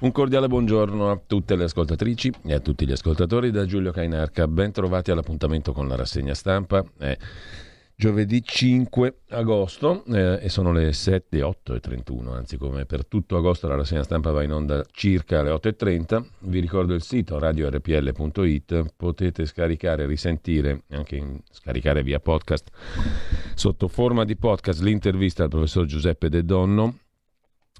Un 0.00 0.12
cordiale 0.12 0.48
buongiorno 0.48 1.10
a 1.10 1.20
tutte 1.26 1.56
le 1.56 1.64
ascoltatrici 1.64 2.32
e 2.44 2.54
a 2.54 2.60
tutti 2.60 2.86
gli 2.86 2.92
ascoltatori 2.92 3.50
da 3.50 3.66
Giulio 3.66 3.92
Cainarca. 3.92 4.48
Ben 4.48 4.72
trovati 4.72 5.10
all'appuntamento 5.10 5.74
con 5.74 5.88
la 5.88 5.94
rassegna 5.94 6.32
stampa. 6.32 6.82
È 6.96 7.14
giovedì 7.94 8.42
5 8.42 9.18
agosto 9.28 10.02
eh, 10.06 10.38
e 10.40 10.48
sono 10.48 10.72
le 10.72 10.94
7, 10.94 11.42
8 11.42 11.74
e 11.74 11.80
31, 11.80 12.32
anzi 12.32 12.56
come 12.56 12.86
per 12.86 13.04
tutto 13.04 13.36
agosto 13.36 13.68
la 13.68 13.74
rassegna 13.74 14.02
stampa 14.02 14.30
va 14.30 14.42
in 14.42 14.52
onda 14.52 14.82
circa 14.90 15.40
alle 15.40 15.50
8 15.50 15.68
e 15.68 15.76
30. 15.76 16.24
Vi 16.38 16.60
ricordo 16.60 16.94
il 16.94 17.02
sito 17.02 17.38
radiorpl.it, 17.38 18.94
potete 18.96 19.44
scaricare, 19.44 20.06
risentire, 20.06 20.84
anche 20.92 21.16
in, 21.16 21.38
scaricare 21.50 22.02
via 22.02 22.20
podcast, 22.20 22.70
sotto 23.54 23.86
forma 23.86 24.24
di 24.24 24.34
podcast 24.34 24.80
l'intervista 24.80 25.42
al 25.42 25.50
professor 25.50 25.84
Giuseppe 25.84 26.30
De 26.30 26.42
Donno 26.42 26.94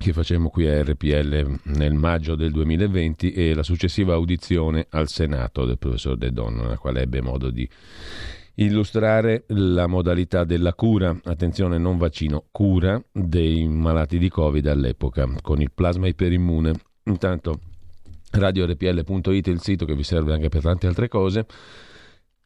che 0.01 0.15
facemmo 0.15 0.49
qui 0.49 0.67
a 0.67 0.83
RPL 0.83 1.61
nel 1.65 1.93
maggio 1.93 2.35
del 2.35 2.53
2020 2.53 3.33
e 3.33 3.53
la 3.53 3.63
successiva 3.63 4.15
audizione 4.15 4.87
al 4.89 5.09
Senato 5.09 5.67
del 5.67 5.77
professor 5.77 6.17
De 6.17 6.33
Donno, 6.33 6.63
nella 6.63 6.79
quale 6.79 7.03
ebbe 7.03 7.21
modo 7.21 7.51
di 7.51 7.69
illustrare 8.55 9.45
la 9.49 9.87
modalità 9.87 10.45
della 10.45 10.73
cura, 10.73 11.15
attenzione 11.25 11.77
non 11.77 11.99
vaccino, 11.99 12.47
cura 12.51 13.03
dei 13.13 13.69
malati 13.69 14.17
di 14.17 14.31
Covid 14.31 14.67
all'epoca 14.69 15.29
con 15.43 15.61
il 15.61 15.71
plasma 15.71 16.09
iperimmune. 16.09 16.73
Intanto 17.05 17.61
radiorpl.it 18.31 19.49
è 19.49 19.51
il 19.51 19.61
sito 19.61 19.85
che 19.85 19.95
vi 19.95 20.03
serve 20.03 20.33
anche 20.33 20.49
per 20.49 20.63
tante 20.63 20.87
altre 20.87 21.09
cose. 21.09 21.47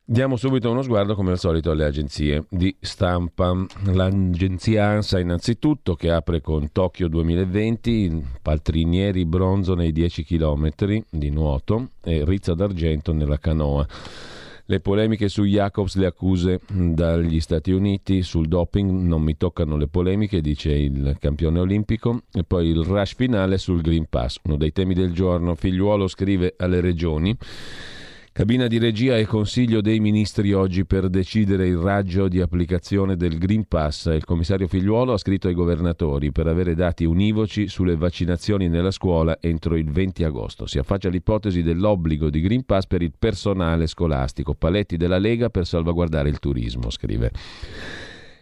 Diamo 0.06 0.36
subito 0.36 0.70
uno 0.70 0.82
sguardo 0.82 1.15
come 1.15 1.30
al 1.30 1.38
solito 1.38 1.70
alle 1.70 1.87
agenzie 1.87 2.45
di 2.51 2.76
stampa. 2.79 3.54
L'agenzia 3.84 4.88
ANSA 4.88 5.18
innanzitutto 5.18 5.95
che 5.95 6.10
apre 6.10 6.42
con 6.42 6.70
Tokyo 6.73 7.09
2020, 7.09 8.23
paltrinieri 8.42 9.24
bronzo 9.24 9.74
nei 9.74 9.92
10 9.92 10.23
km 10.24 10.68
di 11.09 11.30
nuoto 11.30 11.88
e 12.02 12.23
rizza 12.23 12.52
d'argento 12.52 13.14
nella 13.14 13.38
canoa. 13.38 13.87
Le 14.66 14.80
polemiche 14.80 15.30
su 15.30 15.45
Jacobs, 15.45 15.96
le 15.96 16.04
accuse 16.04 16.60
dagli 16.68 17.40
Stati 17.40 17.70
Uniti 17.70 18.20
sul 18.20 18.46
doping, 18.46 18.90
non 18.90 19.23
mi 19.23 19.38
toccano 19.38 19.79
le 19.79 19.88
polemiche, 19.88 20.42
dice 20.42 20.70
il 20.73 21.16
campione 21.18 21.60
olimpico. 21.60 22.24
E 22.30 22.45
poi 22.45 22.68
il 22.68 22.82
rush 22.82 23.14
finale 23.14 23.57
sul 23.57 23.80
Green 23.80 24.04
Pass, 24.10 24.38
uno 24.42 24.57
dei 24.57 24.73
temi 24.73 24.92
del 24.92 25.14
giorno. 25.14 25.54
Figliuolo 25.54 26.09
scrive 26.09 26.57
alle 26.59 26.82
regioni. 26.82 27.34
Cabina 28.37 28.66
di 28.66 28.79
regia 28.79 29.16
e 29.16 29.27
Consiglio 29.27 29.80
dei 29.80 30.01
Ministri 30.01 30.52
oggi 30.52 30.85
per 30.85 31.09
decidere 31.09 31.68
il 31.68 31.77
raggio 31.77 32.27
di 32.27 32.41
applicazione 32.41 33.15
del 33.15 33.38
Green 33.38 33.68
Pass. 33.68 34.07
Il 34.07 34.24
commissario 34.24 34.66
Figliuolo 34.66 35.13
ha 35.13 35.18
scritto 35.18 35.46
ai 35.46 35.54
governatori 35.54 36.32
per 36.32 36.49
avere 36.49 36.74
dati 36.74 37.04
univoci 37.04 37.68
sulle 37.68 37.95
vaccinazioni 37.95 38.68
nella 38.68 38.91
scuola 38.91 39.38
entro 39.41 39.76
il 39.76 39.88
20 39.88 40.24
agosto. 40.24 40.66
Si 40.66 40.79
affaccia 40.79 41.10
l'ipotesi 41.10 41.63
dell'obbligo 41.63 42.29
di 42.29 42.41
Green 42.41 42.65
Pass 42.65 42.87
per 42.87 43.02
il 43.02 43.13
personale 43.16 43.87
scolastico. 43.87 44.54
Paletti 44.54 44.96
della 44.96 45.19
Lega 45.19 45.48
per 45.48 45.65
salvaguardare 45.65 46.29
il 46.29 46.41
turismo, 46.41 46.91
scrive. 46.91 47.30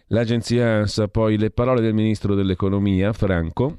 L'agenzia 0.06 0.79
ANSA, 0.79 1.09
poi 1.09 1.37
le 1.37 1.51
parole 1.51 1.83
del 1.83 1.93
ministro 1.93 2.34
dell'economia, 2.34 3.12
Franco, 3.12 3.77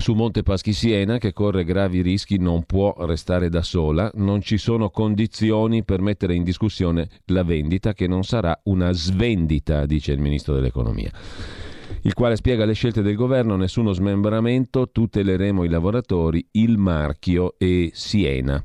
su 0.00 0.14
Monte 0.14 0.42
Paschi 0.42 0.72
Siena, 0.72 1.18
che 1.18 1.34
corre 1.34 1.62
gravi 1.62 2.00
rischi, 2.00 2.38
non 2.38 2.64
può 2.64 2.94
restare 3.00 3.50
da 3.50 3.60
sola. 3.60 4.10
Non 4.14 4.40
ci 4.40 4.56
sono 4.56 4.88
condizioni 4.88 5.84
per 5.84 6.00
mettere 6.00 6.34
in 6.34 6.42
discussione 6.42 7.08
la 7.26 7.44
vendita, 7.44 7.92
che 7.92 8.06
non 8.06 8.24
sarà 8.24 8.58
una 8.64 8.92
svendita, 8.92 9.84
dice 9.84 10.12
il 10.12 10.20
ministro 10.20 10.54
dell'economia. 10.54 11.12
Il 12.02 12.14
quale 12.14 12.36
spiega 12.36 12.64
le 12.64 12.72
scelte 12.72 13.02
del 13.02 13.14
governo: 13.14 13.56
nessuno 13.56 13.92
smembramento, 13.92 14.88
tuteleremo 14.90 15.64
i 15.64 15.68
lavoratori, 15.68 16.46
il 16.52 16.78
marchio 16.78 17.54
e 17.58 17.90
Siena. 17.92 18.64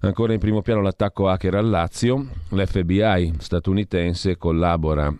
Ancora 0.00 0.32
in 0.32 0.38
primo 0.38 0.62
piano 0.62 0.80
l'attacco 0.80 1.28
hacker 1.28 1.56
al 1.56 1.68
Lazio. 1.68 2.26
L'FBI 2.48 3.34
statunitense 3.38 4.38
collabora 4.38 5.14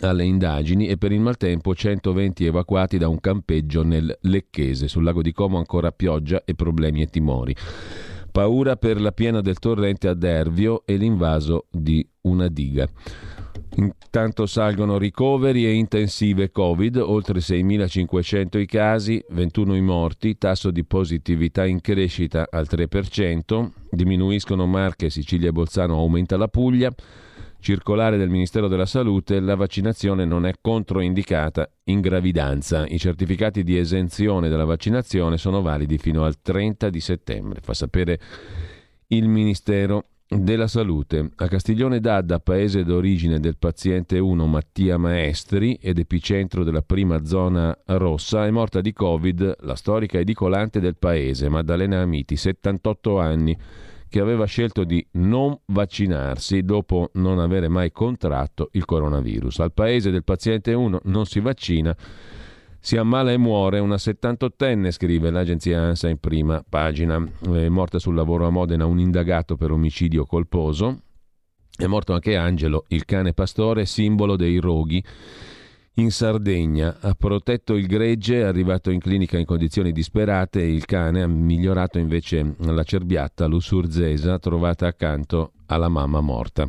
alle 0.00 0.24
indagini 0.24 0.88
e 0.88 0.96
per 0.96 1.12
il 1.12 1.20
maltempo 1.20 1.74
120 1.74 2.44
evacuati 2.44 2.98
da 2.98 3.08
un 3.08 3.20
campeggio 3.20 3.82
nel 3.82 4.16
Lecchese. 4.22 4.88
Sul 4.88 5.04
lago 5.04 5.22
di 5.22 5.32
Como 5.32 5.58
ancora 5.58 5.90
pioggia 5.90 6.42
e 6.44 6.54
problemi 6.54 7.02
e 7.02 7.06
timori. 7.06 7.54
Paura 8.30 8.76
per 8.76 9.00
la 9.00 9.12
piena 9.12 9.40
del 9.40 9.58
torrente 9.58 10.06
a 10.06 10.14
Dervio 10.14 10.82
e 10.84 10.96
l'invaso 10.96 11.66
di 11.70 12.06
una 12.22 12.48
diga. 12.48 12.88
Intanto 13.76 14.46
salgono 14.46 14.98
ricoveri 14.98 15.64
e 15.64 15.72
intensive 15.72 16.50
Covid, 16.50 16.96
oltre 16.96 17.38
6.500 17.38 18.58
i 18.58 18.66
casi, 18.66 19.24
21 19.28 19.76
i 19.76 19.80
morti, 19.80 20.36
tasso 20.36 20.70
di 20.70 20.84
positività 20.84 21.64
in 21.64 21.80
crescita 21.80 22.48
al 22.50 22.66
3%, 22.68 23.70
diminuiscono 23.90 24.66
Marche, 24.66 25.10
Sicilia 25.10 25.48
e 25.48 25.52
Bolzano, 25.52 25.94
aumenta 25.94 26.36
la 26.36 26.48
Puglia. 26.48 26.92
Circolare 27.60 28.16
del 28.16 28.28
Ministero 28.28 28.68
della 28.68 28.86
Salute, 28.86 29.40
la 29.40 29.56
vaccinazione 29.56 30.24
non 30.24 30.46
è 30.46 30.54
controindicata 30.60 31.68
in 31.84 32.00
gravidanza. 32.00 32.86
I 32.86 32.98
certificati 32.98 33.64
di 33.64 33.76
esenzione 33.76 34.48
della 34.48 34.64
vaccinazione 34.64 35.38
sono 35.38 35.60
validi 35.60 35.98
fino 35.98 36.24
al 36.24 36.40
30 36.40 36.88
di 36.88 37.00
settembre, 37.00 37.60
fa 37.60 37.74
sapere 37.74 38.20
il 39.08 39.28
Ministero 39.28 40.04
della 40.28 40.68
Salute. 40.68 41.30
A 41.34 41.48
Castiglione 41.48 42.00
d'Adda, 42.00 42.38
paese 42.38 42.84
d'origine 42.84 43.40
del 43.40 43.56
paziente 43.58 44.18
1 44.18 44.46
Mattia 44.46 44.96
Maestri 44.96 45.74
ed 45.80 45.98
epicentro 45.98 46.62
della 46.62 46.82
prima 46.82 47.24
zona 47.24 47.76
rossa, 47.86 48.46
è 48.46 48.50
morta 48.50 48.80
di 48.80 48.92
Covid 48.92 49.56
la 49.60 49.74
storica 49.74 50.18
edicolante 50.18 50.80
del 50.80 50.96
paese, 50.96 51.48
Maddalena 51.48 52.02
Amiti, 52.02 52.36
78 52.36 53.18
anni 53.18 53.56
che 54.08 54.20
aveva 54.20 54.44
scelto 54.46 54.84
di 54.84 55.06
non 55.12 55.58
vaccinarsi 55.66 56.62
dopo 56.62 57.10
non 57.14 57.38
avere 57.38 57.68
mai 57.68 57.90
contratto 57.92 58.68
il 58.72 58.84
coronavirus. 58.84 59.60
Al 59.60 59.72
paese 59.72 60.10
del 60.10 60.24
paziente 60.24 60.72
1 60.72 61.00
non 61.04 61.26
si 61.26 61.40
vaccina, 61.40 61.96
si 62.80 62.96
ammala 62.96 63.32
e 63.32 63.36
muore 63.36 63.80
una 63.80 63.96
78enne, 63.96 64.90
scrive 64.90 65.30
l'agenzia 65.30 65.80
ANSA 65.80 66.08
in 66.08 66.18
prima 66.18 66.64
pagina. 66.66 67.22
È 67.52 67.68
morta 67.68 67.98
sul 67.98 68.14
lavoro 68.14 68.46
a 68.46 68.50
Modena 68.50 68.86
un 68.86 68.98
indagato 68.98 69.56
per 69.56 69.72
omicidio 69.72 70.24
colposo. 70.24 71.02
È 71.76 71.86
morto 71.86 72.12
anche 72.12 72.36
Angelo, 72.36 72.84
il 72.88 73.04
cane 73.04 73.34
pastore, 73.34 73.84
simbolo 73.84 74.36
dei 74.36 74.58
roghi 74.58 75.04
in 75.98 76.10
Sardegna. 76.10 76.98
Ha 77.00 77.14
protetto 77.14 77.74
il 77.74 77.86
gregge, 77.86 78.40
è 78.40 78.44
arrivato 78.44 78.90
in 78.90 79.00
clinica 79.00 79.38
in 79.38 79.44
condizioni 79.44 79.92
disperate 79.92 80.60
e 80.60 80.72
il 80.72 80.84
cane 80.84 81.22
ha 81.22 81.26
migliorato 81.26 81.98
invece 81.98 82.54
la 82.58 82.82
cerbiatta 82.82 83.46
lussurzesa 83.46 84.38
trovata 84.38 84.86
accanto 84.86 85.52
alla 85.66 85.88
mamma 85.88 86.20
morta. 86.20 86.68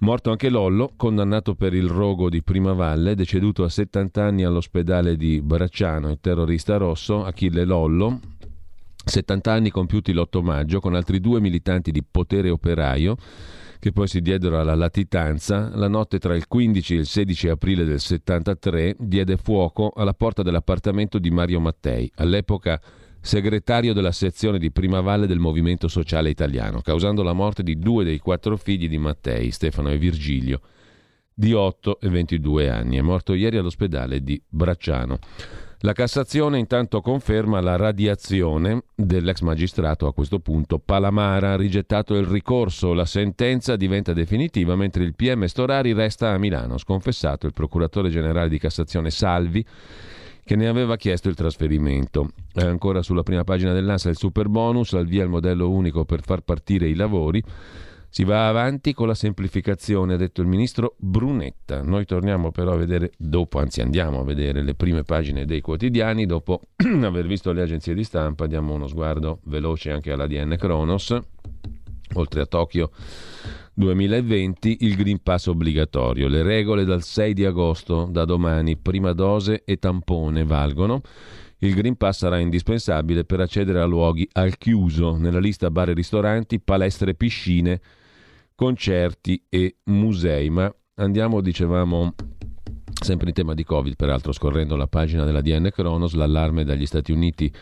Morto 0.00 0.30
anche 0.30 0.48
Lollo, 0.48 0.92
condannato 0.96 1.56
per 1.56 1.74
il 1.74 1.88
rogo 1.88 2.28
di 2.28 2.42
Primavalle, 2.42 3.16
deceduto 3.16 3.64
a 3.64 3.68
70 3.68 4.22
anni 4.22 4.44
all'ospedale 4.44 5.16
di 5.16 5.40
Bracciano, 5.40 6.10
il 6.10 6.18
terrorista 6.20 6.76
rosso 6.76 7.24
Achille 7.24 7.64
Lollo, 7.64 8.20
70 9.04 9.50
anni 9.50 9.70
compiuti 9.70 10.12
l'8 10.12 10.40
maggio, 10.40 10.78
con 10.78 10.94
altri 10.94 11.18
due 11.18 11.40
militanti 11.40 11.90
di 11.90 12.04
potere 12.08 12.48
operaio, 12.48 13.16
che 13.78 13.92
poi 13.92 14.08
si 14.08 14.20
diedero 14.20 14.58
alla 14.58 14.74
latitanza, 14.74 15.70
la 15.74 15.88
notte 15.88 16.18
tra 16.18 16.34
il 16.34 16.46
15 16.46 16.94
e 16.94 16.98
il 16.98 17.06
16 17.06 17.48
aprile 17.48 17.84
del 17.84 18.00
73 18.00 18.96
diede 18.98 19.36
fuoco 19.36 19.92
alla 19.94 20.14
porta 20.14 20.42
dell'appartamento 20.42 21.18
di 21.18 21.30
Mario 21.30 21.60
Mattei, 21.60 22.10
all'epoca 22.16 22.80
segretario 23.20 23.92
della 23.92 24.12
sezione 24.12 24.58
di 24.58 24.70
Prima 24.70 25.00
Valle 25.00 25.26
del 25.26 25.38
Movimento 25.38 25.86
Sociale 25.88 26.30
Italiano, 26.30 26.80
causando 26.80 27.22
la 27.22 27.32
morte 27.32 27.62
di 27.62 27.78
due 27.78 28.04
dei 28.04 28.18
quattro 28.18 28.56
figli 28.56 28.88
di 28.88 28.98
Mattei, 28.98 29.50
Stefano 29.50 29.90
e 29.90 29.98
Virgilio, 29.98 30.60
di 31.32 31.52
8 31.52 32.00
e 32.00 32.08
22 32.08 32.68
anni. 32.68 32.96
È 32.96 33.02
morto 33.02 33.34
ieri 33.34 33.58
all'ospedale 33.58 34.22
di 34.22 34.40
Bracciano. 34.48 35.18
La 35.82 35.92
Cassazione 35.92 36.58
intanto 36.58 37.00
conferma 37.00 37.60
la 37.60 37.76
radiazione 37.76 38.82
dell'ex 38.96 39.42
magistrato 39.42 40.08
a 40.08 40.12
questo 40.12 40.40
punto. 40.40 40.80
Palamara 40.80 41.52
ha 41.52 41.56
rigettato 41.56 42.16
il 42.16 42.26
ricorso, 42.26 42.92
la 42.92 43.04
sentenza 43.04 43.76
diventa 43.76 44.12
definitiva 44.12 44.74
mentre 44.74 45.04
il 45.04 45.14
PM 45.14 45.44
Storari 45.44 45.92
resta 45.92 46.30
a 46.32 46.38
Milano, 46.38 46.78
sconfessato 46.78 47.46
il 47.46 47.52
procuratore 47.52 48.08
generale 48.08 48.48
di 48.48 48.58
Cassazione 48.58 49.10
Salvi 49.10 49.64
che 50.42 50.56
ne 50.56 50.66
aveva 50.66 50.96
chiesto 50.96 51.28
il 51.28 51.36
trasferimento. 51.36 52.30
È 52.52 52.64
ancora 52.64 53.00
sulla 53.00 53.22
prima 53.22 53.44
pagina 53.44 53.72
dell'ANSA 53.72 54.08
il 54.08 54.16
super 54.16 54.48
bonus, 54.48 54.94
al 54.94 55.06
via 55.06 55.22
il 55.22 55.28
modello 55.28 55.70
unico 55.70 56.04
per 56.04 56.22
far 56.22 56.40
partire 56.40 56.88
i 56.88 56.94
lavori. 56.94 57.40
Si 58.10 58.24
va 58.24 58.48
avanti 58.48 58.94
con 58.94 59.06
la 59.06 59.14
semplificazione, 59.14 60.14
ha 60.14 60.16
detto 60.16 60.40
il 60.40 60.46
ministro 60.46 60.94
Brunetta. 60.96 61.82
Noi 61.82 62.06
torniamo 62.06 62.50
però 62.50 62.72
a 62.72 62.76
vedere 62.76 63.12
dopo, 63.18 63.58
anzi 63.58 63.82
andiamo 63.82 64.20
a 64.20 64.24
vedere 64.24 64.62
le 64.62 64.74
prime 64.74 65.02
pagine 65.02 65.44
dei 65.44 65.60
quotidiani, 65.60 66.24
dopo 66.24 66.62
aver 67.02 67.26
visto 67.26 67.52
le 67.52 67.62
agenzie 67.62 67.94
di 67.94 68.04
stampa, 68.04 68.46
diamo 68.46 68.72
uno 68.72 68.86
sguardo 68.86 69.40
veloce 69.44 69.90
anche 69.90 70.10
all'ADN 70.10 70.56
Kronos, 70.58 71.18
oltre 72.14 72.40
a 72.40 72.46
Tokyo 72.46 72.90
2020, 73.74 74.78
il 74.80 74.96
Green 74.96 75.22
Pass 75.22 75.46
obbligatorio. 75.46 76.28
Le 76.28 76.42
regole 76.42 76.84
dal 76.84 77.02
6 77.02 77.34
di 77.34 77.44
agosto, 77.44 78.08
da 78.10 78.24
domani, 78.24 78.76
prima 78.76 79.12
dose 79.12 79.62
e 79.64 79.76
tampone 79.76 80.44
valgono. 80.44 81.02
Il 81.60 81.74
Green 81.74 81.96
Pass 81.96 82.18
sarà 82.18 82.38
indispensabile 82.38 83.24
per 83.24 83.40
accedere 83.40 83.80
a 83.80 83.84
luoghi 83.84 84.28
al 84.32 84.56
chiuso, 84.58 85.16
nella 85.16 85.40
lista 85.40 85.72
bar 85.72 85.88
e 85.88 85.92
ristoranti, 85.92 86.60
palestre, 86.60 87.14
piscine, 87.14 87.80
concerti 88.54 89.42
e 89.48 89.78
musei. 89.84 90.50
Ma 90.50 90.72
andiamo, 90.96 91.40
dicevamo, 91.40 92.14
sempre 93.02 93.28
in 93.28 93.34
tema 93.34 93.54
di 93.54 93.64
Covid, 93.64 93.96
peraltro 93.96 94.30
scorrendo 94.30 94.76
la 94.76 94.86
pagina 94.86 95.24
della 95.24 95.40
DN 95.40 95.70
Kronos, 95.72 96.14
l'allarme 96.14 96.64
dagli 96.64 96.86
Stati 96.86 97.10
Uniti 97.10 97.52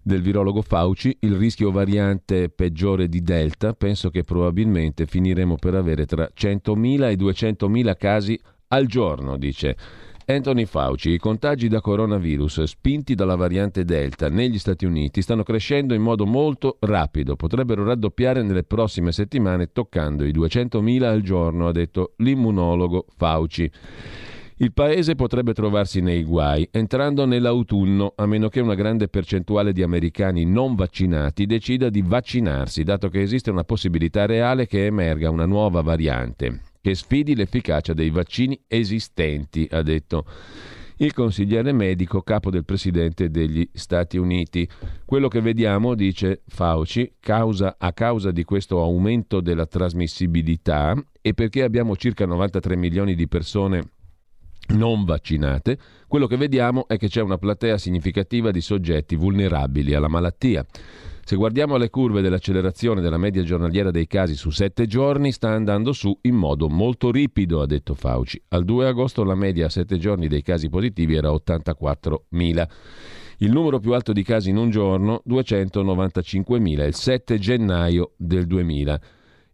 del 0.00 0.22
virologo 0.22 0.62
Fauci, 0.62 1.16
il 1.20 1.34
rischio 1.34 1.72
variante 1.72 2.48
peggiore 2.48 3.08
di 3.08 3.22
Delta, 3.22 3.72
penso 3.72 4.10
che 4.10 4.22
probabilmente 4.22 5.04
finiremo 5.06 5.56
per 5.56 5.74
avere 5.74 6.06
tra 6.06 6.28
100.000 6.32 7.10
e 7.10 7.14
200.000 7.14 7.96
casi 7.96 8.40
al 8.68 8.86
giorno, 8.86 9.36
dice 9.36 9.76
Anthony 10.26 10.64
Fauci. 10.66 11.10
I 11.10 11.18
contagi 11.18 11.68
da 11.68 11.80
coronavirus 11.80 12.62
spinti 12.62 13.14
dalla 13.14 13.34
variante 13.34 13.84
Delta 13.84 14.28
negli 14.28 14.58
Stati 14.58 14.84
Uniti 14.84 15.22
stanno 15.22 15.42
crescendo 15.42 15.94
in 15.94 16.02
modo 16.02 16.26
molto 16.26 16.76
rapido, 16.80 17.36
potrebbero 17.36 17.84
raddoppiare 17.84 18.42
nelle 18.42 18.62
prossime 18.64 19.12
settimane 19.12 19.72
toccando 19.72 20.24
i 20.24 20.30
200.000 20.30 21.02
al 21.02 21.22
giorno, 21.22 21.68
ha 21.68 21.72
detto 21.72 22.12
l'immunologo 22.18 23.06
Fauci. 23.16 23.70
Il 24.56 24.72
paese 24.72 25.16
potrebbe 25.16 25.54
trovarsi 25.54 26.00
nei 26.00 26.22
guai 26.22 26.68
entrando 26.70 27.26
nell'autunno, 27.26 28.12
a 28.14 28.26
meno 28.26 28.48
che 28.48 28.60
una 28.60 28.74
grande 28.74 29.08
percentuale 29.08 29.72
di 29.72 29.82
americani 29.82 30.44
non 30.44 30.76
vaccinati 30.76 31.46
decida 31.46 31.88
di 31.88 32.02
vaccinarsi, 32.02 32.84
dato 32.84 33.08
che 33.08 33.22
esiste 33.22 33.50
una 33.50 33.64
possibilità 33.64 34.24
reale 34.24 34.66
che 34.66 34.86
emerga 34.86 35.30
una 35.30 35.46
nuova 35.46 35.80
variante 35.80 36.70
che 36.82 36.96
sfidi 36.96 37.36
l'efficacia 37.36 37.94
dei 37.94 38.10
vaccini 38.10 38.60
esistenti, 38.66 39.68
ha 39.70 39.82
detto 39.82 40.26
il 40.96 41.14
consigliere 41.14 41.72
medico 41.72 42.22
capo 42.22 42.50
del 42.50 42.64
presidente 42.64 43.30
degli 43.30 43.66
Stati 43.72 44.18
Uniti. 44.18 44.68
Quello 45.04 45.28
che 45.28 45.40
vediamo, 45.40 45.94
dice 45.94 46.42
Fauci, 46.46 47.14
causa, 47.20 47.76
a 47.78 47.92
causa 47.92 48.32
di 48.32 48.42
questo 48.42 48.82
aumento 48.82 49.40
della 49.40 49.66
trasmissibilità 49.66 50.94
e 51.20 51.34
perché 51.34 51.62
abbiamo 51.62 51.96
circa 51.96 52.26
93 52.26 52.76
milioni 52.76 53.14
di 53.14 53.28
persone 53.28 53.82
non 54.68 55.04
vaccinate, 55.04 55.78
quello 56.08 56.26
che 56.26 56.36
vediamo 56.36 56.86
è 56.88 56.96
che 56.96 57.08
c'è 57.08 57.20
una 57.20 57.38
platea 57.38 57.78
significativa 57.78 58.50
di 58.50 58.60
soggetti 58.60 59.14
vulnerabili 59.14 59.94
alla 59.94 60.08
malattia. 60.08 60.64
Se 61.24 61.36
guardiamo 61.36 61.76
le 61.76 61.88
curve 61.88 62.20
dell'accelerazione 62.20 63.00
della 63.00 63.16
media 63.16 63.44
giornaliera 63.44 63.92
dei 63.92 64.08
casi 64.08 64.34
su 64.34 64.50
sette 64.50 64.86
giorni, 64.86 65.30
sta 65.30 65.50
andando 65.50 65.92
su 65.92 66.18
in 66.22 66.34
modo 66.34 66.68
molto 66.68 67.12
ripido, 67.12 67.62
ha 67.62 67.66
detto 67.66 67.94
Fauci. 67.94 68.42
Al 68.48 68.64
2 68.64 68.88
agosto 68.88 69.22
la 69.22 69.36
media 69.36 69.66
a 69.66 69.70
sette 69.70 69.98
giorni 69.98 70.26
dei 70.26 70.42
casi 70.42 70.68
positivi 70.68 71.14
era 71.14 71.30
84.000. 71.30 72.68
Il 73.38 73.52
numero 73.52 73.78
più 73.78 73.92
alto 73.92 74.12
di 74.12 74.24
casi 74.24 74.50
in 74.50 74.56
un 74.56 74.70
giorno, 74.70 75.22
295.000, 75.28 76.86
il 76.86 76.94
7 76.94 77.38
gennaio 77.38 78.12
del 78.16 78.46
2000 78.46 79.00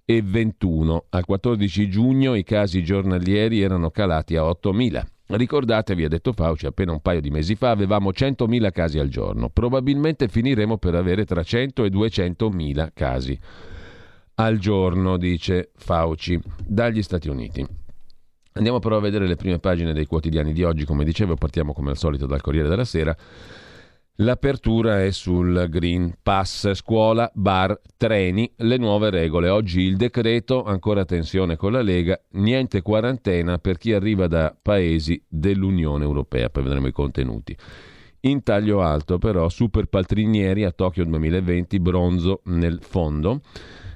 e 0.06 0.22
21. 0.22 1.04
Al 1.10 1.24
14 1.26 1.90
giugno 1.90 2.34
i 2.34 2.44
casi 2.44 2.82
giornalieri 2.82 3.60
erano 3.60 3.90
calati 3.90 4.36
a 4.36 4.42
8.000. 4.42 5.02
Ricordatevi, 5.30 6.04
ha 6.04 6.08
detto 6.08 6.32
Fauci 6.32 6.64
appena 6.64 6.92
un 6.92 7.00
paio 7.00 7.20
di 7.20 7.30
mesi 7.30 7.54
fa, 7.54 7.70
avevamo 7.70 8.10
100.000 8.10 8.70
casi 8.72 8.98
al 8.98 9.08
giorno. 9.08 9.50
Probabilmente 9.50 10.26
finiremo 10.26 10.78
per 10.78 10.94
avere 10.94 11.26
tra 11.26 11.42
100 11.42 11.84
e 11.84 11.88
200.000 11.90 12.88
casi 12.94 13.38
al 14.36 14.58
giorno, 14.58 15.18
dice 15.18 15.70
Fauci, 15.76 16.40
dagli 16.64 17.02
Stati 17.02 17.28
Uniti. 17.28 17.66
Andiamo 18.52 18.78
però 18.78 18.96
a 18.96 19.00
vedere 19.00 19.26
le 19.26 19.36
prime 19.36 19.58
pagine 19.58 19.92
dei 19.92 20.06
quotidiani 20.06 20.54
di 20.54 20.62
oggi, 20.64 20.86
come 20.86 21.04
dicevo, 21.04 21.34
partiamo 21.34 21.74
come 21.74 21.90
al 21.90 21.98
solito 21.98 22.24
dal 22.24 22.40
Corriere 22.40 22.68
della 22.68 22.84
Sera. 22.84 23.14
L'apertura 24.20 25.04
è 25.04 25.12
sul 25.12 25.68
Green 25.70 26.12
Pass, 26.20 26.72
scuola, 26.72 27.30
bar, 27.32 27.80
treni, 27.96 28.52
le 28.56 28.76
nuove 28.76 29.10
regole. 29.10 29.48
Oggi 29.48 29.82
il 29.82 29.96
decreto, 29.96 30.64
ancora 30.64 31.04
tensione 31.04 31.54
con 31.54 31.70
la 31.70 31.82
Lega, 31.82 32.20
niente 32.30 32.82
quarantena 32.82 33.58
per 33.58 33.78
chi 33.78 33.92
arriva 33.92 34.26
da 34.26 34.52
paesi 34.60 35.22
dell'Unione 35.28 36.02
Europea, 36.02 36.50
poi 36.50 36.64
vedremo 36.64 36.88
i 36.88 36.92
contenuti. 36.92 37.56
In 38.22 38.42
taglio 38.42 38.82
alto 38.82 39.18
però, 39.18 39.48
super 39.48 39.86
paltrinieri 39.86 40.64
a 40.64 40.72
Tokyo 40.72 41.04
2020, 41.04 41.78
bronzo 41.78 42.40
nel 42.46 42.80
fondo 42.82 43.40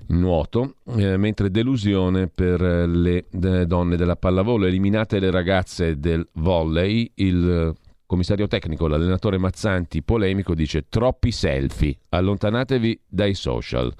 nuoto, 0.06 0.76
eh, 0.98 1.16
mentre 1.16 1.50
delusione 1.50 2.28
per 2.28 2.60
le 2.60 3.26
donne 3.28 3.96
della 3.96 4.14
pallavolo, 4.14 4.66
eliminate 4.66 5.18
le 5.18 5.32
ragazze 5.32 5.98
del 5.98 6.28
volley, 6.34 7.10
il 7.16 7.74
commissario 8.12 8.46
tecnico, 8.46 8.88
l'allenatore 8.88 9.38
Mazzanti, 9.38 10.02
polemico, 10.02 10.54
dice 10.54 10.84
troppi 10.90 11.32
selfie, 11.32 11.96
allontanatevi 12.10 13.04
dai 13.08 13.32
social. 13.32 13.90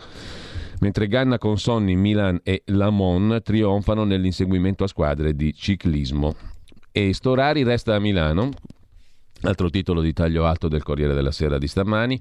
Mentre 0.80 1.08
Ganna 1.08 1.38
con 1.38 1.56
Sonny, 1.56 1.94
Milan 1.94 2.38
e 2.42 2.62
Lamon 2.66 3.40
trionfano 3.42 4.04
nell'inseguimento 4.04 4.84
a 4.84 4.86
squadre 4.86 5.34
di 5.34 5.54
ciclismo. 5.54 6.34
E 6.92 7.14
Storari 7.14 7.62
resta 7.62 7.94
a 7.94 8.00
Milano, 8.00 8.50
altro 9.44 9.70
titolo 9.70 10.02
di 10.02 10.12
taglio 10.12 10.44
alto 10.44 10.68
del 10.68 10.82
Corriere 10.82 11.14
della 11.14 11.32
Sera 11.32 11.56
di 11.56 11.66
stamani. 11.66 12.20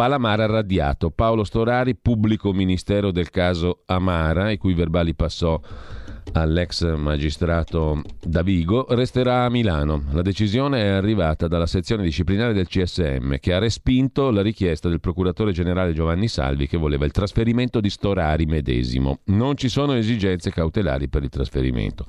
Palamara 0.00 0.46
radiato. 0.46 1.10
Paolo 1.10 1.44
Storari, 1.44 1.94
pubblico 1.94 2.54
ministero 2.54 3.10
del 3.10 3.28
caso 3.28 3.82
Amara, 3.84 4.50
i 4.50 4.56
cui 4.56 4.72
verbali 4.72 5.14
passò 5.14 5.60
all'ex 6.32 6.94
magistrato 6.94 8.00
Davigo, 8.18 8.86
resterà 8.88 9.44
a 9.44 9.50
Milano. 9.50 10.04
La 10.12 10.22
decisione 10.22 10.84
è 10.84 10.86
arrivata 10.86 11.48
dalla 11.48 11.66
sezione 11.66 12.02
disciplinare 12.02 12.54
del 12.54 12.66
CSM 12.66 13.34
che 13.40 13.52
ha 13.52 13.58
respinto 13.58 14.30
la 14.30 14.40
richiesta 14.40 14.88
del 14.88 15.00
procuratore 15.00 15.52
generale 15.52 15.92
Giovanni 15.92 16.28
Salvi 16.28 16.66
che 16.66 16.78
voleva 16.78 17.04
il 17.04 17.10
trasferimento 17.10 17.78
di 17.78 17.90
Storari 17.90 18.46
medesimo. 18.46 19.18
Non 19.24 19.58
ci 19.58 19.68
sono 19.68 19.92
esigenze 19.92 20.50
cautelari 20.50 21.10
per 21.10 21.24
il 21.24 21.28
trasferimento. 21.28 22.06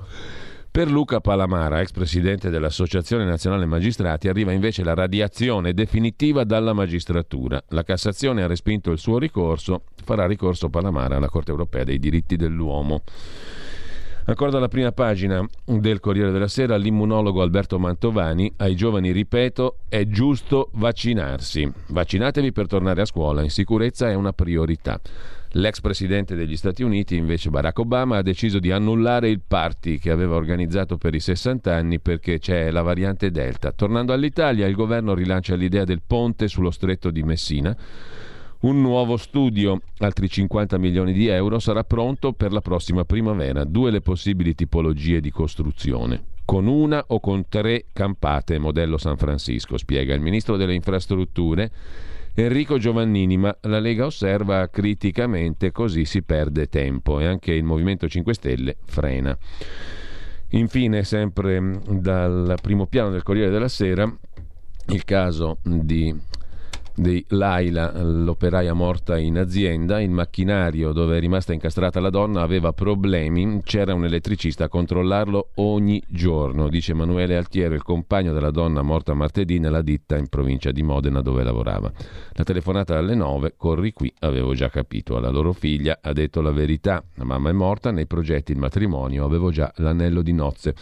Per 0.72 0.90
Luca 0.90 1.20
Palamara, 1.20 1.82
ex 1.82 1.90
presidente 1.90 2.48
dell'Associazione 2.48 3.26
Nazionale 3.26 3.66
Magistrati, 3.66 4.28
arriva 4.28 4.52
invece 4.52 4.82
la 4.82 4.94
radiazione 4.94 5.74
definitiva 5.74 6.44
dalla 6.44 6.72
magistratura. 6.72 7.62
La 7.68 7.82
Cassazione 7.82 8.42
ha 8.42 8.46
respinto 8.46 8.90
il 8.90 8.96
suo 8.96 9.18
ricorso, 9.18 9.82
farà 10.02 10.24
ricorso 10.24 10.70
Palamara 10.70 11.16
alla 11.16 11.28
Corte 11.28 11.50
europea 11.50 11.84
dei 11.84 11.98
diritti 11.98 12.36
dell'uomo. 12.36 13.02
Ancora 14.24 14.50
dalla 14.50 14.68
prima 14.68 14.92
pagina 14.92 15.46
del 15.62 16.00
Corriere 16.00 16.30
della 16.30 16.48
Sera, 16.48 16.76
l'immunologo 16.76 17.42
Alberto 17.42 17.78
Mantovani, 17.78 18.50
ai 18.56 18.74
giovani 18.74 19.12
ripeto, 19.12 19.80
è 19.90 20.06
giusto 20.06 20.70
vaccinarsi. 20.72 21.70
Vaccinatevi 21.88 22.50
per 22.50 22.66
tornare 22.66 23.02
a 23.02 23.04
scuola, 23.04 23.42
in 23.42 23.50
sicurezza 23.50 24.08
è 24.08 24.14
una 24.14 24.32
priorità. 24.32 24.98
L'ex 25.54 25.80
presidente 25.80 26.34
degli 26.34 26.56
Stati 26.56 26.82
Uniti, 26.82 27.16
invece 27.16 27.50
Barack 27.50 27.78
Obama, 27.78 28.16
ha 28.16 28.22
deciso 28.22 28.58
di 28.58 28.70
annullare 28.70 29.28
il 29.28 29.42
party 29.46 29.98
che 29.98 30.10
aveva 30.10 30.36
organizzato 30.36 30.96
per 30.96 31.14
i 31.14 31.20
60 31.20 31.74
anni 31.74 32.00
perché 32.00 32.38
c'è 32.38 32.70
la 32.70 32.82
variante 32.82 33.30
Delta. 33.30 33.72
Tornando 33.72 34.12
all'Italia, 34.12 34.66
il 34.66 34.74
governo 34.74 35.14
rilancia 35.14 35.54
l'idea 35.54 35.84
del 35.84 36.00
ponte 36.06 36.48
sullo 36.48 36.70
stretto 36.70 37.10
di 37.10 37.22
Messina 37.22 37.76
un 38.62 38.80
nuovo 38.80 39.16
studio, 39.16 39.80
altri 39.98 40.28
50 40.28 40.78
milioni 40.78 41.12
di 41.12 41.26
euro, 41.26 41.58
sarà 41.58 41.82
pronto 41.82 42.32
per 42.32 42.52
la 42.52 42.60
prossima 42.60 43.04
primavera. 43.04 43.64
Due 43.64 43.90
le 43.90 44.00
possibili 44.00 44.54
tipologie 44.54 45.20
di 45.20 45.32
costruzione. 45.32 46.26
Con 46.44 46.68
una 46.68 47.02
o 47.08 47.18
con 47.18 47.48
tre 47.48 47.86
campate, 47.92 48.58
modello 48.58 48.98
San 48.98 49.16
Francisco, 49.16 49.76
spiega 49.76 50.14
il 50.14 50.20
ministro 50.20 50.56
delle 50.56 50.74
infrastrutture 50.74 51.72
Enrico 52.34 52.78
Giovannini, 52.78 53.36
ma 53.36 53.54
la 53.62 53.78
Lega 53.78 54.06
osserva 54.06 54.68
criticamente 54.68 55.70
così 55.70 56.06
si 56.06 56.22
perde 56.22 56.68
tempo 56.68 57.20
e 57.20 57.26
anche 57.26 57.52
il 57.52 57.62
Movimento 57.62 58.08
5 58.08 58.32
Stelle 58.34 58.76
frena. 58.86 59.36
Infine, 60.50 61.04
sempre 61.04 61.80
dal 61.88 62.56
primo 62.60 62.86
piano 62.86 63.10
del 63.10 63.22
Corriere 63.22 63.50
della 63.50 63.68
Sera, 63.68 64.10
il 64.88 65.04
caso 65.04 65.58
di 65.62 66.14
di 66.94 67.24
Laila, 67.28 68.02
l'operaia 68.02 68.74
morta 68.74 69.18
in 69.18 69.38
azienda, 69.38 70.00
il 70.00 70.10
macchinario 70.10 70.92
dove 70.92 71.16
è 71.16 71.20
rimasta 71.20 71.52
incastrata 71.52 72.00
la 72.00 72.10
donna 72.10 72.42
aveva 72.42 72.72
problemi, 72.72 73.60
c'era 73.64 73.94
un 73.94 74.04
elettricista 74.04 74.64
a 74.64 74.68
controllarlo 74.68 75.50
ogni 75.56 76.02
giorno, 76.06 76.68
dice 76.68 76.92
Emanuele 76.92 77.36
Altiero, 77.36 77.74
il 77.74 77.82
compagno 77.82 78.32
della 78.32 78.50
donna 78.50 78.82
morta 78.82 79.14
martedì 79.14 79.58
nella 79.58 79.82
ditta 79.82 80.16
in 80.16 80.28
provincia 80.28 80.70
di 80.70 80.82
Modena 80.82 81.22
dove 81.22 81.42
lavorava. 81.42 81.90
La 82.32 82.44
telefonata 82.44 82.98
alle 82.98 83.14
9, 83.14 83.54
corri 83.56 83.92
qui, 83.92 84.12
avevo 84.20 84.54
già 84.54 84.68
capito, 84.68 85.16
alla 85.16 85.30
loro 85.30 85.52
figlia 85.52 85.98
ha 86.00 86.12
detto 86.12 86.40
la 86.40 86.52
verità, 86.52 87.02
la 87.14 87.24
mamma 87.24 87.50
è 87.50 87.52
morta, 87.52 87.90
nei 87.90 88.06
progetti 88.06 88.52
il 88.52 88.58
matrimonio 88.58 89.24
avevo 89.24 89.50
già 89.50 89.72
l'anello 89.76 90.22
di 90.22 90.32
nozze. 90.32 90.74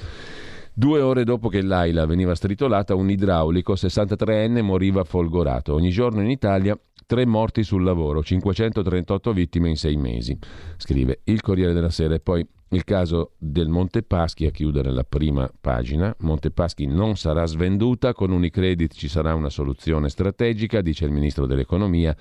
Due 0.72 1.00
ore 1.00 1.24
dopo 1.24 1.48
che 1.48 1.62
Laila 1.62 2.06
veniva 2.06 2.34
stritolata, 2.34 2.94
un 2.94 3.10
idraulico 3.10 3.74
63enne 3.74 4.62
moriva 4.62 5.02
folgorato. 5.04 5.74
Ogni 5.74 5.90
giorno 5.90 6.22
in 6.22 6.30
Italia 6.30 6.78
tre 7.06 7.26
morti 7.26 7.64
sul 7.64 7.82
lavoro, 7.82 8.22
538 8.22 9.32
vittime 9.32 9.68
in 9.68 9.76
sei 9.76 9.96
mesi, 9.96 10.38
scrive 10.76 11.22
il 11.24 11.40
Corriere 11.40 11.72
della 11.72 11.90
Sera. 11.90 12.14
E 12.14 12.20
poi 12.20 12.46
il 12.68 12.84
caso 12.84 13.32
del 13.36 13.68
Montepaschi 13.68 14.46
a 14.46 14.50
chiudere 14.50 14.92
la 14.92 15.02
prima 15.02 15.50
pagina. 15.60 16.14
Montepaschi 16.20 16.86
non 16.86 17.16
sarà 17.16 17.46
svenduta, 17.46 18.12
con 18.12 18.30
Unicredit 18.30 18.94
ci 18.94 19.08
sarà 19.08 19.34
una 19.34 19.50
soluzione 19.50 20.08
strategica, 20.08 20.80
dice 20.80 21.04
il 21.04 21.10
ministro 21.10 21.46
dell'economia. 21.46 22.16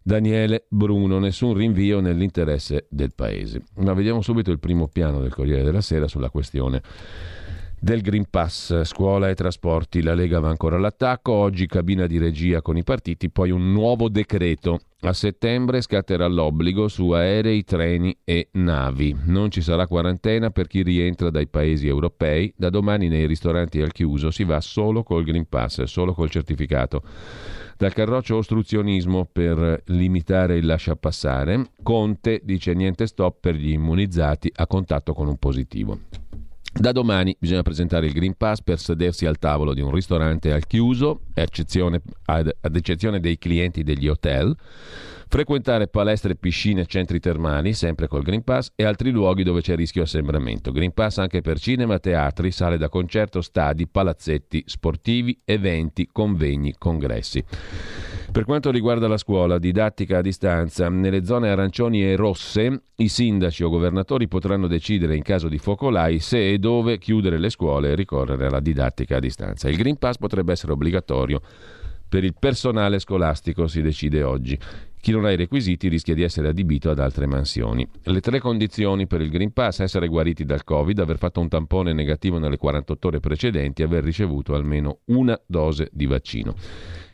Daniele 0.00 0.66
Bruno, 0.68 1.18
nessun 1.18 1.54
rinvio 1.54 1.98
nell'interesse 1.98 2.86
del 2.88 3.14
Paese. 3.14 3.62
Ma 3.78 3.94
vediamo 3.94 4.20
subito 4.20 4.52
il 4.52 4.60
primo 4.60 4.86
piano 4.86 5.18
del 5.20 5.32
Corriere 5.34 5.64
della 5.64 5.80
Sera 5.80 6.06
sulla 6.06 6.30
questione 6.30 6.80
del 7.80 8.00
Green 8.00 8.26
Pass, 8.28 8.82
scuola 8.82 9.28
e 9.28 9.34
trasporti. 9.34 10.02
La 10.02 10.14
Lega 10.14 10.40
va 10.40 10.48
ancora 10.48 10.76
all'attacco, 10.76 11.32
oggi 11.32 11.66
cabina 11.66 12.06
di 12.06 12.18
regia 12.18 12.62
con 12.62 12.76
i 12.76 12.84
partiti, 12.84 13.30
poi 13.30 13.50
un 13.50 13.72
nuovo 13.72 14.08
decreto. 14.08 14.80
A 15.00 15.12
settembre 15.12 15.82
scatterà 15.82 16.26
l'obbligo 16.26 16.88
su 16.88 17.10
aerei, 17.10 17.62
treni 17.62 18.16
e 18.24 18.48
navi. 18.52 19.14
Non 19.26 19.50
ci 19.50 19.60
sarà 19.60 19.86
quarantena 19.86 20.48
per 20.50 20.66
chi 20.66 20.82
rientra 20.82 21.28
dai 21.28 21.46
paesi 21.46 21.86
europei. 21.86 22.52
Da 22.56 22.70
domani 22.70 23.08
nei 23.08 23.26
ristoranti 23.26 23.82
al 23.82 23.92
chiuso 23.92 24.30
si 24.30 24.44
va 24.44 24.60
solo 24.62 25.02
col 25.02 25.24
Green 25.24 25.46
Pass, 25.46 25.82
solo 25.82 26.14
col 26.14 26.30
certificato. 26.30 27.02
Dal 27.76 27.92
carroccio 27.92 28.36
ostruzionismo 28.36 29.28
per 29.30 29.82
limitare 29.86 30.56
il 30.56 30.64
lasciapassare, 30.64 31.70
Conte 31.82 32.40
dice 32.42 32.72
niente 32.72 33.06
stop 33.06 33.36
per 33.40 33.56
gli 33.56 33.72
immunizzati 33.72 34.50
a 34.54 34.66
contatto 34.66 35.12
con 35.12 35.26
un 35.26 35.36
positivo. 35.36 35.98
Da 36.76 36.90
domani 36.90 37.36
bisogna 37.38 37.62
presentare 37.62 38.06
il 38.06 38.12
Green 38.12 38.34
Pass 38.36 38.60
per 38.60 38.80
sedersi 38.80 39.26
al 39.26 39.38
tavolo 39.38 39.74
di 39.74 39.80
un 39.80 39.92
ristorante 39.92 40.52
al 40.52 40.66
chiuso, 40.66 41.20
ad, 42.24 42.50
ad 42.60 42.76
eccezione 42.76 43.20
dei 43.20 43.38
clienti 43.38 43.84
degli 43.84 44.08
hotel, 44.08 44.56
frequentare 45.28 45.86
palestre, 45.86 46.34
piscine, 46.34 46.84
centri 46.86 47.20
termali, 47.20 47.74
sempre 47.74 48.08
col 48.08 48.24
Green 48.24 48.42
Pass, 48.42 48.72
e 48.74 48.84
altri 48.84 49.12
luoghi 49.12 49.44
dove 49.44 49.60
c'è 49.60 49.76
rischio 49.76 50.02
assembramento. 50.02 50.72
Green 50.72 50.92
Pass 50.92 51.18
anche 51.18 51.42
per 51.42 51.60
cinema, 51.60 52.00
teatri, 52.00 52.50
sale 52.50 52.76
da 52.76 52.88
concerto, 52.88 53.40
stadi, 53.40 53.86
palazzetti 53.86 54.64
sportivi, 54.66 55.40
eventi, 55.44 56.08
convegni, 56.10 56.74
congressi. 56.76 57.42
Per 58.30 58.44
quanto 58.44 58.70
riguarda 58.70 59.06
la 59.06 59.16
scuola, 59.16 59.58
didattica 59.58 60.18
a 60.18 60.22
distanza, 60.22 60.88
nelle 60.88 61.24
zone 61.24 61.50
arancioni 61.50 62.02
e 62.02 62.16
rosse 62.16 62.82
i 62.96 63.08
sindaci 63.08 63.62
o 63.62 63.68
governatori 63.68 64.28
potranno 64.28 64.66
decidere 64.66 65.16
in 65.16 65.22
caso 65.22 65.48
di 65.48 65.58
focolai 65.58 66.18
se 66.18 66.52
e 66.52 66.58
dove 66.58 66.98
chiudere 66.98 67.38
le 67.38 67.50
scuole 67.50 67.90
e 67.90 67.94
ricorrere 67.94 68.46
alla 68.46 68.60
didattica 68.60 69.16
a 69.16 69.20
distanza. 69.20 69.68
Il 69.68 69.76
Green 69.76 69.98
Pass 69.98 70.16
potrebbe 70.16 70.52
essere 70.52 70.72
obbligatorio 70.72 71.40
per 72.08 72.24
il 72.24 72.34
personale 72.38 72.98
scolastico, 72.98 73.66
si 73.66 73.82
decide 73.82 74.22
oggi. 74.22 74.58
Chi 75.00 75.10
non 75.10 75.24
ha 75.26 75.32
i 75.32 75.36
requisiti 75.36 75.88
rischia 75.88 76.14
di 76.14 76.22
essere 76.22 76.48
adibito 76.48 76.88
ad 76.88 76.98
altre 76.98 77.26
mansioni. 77.26 77.86
Le 78.04 78.20
tre 78.20 78.40
condizioni 78.40 79.06
per 79.06 79.20
il 79.20 79.30
Green 79.30 79.52
Pass, 79.52 79.80
essere 79.80 80.08
guariti 80.08 80.44
dal 80.44 80.64
Covid, 80.64 80.98
aver 80.98 81.18
fatto 81.18 81.40
un 81.40 81.48
tampone 81.48 81.92
negativo 81.92 82.38
nelle 82.38 82.56
48 82.56 83.08
ore 83.08 83.20
precedenti 83.20 83.82
aver 83.82 84.02
ricevuto 84.02 84.54
almeno 84.54 85.00
una 85.06 85.38
dose 85.44 85.90
di 85.92 86.06
vaccino. 86.06 86.54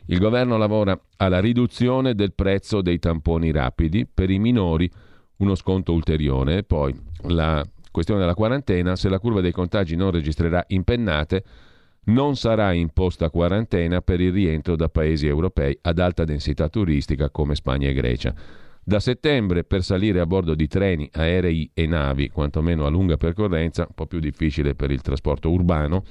Il 0.07 0.19
governo 0.19 0.57
lavora 0.57 0.99
alla 1.17 1.39
riduzione 1.39 2.15
del 2.15 2.33
prezzo 2.33 2.81
dei 2.81 2.99
tamponi 2.99 3.51
rapidi 3.51 4.05
per 4.05 4.29
i 4.29 4.39
minori, 4.39 4.89
uno 5.37 5.55
sconto 5.55 5.93
ulteriore 5.93 6.63
poi 6.63 6.93
la 7.27 7.63
questione 7.91 8.19
della 8.19 8.33
quarantena, 8.33 8.95
se 8.95 9.09
la 9.09 9.19
curva 9.19 9.41
dei 9.41 9.51
contagi 9.51 9.95
non 9.95 10.11
registrerà 10.11 10.63
impennate, 10.67 11.43
non 12.05 12.35
sarà 12.35 12.71
imposta 12.71 13.29
quarantena 13.29 14.01
per 14.01 14.19
il 14.21 14.31
rientro 14.31 14.75
da 14.75 14.89
paesi 14.89 15.27
europei 15.27 15.77
ad 15.81 15.99
alta 15.99 16.23
densità 16.23 16.67
turistica 16.69 17.29
come 17.29 17.53
Spagna 17.53 17.89
e 17.89 17.93
Grecia. 17.93 18.33
Da 18.83 18.99
settembre 18.99 19.63
per 19.63 19.83
salire 19.83 20.19
a 20.19 20.25
bordo 20.25 20.55
di 20.55 20.67
treni, 20.67 21.07
aerei 21.13 21.69
e 21.73 21.85
navi, 21.85 22.29
quantomeno 22.29 22.85
a 22.85 22.89
lunga 22.89 23.15
percorrenza, 23.17 23.85
un 23.87 23.93
po' 23.93 24.07
più 24.07 24.19
difficile 24.19 24.73
per 24.73 24.89
il 24.89 25.01
trasporto 25.01 25.51
urbano, 25.51 26.03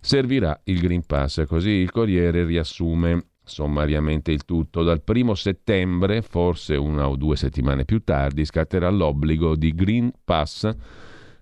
servirà 0.00 0.58
il 0.64 0.80
Green 0.80 1.06
Pass. 1.06 1.44
Così 1.46 1.70
il 1.70 1.92
Corriere 1.92 2.44
riassume 2.44 3.26
sommariamente 3.46 4.32
il 4.32 4.44
tutto. 4.44 4.82
Dal 4.82 5.02
primo 5.02 5.34
settembre, 5.34 6.20
forse 6.20 6.74
una 6.74 7.08
o 7.08 7.16
due 7.16 7.36
settimane 7.36 7.84
più 7.84 8.02
tardi, 8.02 8.44
scatterà 8.44 8.90
l'obbligo 8.90 9.56
di 9.56 9.72
Green 9.72 10.10
Pass 10.24 10.74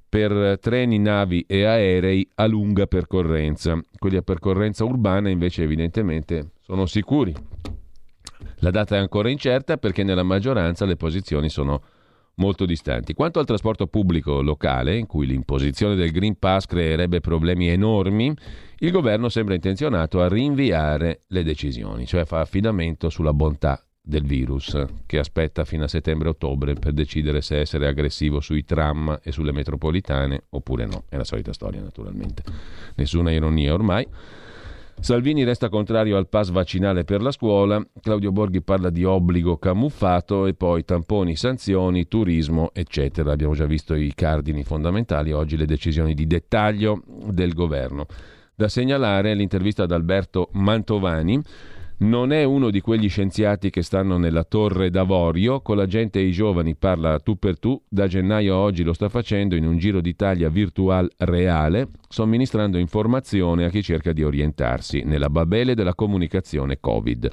per 0.07 0.59
treni, 0.61 0.99
navi 0.99 1.45
e 1.49 1.65
aerei 1.65 2.29
a 2.37 2.47
lunga 2.47 2.87
percorrenza. 2.87 3.81
Quelli 3.99 4.17
a 4.17 4.23
percorrenza 4.23 4.85
urbana 4.85 5.29
invece 5.29 5.65
evidentemente 5.65 6.53
sono 6.61 6.87
sicuri. 6.87 7.35
La 8.59 8.71
data 8.71 8.95
è 8.95 8.99
ancora 8.99 9.31
incerta 9.31 9.77
perché 9.79 10.05
nella 10.05 10.23
maggioranza 10.23 10.85
le 10.85 10.97
posizioni 10.97 11.49
sono 11.49 11.83
molto 12.37 12.65
distanti. 12.65 13.15
Quanto 13.15 13.39
al 13.39 13.47
trasporto 13.47 13.87
pubblico 13.87 14.41
locale, 14.43 14.97
in 14.97 15.07
cui 15.07 15.27
l'imposizione 15.27 15.95
del 15.95 16.11
Green 16.11 16.39
Pass 16.39 16.67
creerebbe 16.67 17.21
problemi 17.21 17.69
enormi, 17.69 18.35
il 18.79 18.91
governo 18.91 19.29
sembra 19.29 19.55
intenzionato 19.55 20.21
a 20.21 20.29
rinviare 20.29 21.23
le 21.29 21.43
decisioni, 21.43 22.07
cioè 22.07 22.25
fa 22.25 22.41
affidamento 22.41 23.09
sulla 23.09 23.33
bontà 23.33 23.83
del 24.07 24.25
virus, 24.25 24.85
che 25.07 25.19
aspetta 25.19 25.65
fino 25.65 25.85
a 25.85 25.89
settembre-ottobre 25.89 26.75
per 26.75 26.93
decidere 26.93 27.41
se 27.41 27.61
essere 27.61 27.87
aggressivo 27.87 28.41
sui 28.41 28.65
tram 28.65 29.19
e 29.23 29.33
sulle 29.33 29.53
metropolitane 29.53 30.45
oppure 30.51 30.85
no. 30.85 31.05
È 31.09 31.17
la 31.17 31.25
solita 31.25 31.55
storia, 31.55 31.81
naturalmente. 31.81 32.43
Nessuna 32.97 33.31
ironia 33.31 33.73
ormai. 33.73 34.07
Salvini 35.01 35.45
resta 35.45 35.69
contrario 35.69 36.17
al 36.17 36.29
pass 36.29 36.51
vaccinale 36.51 37.05
per 37.05 37.21
la 37.21 37.31
scuola, 37.31 37.85
Claudio 38.01 38.33
Borghi 38.33 38.63
parla 38.63 38.89
di 38.89 39.05
obbligo 39.05 39.59
camuffato 39.59 40.47
e 40.47 40.55
poi 40.55 40.85
tamponi, 40.85 41.37
sanzioni, 41.37 42.09
turismo, 42.09 42.71
eccetera. 42.73 43.33
Abbiamo 43.33 43.55
già 43.55 43.67
visto 43.67 43.95
i 43.95 44.13
cardini 44.15 44.65
fondamentali, 44.65 45.33
oggi 45.33 45.59
le 45.59 45.67
decisioni 45.67 46.15
di 46.15 46.27
dettaglio 46.27 47.03
del 47.27 47.53
governo. 47.53 48.07
Da 48.55 48.69
segnalare 48.69 49.35
l'intervista 49.35 49.83
ad 49.83 49.91
Alberto 49.91 50.49
Mantovani, 50.53 51.43
non 51.99 52.33
è 52.33 52.45
uno 52.45 52.71
di 52.71 52.81
quegli 52.81 53.09
scienziati 53.09 53.71
che 53.71 53.83
stanno 53.83 54.19
nella 54.19 54.45
torre 54.45 54.91
d'avorio, 54.91 55.61
con 55.61 55.77
la 55.77 55.87
gente 55.87 56.19
e 56.19 56.25
i 56.25 56.33
giovani 56.33 56.75
parla 56.75 57.21
tu 57.21 57.37
per 57.39 57.59
tu, 57.59 57.81
da 57.89 58.07
gennaio 58.07 58.55
a 58.55 58.59
oggi 58.59 58.83
lo 58.83 58.93
sta 58.93 59.09
facendo 59.09 59.55
in 59.55 59.67
un 59.67 59.79
giro 59.79 60.01
d'Italia 60.01 60.49
virtual 60.49 61.09
reale, 61.19 61.89
somministrando 62.09 62.79
informazione 62.79 63.65
a 63.65 63.71
chi 63.71 63.83
cerca 63.83 64.13
di 64.13 64.25
orientarsi 64.25 65.03
nella 65.05 65.31
babele 65.31 65.75
della 65.75 65.95
comunicazione 65.95 66.79
Covid. 66.81 67.31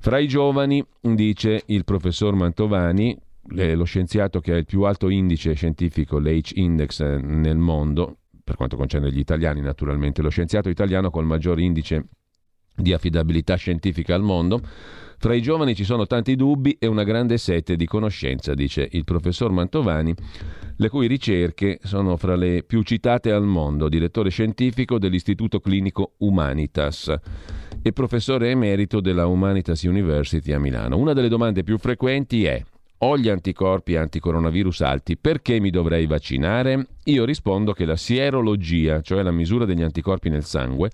Fra 0.00 0.18
i 0.18 0.28
giovani, 0.28 0.84
dice 1.00 1.62
il 1.66 1.84
professor 1.84 2.34
Mantovani, 2.34 3.16
lo 3.46 3.84
scienziato 3.84 4.40
che 4.40 4.52
ha 4.52 4.56
il 4.56 4.64
più 4.64 4.82
alto 4.82 5.08
indice 5.08 5.52
scientifico, 5.52 6.18
l'H-index 6.18 7.00
eh, 7.00 7.20
nel 7.22 7.58
mondo, 7.58 8.16
per 8.42 8.56
quanto 8.56 8.76
concerne 8.76 9.12
gli 9.12 9.18
italiani 9.18 9.60
naturalmente, 9.60 10.22
lo 10.22 10.30
scienziato 10.30 10.68
italiano 10.68 11.10
col 11.10 11.24
maggior 11.24 11.60
indice 11.60 12.06
di 12.74 12.92
affidabilità 12.92 13.54
scientifica 13.56 14.14
al 14.14 14.22
mondo. 14.22 14.60
Fra 15.16 15.34
i 15.34 15.40
giovani 15.40 15.74
ci 15.74 15.84
sono 15.84 16.06
tanti 16.06 16.36
dubbi 16.36 16.76
e 16.78 16.86
una 16.86 17.04
grande 17.04 17.38
sete 17.38 17.76
di 17.76 17.86
conoscenza, 17.86 18.52
dice 18.52 18.86
il 18.92 19.04
professor 19.04 19.50
Mantovani, 19.52 20.14
le 20.76 20.88
cui 20.88 21.06
ricerche 21.06 21.78
sono 21.82 22.16
fra 22.16 22.36
le 22.36 22.62
più 22.62 22.82
citate 22.82 23.30
al 23.30 23.44
mondo, 23.44 23.88
direttore 23.88 24.28
scientifico 24.28 24.98
dell'Istituto 24.98 25.60
Clinico 25.60 26.14
Humanitas 26.18 27.14
e 27.80 27.92
professore 27.92 28.50
emerito 28.50 29.00
della 29.00 29.26
Humanitas 29.26 29.82
University 29.82 30.52
a 30.52 30.58
Milano. 30.58 30.98
Una 30.98 31.12
delle 31.12 31.28
domande 31.28 31.62
più 31.62 31.78
frequenti 31.78 32.44
è 32.44 32.62
ho 32.98 33.18
gli 33.18 33.28
anticorpi 33.28 33.96
anticoronavirus 33.96 34.80
alti, 34.80 35.16
perché 35.16 35.60
mi 35.60 35.70
dovrei 35.70 36.06
vaccinare? 36.06 36.86
Io 37.04 37.24
rispondo 37.24 37.72
che 37.72 37.84
la 37.84 37.96
sierologia, 37.96 39.00
cioè 39.02 39.22
la 39.22 39.30
misura 39.30 39.64
degli 39.64 39.82
anticorpi 39.82 40.30
nel 40.30 40.44
sangue, 40.44 40.90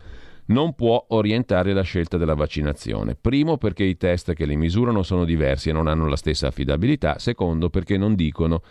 non 0.51 0.75
può 0.75 1.05
orientare 1.09 1.73
la 1.73 1.83
scelta 1.83 2.17
della 2.17 2.35
vaccinazione. 2.35 3.17
Primo 3.17 3.57
perché 3.57 3.85
i 3.85 3.97
test 3.97 4.33
che 4.35 4.47
li 4.47 4.57
misurano 4.57 5.03
sono 5.03 5.25
diversi 5.25 5.71
e 5.71 5.73
non 5.73 5.87
hanno 5.87 6.07
la 6.07 6.17
stessa 6.17 6.49
affidabilità. 6.49 7.19
Secondo 7.19 7.71
perché 7.71 7.97
non 7.97 8.15
dicono 8.15 8.63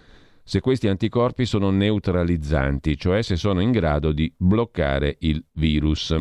se 0.44 0.62
questi 0.62 0.88
anticorpi 0.88 1.46
sono 1.46 1.70
neutralizzanti, 1.70 2.98
cioè 2.98 3.22
se 3.22 3.36
sono 3.36 3.62
in 3.62 3.72
grado 3.72 4.12
di 4.12 4.34
bloccare 4.36 5.18
il 5.20 5.44
virus. 5.54 6.16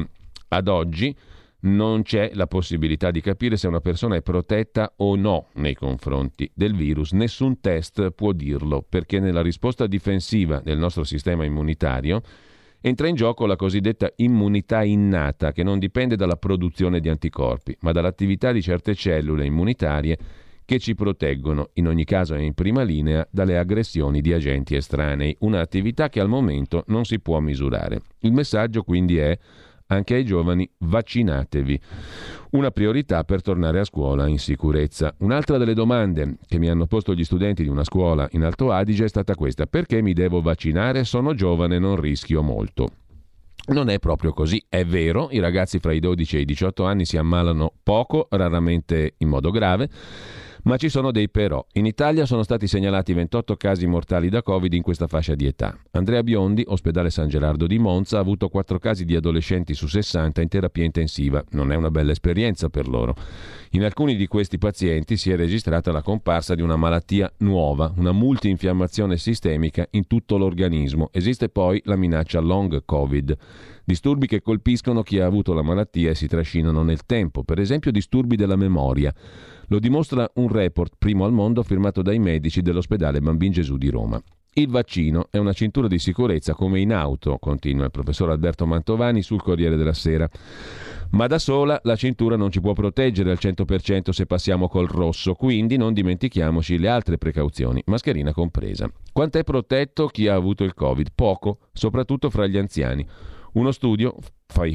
Ad 0.49 0.69
oggi 0.69 1.17
non 1.61 2.03
c'è 2.03 2.31
la 2.35 2.47
possibilità 2.47 3.11
di 3.11 3.21
capire 3.21 3.57
se 3.57 3.67
una 3.67 3.81
persona 3.81 4.15
è 4.15 4.23
protetta 4.23 4.93
o 4.99 5.17
no 5.17 5.49
nei 5.55 5.75
confronti 5.75 6.49
del 6.55 6.77
virus. 6.77 7.13
Nessun 7.13 7.61
test 7.61 8.11
può 8.13 8.33
dirlo 8.33 8.87
perché 8.89 9.19
nella 9.19 9.43
risposta 9.43 9.89
difensiva 9.89 10.61
del 10.61 10.79
nostro 10.79 11.03
sistema 11.03 11.45
immunitario 11.45 12.23
entra 12.81 13.09
in 13.09 13.15
gioco 13.15 13.47
la 13.47 13.57
cosiddetta 13.57 14.13
immunità 14.17 14.83
innata, 14.83 15.53
che 15.53 15.63
non 15.63 15.79
dipende 15.79 16.17
dalla 16.17 16.37
produzione 16.37 17.01
di 17.01 17.09
anticorpi, 17.09 17.77
ma 17.81 17.93
dall'attività 17.93 18.53
di 18.53 18.63
certe 18.63 18.95
cellule 18.95 19.45
immunitarie 19.45 20.19
che 20.65 20.79
ci 20.79 20.95
proteggono, 20.95 21.71
in 21.75 21.89
ogni 21.89 22.05
caso 22.05 22.35
in 22.35 22.53
prima 22.53 22.83
linea, 22.83 23.27
dalle 23.31 23.57
aggressioni 23.57 24.21
di 24.21 24.35
agenti 24.35 24.75
estranei, 24.77 25.35
un'attività 25.41 26.11
che 26.11 26.21
al 26.21 26.29
momento 26.29 26.85
non 26.89 27.07
si 27.07 27.21
può 27.21 27.41
misurare. 27.41 28.03
Il 28.21 28.33
messaggio 28.33 28.83
quindi 28.83 29.17
è 29.17 29.39
anche 29.89 30.15
ai 30.15 30.25
giovani, 30.25 30.69
vaccinatevi. 30.79 31.81
Una 32.51 32.71
priorità 32.71 33.25
per 33.25 33.43
tornare 33.43 33.81
a 33.81 33.85
scuola 33.85 34.27
in 34.27 34.39
sicurezza. 34.39 35.15
Un'altra 35.19 35.59
delle 35.59 35.75
domande 35.75 36.37
che 36.47 36.59
mi 36.59 36.69
hanno 36.69 36.87
posto 36.87 37.15
gli 37.15 37.25
studenti 37.25 37.63
di 37.63 37.69
una 37.69 37.85
scuola 37.85 38.27
in 38.33 38.45
Alto 38.45 38.71
Adige 38.71 39.05
è 39.05 39.09
stata 39.09 39.35
questa: 39.35 39.67
perché 39.67 40.01
mi 40.01 40.13
devo 40.13 40.41
vaccinare? 40.41 41.05
Sono 41.05 41.35
giovane, 41.35 41.79
non 41.79 42.01
rischio 42.01 42.43
molto. 42.43 42.89
Non 43.69 43.91
è 43.91 43.99
proprio 43.99 44.33
così, 44.33 44.65
è 44.67 44.87
vero, 44.87 45.29
i 45.31 45.41
ragazzi 45.41 45.79
fra 45.79 45.93
i 45.93 46.01
12 46.01 46.39
e 46.39 46.41
i 46.41 46.45
18 46.47 46.87
anni 46.87 47.05
si 47.05 47.19
ammalano 47.19 47.71
poco, 47.83 48.27
raramente 48.31 49.15
in 49.19 49.29
modo 49.29 49.51
grave 49.51 49.91
ma 50.69 50.77
ci 50.77 50.91
sono 50.91 51.13
dei 51.13 51.31
però. 51.31 51.65
In 51.73 51.87
Italia 51.87 52.27
sono 52.27 52.43
stati 52.43 52.67
segnalati 52.67 53.15
28 53.15 53.57
casi 53.57 53.87
mortali 53.87 54.29
da 54.29 54.43
Covid 54.43 54.71
in 54.75 54.83
questa 54.83 55.07
fascia 55.07 55.35
di 55.35 55.47
età. 55.47 55.75
Andrea 55.93 56.23
Biondi, 56.23 56.63
ospedale 56.67 57.09
San 57.09 57.27
Gerardo 57.29 57.67
di 57.67 57.79
Monza, 57.79 58.19
ha 58.19 58.21
avuto 58.21 58.51
4 58.51 58.79
casi 58.79 59.07
di 59.07 59.17
adolescenti 59.17 59.73
su 59.73 59.87
60 59.87 60.43
in 60.43 60.49
terapia 60.49 60.85
intensiva. 60.85 61.43
Non 61.53 61.73
è 61.73 61.75
una 61.75 61.91
bella 61.91 62.13
esperienza 62.13 62.69
per 62.69 62.87
loro. 62.87 63.17
In 63.71 63.83
alcuni 63.83 64.15
di 64.15 64.27
questi 64.27 64.59
pazienti 64.59 65.17
si 65.17 65.31
è 65.31 65.37
registrata 65.37 65.91
la 65.91 66.03
comparsa 66.03 66.55
di 66.55 66.61
una 66.61 66.77
malattia 66.77 67.33
nuova, 67.39 67.91
una 67.97 68.13
multinfiammazione 68.13 69.17
sistemica 69.17 69.87
in 69.93 70.07
tutto 70.07 70.37
l'organismo. 70.37 71.09
Esiste 71.13 71.49
poi 71.49 71.81
la 71.87 71.97
minaccia 71.97 72.41
long 72.41 72.83
Covid. 72.85 73.37
Disturbi 73.89 74.27
che 74.27 74.43
colpiscono 74.43 75.03
chi 75.03 75.19
ha 75.19 75.25
avuto 75.25 75.55
la 75.55 75.63
malattia 75.63 76.11
e 76.11 76.15
si 76.15 76.27
trascinano 76.27 76.83
nel 76.83 77.07
tempo, 77.07 77.43
per 77.43 77.59
esempio 77.59 77.91
disturbi 77.91 78.37
della 78.37 78.55
memoria. 78.55 79.11
Lo 79.69 79.79
dimostra 79.79 80.31
un 80.35 80.49
report 80.49 80.97
primo 80.99 81.25
al 81.25 81.33
mondo 81.33 81.63
firmato 81.63 82.03
dai 82.03 82.19
medici 82.19 82.61
dell'ospedale 82.61 83.21
Bambin 83.21 83.51
Gesù 83.51 83.79
di 83.79 83.89
Roma. 83.89 84.23
Il 84.53 84.69
vaccino 84.69 85.29
è 85.31 85.39
una 85.39 85.55
cintura 85.55 85.89
di 85.89 85.99
sicurezza 85.99 86.53
come 86.53 86.81
in 86.81 86.93
auto, 86.93 87.39
continua 87.39 87.87
il 87.87 87.91
professor 87.91 88.29
Alberto 88.29 88.67
Mantovani 88.67 89.23
sul 89.23 89.41
Corriere 89.41 89.77
della 89.77 89.95
Sera. 89.95 90.29
Ma 91.13 91.27
da 91.27 91.39
sola 91.39 91.81
la 91.85 91.97
cintura 91.97 92.37
non 92.37 92.51
ci 92.51 92.61
può 92.61 92.75
proteggere 92.75 93.31
al 93.31 93.39
100% 93.41 94.11
se 94.11 94.27
passiamo 94.27 94.69
col 94.69 94.89
rosso, 94.89 95.33
quindi 95.33 95.79
non 95.79 95.95
dimentichiamoci 95.95 96.77
le 96.77 96.89
altre 96.89 97.17
precauzioni, 97.17 97.83
mascherina 97.87 98.35
compresa. 98.35 98.87
Quanto 99.15 99.39
è 99.39 99.45
protetto 99.45 100.09
chi 100.09 100.29
ha 100.29 100.35
avuto 100.35 100.63
il 100.63 100.75
Covid? 100.75 101.09
Poco, 101.15 101.61
soprattutto 101.73 102.29
fra 102.29 102.47
gli 102.47 102.59
anziani. 102.59 103.07
Uno 103.53 103.71
studio 103.73 104.17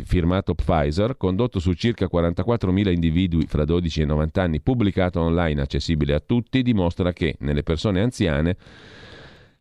firmato 0.04 0.56
Pfizer, 0.56 1.18
condotto 1.18 1.60
su 1.60 1.74
circa 1.74 2.08
44.000 2.12 2.92
individui 2.92 3.46
fra 3.48 3.66
12 3.66 4.02
e 4.02 4.06
90 4.06 4.42
anni, 4.42 4.62
pubblicato 4.62 5.20
online 5.20 5.62
accessibile 5.62 6.14
a 6.14 6.20
tutti, 6.20 6.62
dimostra 6.62 7.12
che 7.12 7.36
nelle 7.40 7.64
persone 7.64 8.02
anziane 8.02 8.58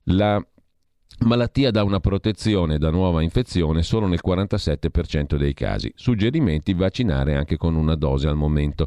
la 0.04 0.45
malattia 1.21 1.71
dà 1.71 1.83
una 1.83 2.00
protezione 2.00 2.78
da 2.78 2.90
nuova 2.90 3.23
infezione 3.23 3.83
solo 3.83 4.07
nel 4.07 4.21
47% 4.25 5.37
dei 5.37 5.54
casi. 5.54 5.92
Suggerimenti 5.95 6.75
vaccinare 6.75 7.37
anche 7.37 7.57
con 7.57 7.75
una 7.75 7.95
dose 7.95 8.28
al 8.28 8.37
momento. 8.37 8.87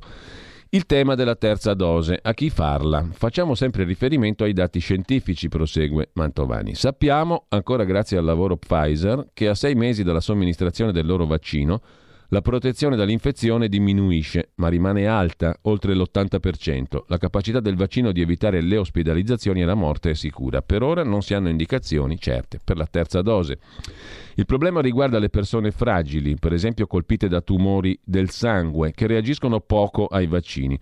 Il 0.75 0.86
tema 0.88 1.15
della 1.15 1.38
terza 1.38 1.74
dose, 1.74 2.20
a 2.22 2.34
chi 2.34 2.50
farla? 2.50 3.08
Facciamo 3.13 3.55
sempre 3.55 3.86
riferimento 3.86 4.44
ai 4.44 4.51
dati 4.51 4.79
scientifici, 4.79 5.48
prosegue 5.48 6.10
Mantovani. 6.15 6.75
Sappiamo, 6.75 7.46
ancora 7.48 7.86
grazie 7.86 8.17
al 8.17 8.25
lavoro 8.25 8.58
Pfizer, 8.58 9.29
che 9.32 9.48
a 9.48 9.55
sei 9.55 9.74
mesi 9.74 10.03
dalla 10.03 10.20
somministrazione 10.20 10.91
del 10.91 11.05
loro 11.05 11.25
vaccino 11.25 11.79
la 12.29 12.41
protezione 12.41 12.96
dall'infezione 12.96 13.67
diminuisce, 13.67 14.51
ma 14.55 14.67
rimane 14.67 15.05
alta, 15.05 15.55
oltre 15.63 15.94
l'80%. 15.94 17.03
La 17.08 17.17
capacità 17.17 17.60
del 17.60 17.75
vaccino 17.75 18.12
di 18.12 18.22
evitare 18.22 18.62
le 18.62 18.77
ospedalizzazioni 18.77 19.62
e 19.62 19.65
la 19.65 19.75
morte 19.75 20.12
è 20.12 20.15
sicura. 20.15 20.62
Per 20.62 20.82
ora 20.82 21.03
non 21.03 21.22
si 21.22 21.34
hanno 21.34 21.50
indicazioni 21.50 22.17
certe 22.17 22.60
per 22.63 22.77
la 22.77 22.88
terza 22.88 23.22
dose. 23.22 23.60
Il 24.36 24.46
problema 24.46 24.82
riguarda 24.82 25.20
le 25.20 25.29
persone 25.29 25.72
fragili, 25.72 26.36
per 26.36 26.53
esempio 26.53 26.88
colpite 26.88 27.27
da 27.27 27.41
tumori 27.41 27.98
del 28.03 28.29
sangue, 28.29 28.91
che 28.91 29.08
reagiscono 29.08 29.60
poco 29.60 30.08
ai 30.08 30.27
vaccini. 30.27 30.79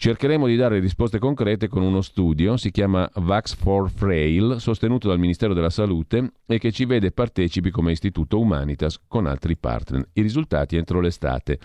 Cercheremo 0.00 0.46
di 0.46 0.54
dare 0.54 0.78
risposte 0.78 1.18
concrete 1.18 1.66
con 1.66 1.82
uno 1.82 2.02
studio, 2.02 2.56
si 2.56 2.70
chiama 2.70 3.10
Vax 3.14 3.56
for 3.56 3.90
Frail, 3.90 4.60
sostenuto 4.60 5.08
dal 5.08 5.18
Ministero 5.18 5.54
della 5.54 5.70
Salute 5.70 6.34
e 6.46 6.60
che 6.60 6.70
ci 6.70 6.84
vede 6.84 7.10
partecipi 7.10 7.70
come 7.70 7.90
Istituto 7.90 8.38
Humanitas 8.38 9.00
con 9.08 9.26
altri 9.26 9.56
partner. 9.56 10.06
I 10.12 10.22
risultati 10.22 10.76
entro 10.76 11.00
l'estate. 11.00 11.58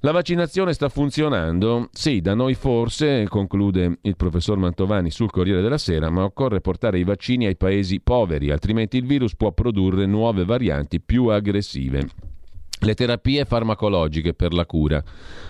La 0.00 0.12
vaccinazione 0.12 0.72
sta 0.72 0.88
funzionando? 0.88 1.90
Sì, 1.92 2.22
da 2.22 2.32
noi 2.32 2.54
forse, 2.54 3.26
conclude 3.28 3.98
il 4.00 4.16
professor 4.16 4.56
Mantovani 4.56 5.10
sul 5.10 5.30
Corriere 5.30 5.60
della 5.60 5.76
Sera, 5.76 6.08
ma 6.08 6.24
occorre 6.24 6.62
portare 6.62 6.98
i 6.98 7.04
vaccini 7.04 7.44
ai 7.44 7.56
paesi 7.56 8.00
poveri, 8.00 8.50
altrimenti 8.50 8.96
il 8.96 9.04
virus 9.04 9.36
può 9.36 9.52
produrre 9.52 10.06
nuove 10.06 10.46
varianti 10.46 11.02
più 11.02 11.26
aggressive. 11.26 12.08
Le 12.78 12.94
terapie 12.94 13.46
farmacologiche 13.46 14.34
per 14.34 14.52
la 14.52 14.66
cura. 14.66 15.02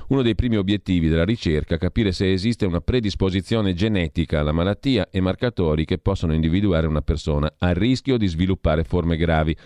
Uno 0.09 0.23
dei 0.23 0.37
primi 0.37 0.57
obiettivi 0.57 1.09
della 1.09 1.25
ricerca 1.25 1.75
è 1.75 1.79
capire 1.79 2.13
se 2.13 2.33
esiste 2.33 2.67
una 2.67 2.81
predisposizione 2.81 3.75
genetica 3.75 4.41
alla 4.41 4.53
malattia 4.53 5.09
e 5.11 5.21
marcatori 5.21 5.85
che 5.85 5.99
possono 5.99 6.35
individuare 6.35 6.87
una 6.87 7.03
persona 7.03 7.53
a 7.59 7.73
rischio 7.73 8.17
di 8.17 8.29
sviluppare 8.29 8.85
forme 8.85 9.17
gravi. 9.17 9.57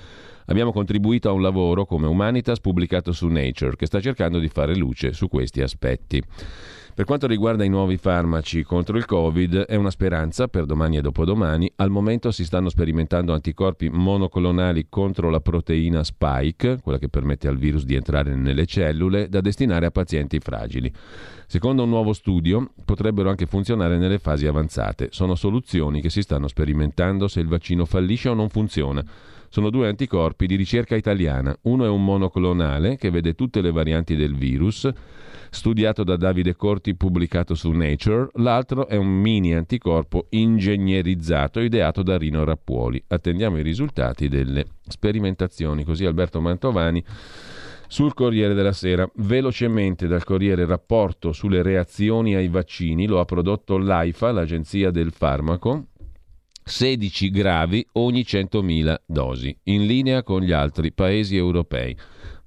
Abbiamo 0.46 0.72
contribuito 0.72 1.28
a 1.28 1.32
un 1.32 1.42
lavoro 1.42 1.84
come 1.84 2.06
Humanitas 2.06 2.60
pubblicato 2.60 3.12
su 3.12 3.28
Nature 3.28 3.76
che 3.76 3.86
sta 3.86 4.00
cercando 4.00 4.38
di 4.38 4.48
fare 4.48 4.74
luce 4.74 5.12
su 5.12 5.28
questi 5.28 5.60
aspetti. 5.60 6.22
Per 7.00 7.08
quanto 7.08 7.26
riguarda 7.26 7.64
i 7.64 7.70
nuovi 7.70 7.96
farmaci 7.96 8.62
contro 8.62 8.98
il 8.98 9.06
Covid, 9.06 9.60
è 9.60 9.74
una 9.74 9.90
speranza 9.90 10.48
per 10.48 10.66
domani 10.66 10.98
e 10.98 11.00
dopodomani. 11.00 11.72
Al 11.76 11.88
momento 11.88 12.30
si 12.30 12.44
stanno 12.44 12.68
sperimentando 12.68 13.32
anticorpi 13.32 13.88
monoclonali 13.88 14.88
contro 14.90 15.30
la 15.30 15.40
proteina 15.40 16.04
spike, 16.04 16.80
quella 16.82 16.98
che 16.98 17.08
permette 17.08 17.48
al 17.48 17.56
virus 17.56 17.86
di 17.86 17.94
entrare 17.94 18.34
nelle 18.34 18.66
cellule, 18.66 19.30
da 19.30 19.40
destinare 19.40 19.86
a 19.86 19.90
pazienti 19.90 20.40
fragili. 20.40 20.92
Secondo 21.46 21.84
un 21.84 21.88
nuovo 21.88 22.12
studio, 22.12 22.70
potrebbero 22.84 23.30
anche 23.30 23.46
funzionare 23.46 23.96
nelle 23.96 24.18
fasi 24.18 24.46
avanzate. 24.46 25.08
Sono 25.10 25.36
soluzioni 25.36 26.02
che 26.02 26.10
si 26.10 26.20
stanno 26.20 26.48
sperimentando 26.48 27.28
se 27.28 27.40
il 27.40 27.48
vaccino 27.48 27.86
fallisce 27.86 28.28
o 28.28 28.34
non 28.34 28.50
funziona. 28.50 29.02
Sono 29.48 29.70
due 29.70 29.88
anticorpi 29.88 30.46
di 30.46 30.54
ricerca 30.54 30.96
italiana. 30.96 31.56
Uno 31.62 31.86
è 31.86 31.88
un 31.88 32.04
monoclonale 32.04 32.98
che 32.98 33.10
vede 33.10 33.34
tutte 33.34 33.62
le 33.62 33.72
varianti 33.72 34.16
del 34.16 34.36
virus 34.36 34.92
studiato 35.50 36.04
da 36.04 36.16
Davide 36.16 36.56
Corti, 36.56 36.94
pubblicato 36.94 37.54
su 37.54 37.70
Nature. 37.70 38.30
L'altro 38.34 38.86
è 38.86 38.96
un 38.96 39.08
mini 39.08 39.54
anticorpo 39.54 40.26
ingegnerizzato, 40.30 41.60
ideato 41.60 42.02
da 42.02 42.16
Rino 42.16 42.44
Rappuoli. 42.44 43.02
Attendiamo 43.08 43.58
i 43.58 43.62
risultati 43.62 44.28
delle 44.28 44.64
sperimentazioni. 44.86 45.84
Così 45.84 46.04
Alberto 46.04 46.40
Mantovani 46.40 47.04
sul 47.88 48.14
Corriere 48.14 48.54
della 48.54 48.72
Sera. 48.72 49.10
Velocemente 49.16 50.06
dal 50.06 50.24
Corriere 50.24 50.64
rapporto 50.64 51.32
sulle 51.32 51.62
reazioni 51.62 52.34
ai 52.34 52.48
vaccini 52.48 53.06
lo 53.06 53.18
ha 53.18 53.24
prodotto 53.24 53.76
l'AIFA, 53.76 54.30
l'Agenzia 54.30 54.90
del 54.90 55.12
Farmaco. 55.12 55.86
16 56.62 57.30
gravi 57.30 57.84
ogni 57.94 58.20
100.000 58.20 58.94
dosi, 59.04 59.56
in 59.64 59.86
linea 59.86 60.22
con 60.22 60.42
gli 60.42 60.52
altri 60.52 60.92
paesi 60.92 61.36
europei. 61.36 61.96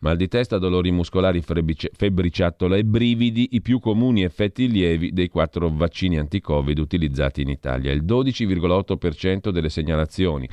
Mal 0.04 0.18
di 0.18 0.28
testa, 0.28 0.58
dolori 0.58 0.92
muscolari, 0.92 1.42
febbriciattola 1.42 2.76
e 2.76 2.84
brividi, 2.84 3.48
i 3.52 3.62
più 3.62 3.80
comuni 3.80 4.24
effetti 4.24 4.70
lievi 4.70 5.14
dei 5.14 5.30
quattro 5.30 5.70
vaccini 5.70 6.18
anti-Covid 6.18 6.78
utilizzati 6.78 7.42
in 7.42 7.48
Italia. 7.48 7.94
Il 7.94 8.04
12,8% 8.04 9.50
delle 9.50 9.70
segnalazioni 9.70 10.46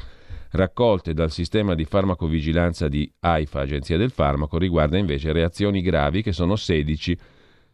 raccolte 0.53 1.15
dal 1.15 1.33
sistema 1.33 1.75
di 1.75 1.85
farmacovigilanza 1.85 2.87
di 2.87 3.13
AIFA, 3.19 3.61
Agenzia 3.63 3.97
del 3.97 4.13
Farmaco, 4.13 4.57
riguarda 4.57 4.99
invece 4.99 5.33
reazioni 5.33 5.83
gravi 5.83 6.23
che 6.23 6.31
sono 6.31 6.55
16 6.55 7.19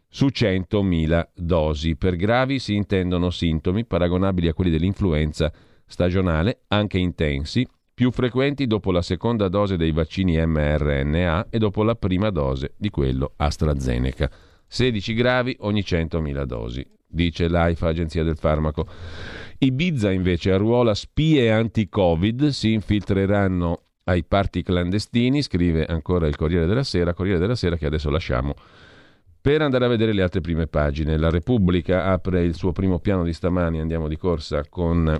su 0.09 0.25
100.000 0.33 1.27
dosi. 1.35 1.95
Per 1.95 2.15
gravi 2.15 2.57
si 2.57 2.73
intendono 2.73 3.29
sintomi 3.29 3.85
paragonabili 3.85 4.47
a 4.47 4.55
quelli 4.55 4.71
dell'influenza 4.71 5.53
stagionale, 5.85 6.61
anche 6.69 6.97
intensi, 6.97 7.67
più 7.97 8.11
frequenti 8.11 8.67
dopo 8.67 8.91
la 8.91 9.01
seconda 9.01 9.47
dose 9.47 9.75
dei 9.75 9.91
vaccini 9.91 10.37
mRNA 10.45 11.47
e 11.49 11.57
dopo 11.57 11.81
la 11.81 11.95
prima 11.95 12.29
dose 12.29 12.75
di 12.77 12.91
quello 12.91 13.33
AstraZeneca. 13.37 14.29
16 14.67 15.13
gravi 15.15 15.57
ogni 15.61 15.81
100.000 15.81 16.43
dosi, 16.43 16.87
dice 17.07 17.47
l'AIFA, 17.47 17.87
Agenzia 17.87 18.23
del 18.23 18.37
Farmaco. 18.37 18.87
Ibiza 19.57 20.11
invece 20.11 20.51
arruola 20.51 20.93
spie 20.93 21.51
anti-Covid, 21.51 22.49
si 22.49 22.73
infiltreranno 22.73 23.81
ai 24.03 24.23
parti 24.23 24.61
clandestini, 24.61 25.41
scrive 25.41 25.83
ancora 25.83 26.27
il 26.27 26.35
Corriere 26.35 26.67
della 26.67 26.83
Sera, 26.83 27.15
Corriere 27.15 27.39
della 27.39 27.55
Sera 27.55 27.77
che 27.77 27.87
adesso 27.87 28.11
lasciamo 28.11 28.53
per 29.41 29.63
andare 29.63 29.85
a 29.85 29.87
vedere 29.87 30.13
le 30.13 30.21
altre 30.21 30.41
prime 30.41 30.67
pagine. 30.67 31.17
La 31.17 31.31
Repubblica 31.31 32.05
apre 32.05 32.43
il 32.43 32.53
suo 32.53 32.73
primo 32.73 32.99
piano 32.99 33.23
di 33.23 33.33
stamani, 33.33 33.79
andiamo 33.79 34.07
di 34.07 34.17
corsa 34.17 34.61
con 34.69 35.17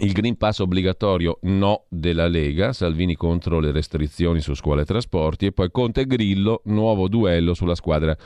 il 0.00 0.12
Green 0.12 0.36
Pass 0.36 0.60
obbligatorio 0.60 1.38
no 1.42 1.84
della 1.88 2.26
Lega, 2.26 2.72
Salvini 2.72 3.14
contro 3.14 3.60
le 3.60 3.72
restrizioni 3.72 4.40
su 4.40 4.54
scuole 4.54 4.82
e 4.82 4.86
trasporti 4.86 5.46
e 5.46 5.52
poi 5.52 5.70
Conte 5.70 6.06
Grillo, 6.06 6.62
nuovo 6.64 7.08
duello 7.08 7.52
sulla 7.52 7.74
squadra 7.74 8.16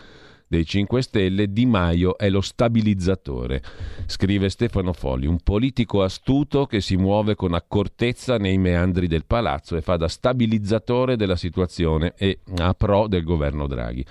dei 0.48 0.64
5 0.64 1.02
Stelle, 1.02 1.52
Di 1.52 1.66
Maio 1.66 2.16
è 2.16 2.30
lo 2.30 2.40
stabilizzatore. 2.40 3.62
Scrive 4.06 4.48
Stefano 4.48 4.92
Folli, 4.92 5.26
un 5.26 5.40
politico 5.42 6.02
astuto 6.02 6.66
che 6.66 6.80
si 6.80 6.96
muove 6.96 7.34
con 7.34 7.52
accortezza 7.52 8.38
nei 8.38 8.58
meandri 8.58 9.08
del 9.08 9.24
palazzo 9.26 9.76
e 9.76 9.80
fa 9.80 9.96
da 9.96 10.06
stabilizzatore 10.06 11.16
della 11.16 11.36
situazione 11.36 12.14
e 12.16 12.38
a 12.58 12.74
pro 12.74 13.08
del 13.08 13.24
governo 13.24 13.66
Draghi. 13.66 14.04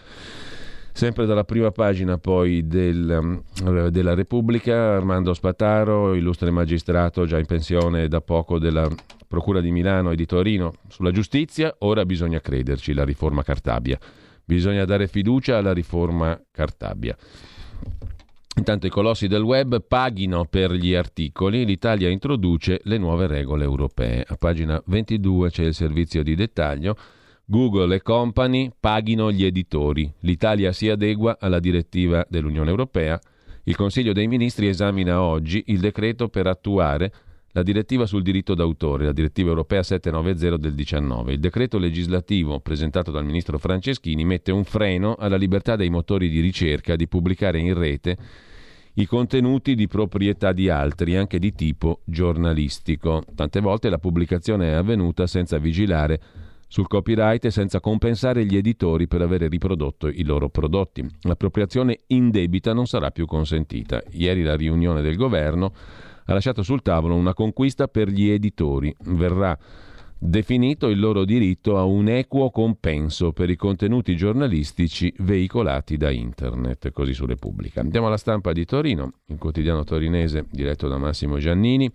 Sempre 0.95 1.25
dalla 1.25 1.43
prima 1.43 1.71
pagina 1.71 2.17
poi 2.17 2.67
del, 2.67 3.43
eh, 3.65 3.91
della 3.91 4.13
Repubblica, 4.13 4.95
Armando 4.95 5.33
Spataro, 5.33 6.13
illustre 6.13 6.51
magistrato 6.51 7.25
già 7.25 7.37
in 7.37 7.45
pensione 7.45 8.07
da 8.07 8.21
poco 8.21 8.59
della 8.59 8.89
Procura 9.27 9.59
di 9.59 9.71
Milano 9.71 10.11
e 10.11 10.15
di 10.15 10.25
Torino, 10.25 10.71
sulla 10.87 11.11
giustizia, 11.11 11.75
ora 11.79 12.05
bisogna 12.05 12.39
crederci, 12.39 12.93
la 12.93 13.03
riforma 13.03 13.43
Cartabia. 13.43 13.99
Bisogna 14.45 14.85
dare 14.85 15.07
fiducia 15.07 15.57
alla 15.57 15.73
riforma 15.73 16.41
Cartabia. 16.49 17.13
Intanto 18.55 18.87
i 18.87 18.89
colossi 18.89 19.27
del 19.27 19.41
web 19.41 19.83
paghino 19.85 20.45
per 20.45 20.71
gli 20.71 20.93
articoli, 20.93 21.65
l'Italia 21.65 22.07
introduce 22.07 22.79
le 22.83 22.97
nuove 22.97 23.27
regole 23.27 23.65
europee. 23.65 24.23
A 24.25 24.35
pagina 24.37 24.81
22 24.85 25.49
c'è 25.49 25.65
il 25.65 25.73
servizio 25.73 26.23
di 26.23 26.35
dettaglio. 26.35 26.95
Google 27.47 27.93
e 27.93 28.01
company 28.01 28.71
paghino 28.79 29.31
gli 29.31 29.45
editori. 29.45 30.11
L'Italia 30.21 30.71
si 30.71 30.89
adegua 30.89 31.37
alla 31.39 31.59
direttiva 31.59 32.25
dell'Unione 32.27 32.71
Europea. 32.71 33.19
Il 33.65 33.75
Consiglio 33.75 34.13
dei 34.13 34.27
Ministri 34.27 34.67
esamina 34.67 35.21
oggi 35.21 35.63
il 35.67 35.79
decreto 35.79 36.27
per 36.27 36.47
attuare 36.47 37.13
la 37.51 37.61
direttiva 37.61 38.07
sul 38.07 38.23
diritto 38.23 38.55
d'autore, 38.55 39.05
la 39.05 39.11
direttiva 39.11 39.49
europea 39.49 39.83
790 39.83 40.57
del 40.57 40.73
19. 40.73 41.33
Il 41.33 41.39
decreto 41.39 41.77
legislativo 41.77 42.59
presentato 42.59 43.11
dal 43.11 43.23
ministro 43.23 43.59
Franceschini 43.59 44.25
mette 44.25 44.51
un 44.51 44.63
freno 44.63 45.15
alla 45.15 45.37
libertà 45.37 45.75
dei 45.75 45.89
motori 45.89 46.29
di 46.29 46.39
ricerca 46.39 46.95
di 46.95 47.07
pubblicare 47.07 47.59
in 47.59 47.75
rete 47.75 48.17
i 48.95 49.05
contenuti 49.05 49.75
di 49.75 49.87
proprietà 49.87 50.51
di 50.51 50.69
altri, 50.69 51.15
anche 51.15 51.37
di 51.37 51.53
tipo 51.53 52.01
giornalistico. 52.05 53.23
Tante 53.35 53.59
volte 53.59 53.89
la 53.89 53.99
pubblicazione 53.99 54.69
è 54.69 54.73
avvenuta 54.73 55.27
senza 55.27 55.57
vigilare 55.57 56.19
sul 56.67 56.87
copyright 56.87 57.45
e 57.45 57.51
senza 57.51 57.79
compensare 57.79 58.45
gli 58.45 58.57
editori 58.57 59.07
per 59.07 59.21
avere 59.21 59.47
riprodotto 59.47 60.07
i 60.07 60.23
loro 60.23 60.49
prodotti. 60.49 61.05
L'appropriazione 61.21 62.01
indebita 62.07 62.73
non 62.73 62.87
sarà 62.87 63.11
più 63.11 63.25
consentita. 63.25 64.01
Ieri 64.11 64.43
la 64.43 64.55
riunione 64.55 65.01
del 65.01 65.15
governo 65.15 65.73
ha 66.25 66.33
lasciato 66.33 66.63
sul 66.63 66.81
tavolo 66.81 67.15
una 67.15 67.33
conquista 67.33 67.87
per 67.87 68.09
gli 68.09 68.29
editori. 68.29 68.93
Verrà 69.05 69.57
definito 70.17 70.87
il 70.87 70.99
loro 70.99 71.23
diritto 71.23 71.77
a 71.77 71.83
un 71.83 72.07
equo 72.07 72.49
compenso 72.49 73.31
per 73.31 73.49
i 73.49 73.55
contenuti 73.55 74.15
giornalistici 74.15 75.13
veicolati 75.19 75.97
da 75.97 76.09
internet, 76.09 76.91
così 76.91 77.13
su 77.13 77.25
Repubblica. 77.25 77.81
Andiamo 77.81 78.07
alla 78.07 78.17
stampa 78.17 78.51
di 78.51 78.65
Torino, 78.65 79.13
il 79.27 79.37
quotidiano 79.37 79.83
torinese 79.83 80.45
diretto 80.49 80.87
da 80.87 80.97
Massimo 80.97 81.37
Giannini. 81.37 81.91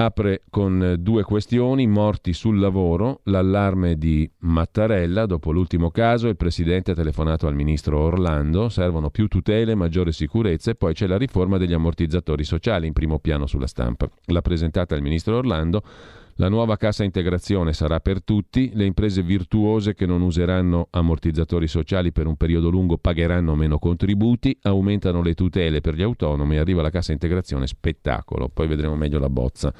Apre 0.00 0.42
con 0.48 0.94
due 1.00 1.24
questioni, 1.24 1.88
morti 1.88 2.32
sul 2.32 2.60
lavoro, 2.60 3.18
l'allarme 3.24 3.98
di 3.98 4.30
Mattarella, 4.42 5.26
dopo 5.26 5.50
l'ultimo 5.50 5.90
caso 5.90 6.28
il 6.28 6.36
Presidente 6.36 6.92
ha 6.92 6.94
telefonato 6.94 7.48
al 7.48 7.56
Ministro 7.56 7.98
Orlando, 7.98 8.68
servono 8.68 9.10
più 9.10 9.26
tutele, 9.26 9.74
maggiore 9.74 10.12
sicurezza 10.12 10.70
e 10.70 10.76
poi 10.76 10.94
c'è 10.94 11.08
la 11.08 11.18
riforma 11.18 11.58
degli 11.58 11.72
ammortizzatori 11.72 12.44
sociali 12.44 12.86
in 12.86 12.92
primo 12.92 13.18
piano 13.18 13.48
sulla 13.48 13.66
stampa. 13.66 14.08
L'ha 14.26 14.40
presentata 14.40 14.94
il 14.94 15.02
Ministro 15.02 15.36
Orlando, 15.36 15.82
la 16.40 16.48
nuova 16.48 16.76
cassa 16.76 17.02
integrazione 17.02 17.72
sarà 17.72 17.98
per 17.98 18.22
tutti, 18.22 18.70
le 18.74 18.84
imprese 18.84 19.22
virtuose 19.22 19.94
che 19.94 20.06
non 20.06 20.22
useranno 20.22 20.86
ammortizzatori 20.90 21.66
sociali 21.66 22.12
per 22.12 22.28
un 22.28 22.36
periodo 22.36 22.70
lungo 22.70 22.96
pagheranno 22.96 23.56
meno 23.56 23.78
contributi, 23.80 24.56
aumentano 24.62 25.20
le 25.20 25.34
tutele 25.34 25.80
per 25.80 25.94
gli 25.94 26.02
autonomi, 26.02 26.56
arriva 26.56 26.80
la 26.80 26.90
cassa 26.90 27.10
integrazione 27.10 27.66
spettacolo, 27.66 28.48
poi 28.48 28.68
vedremo 28.68 28.94
meglio 28.94 29.18
la 29.18 29.28
bozza. 29.28 29.74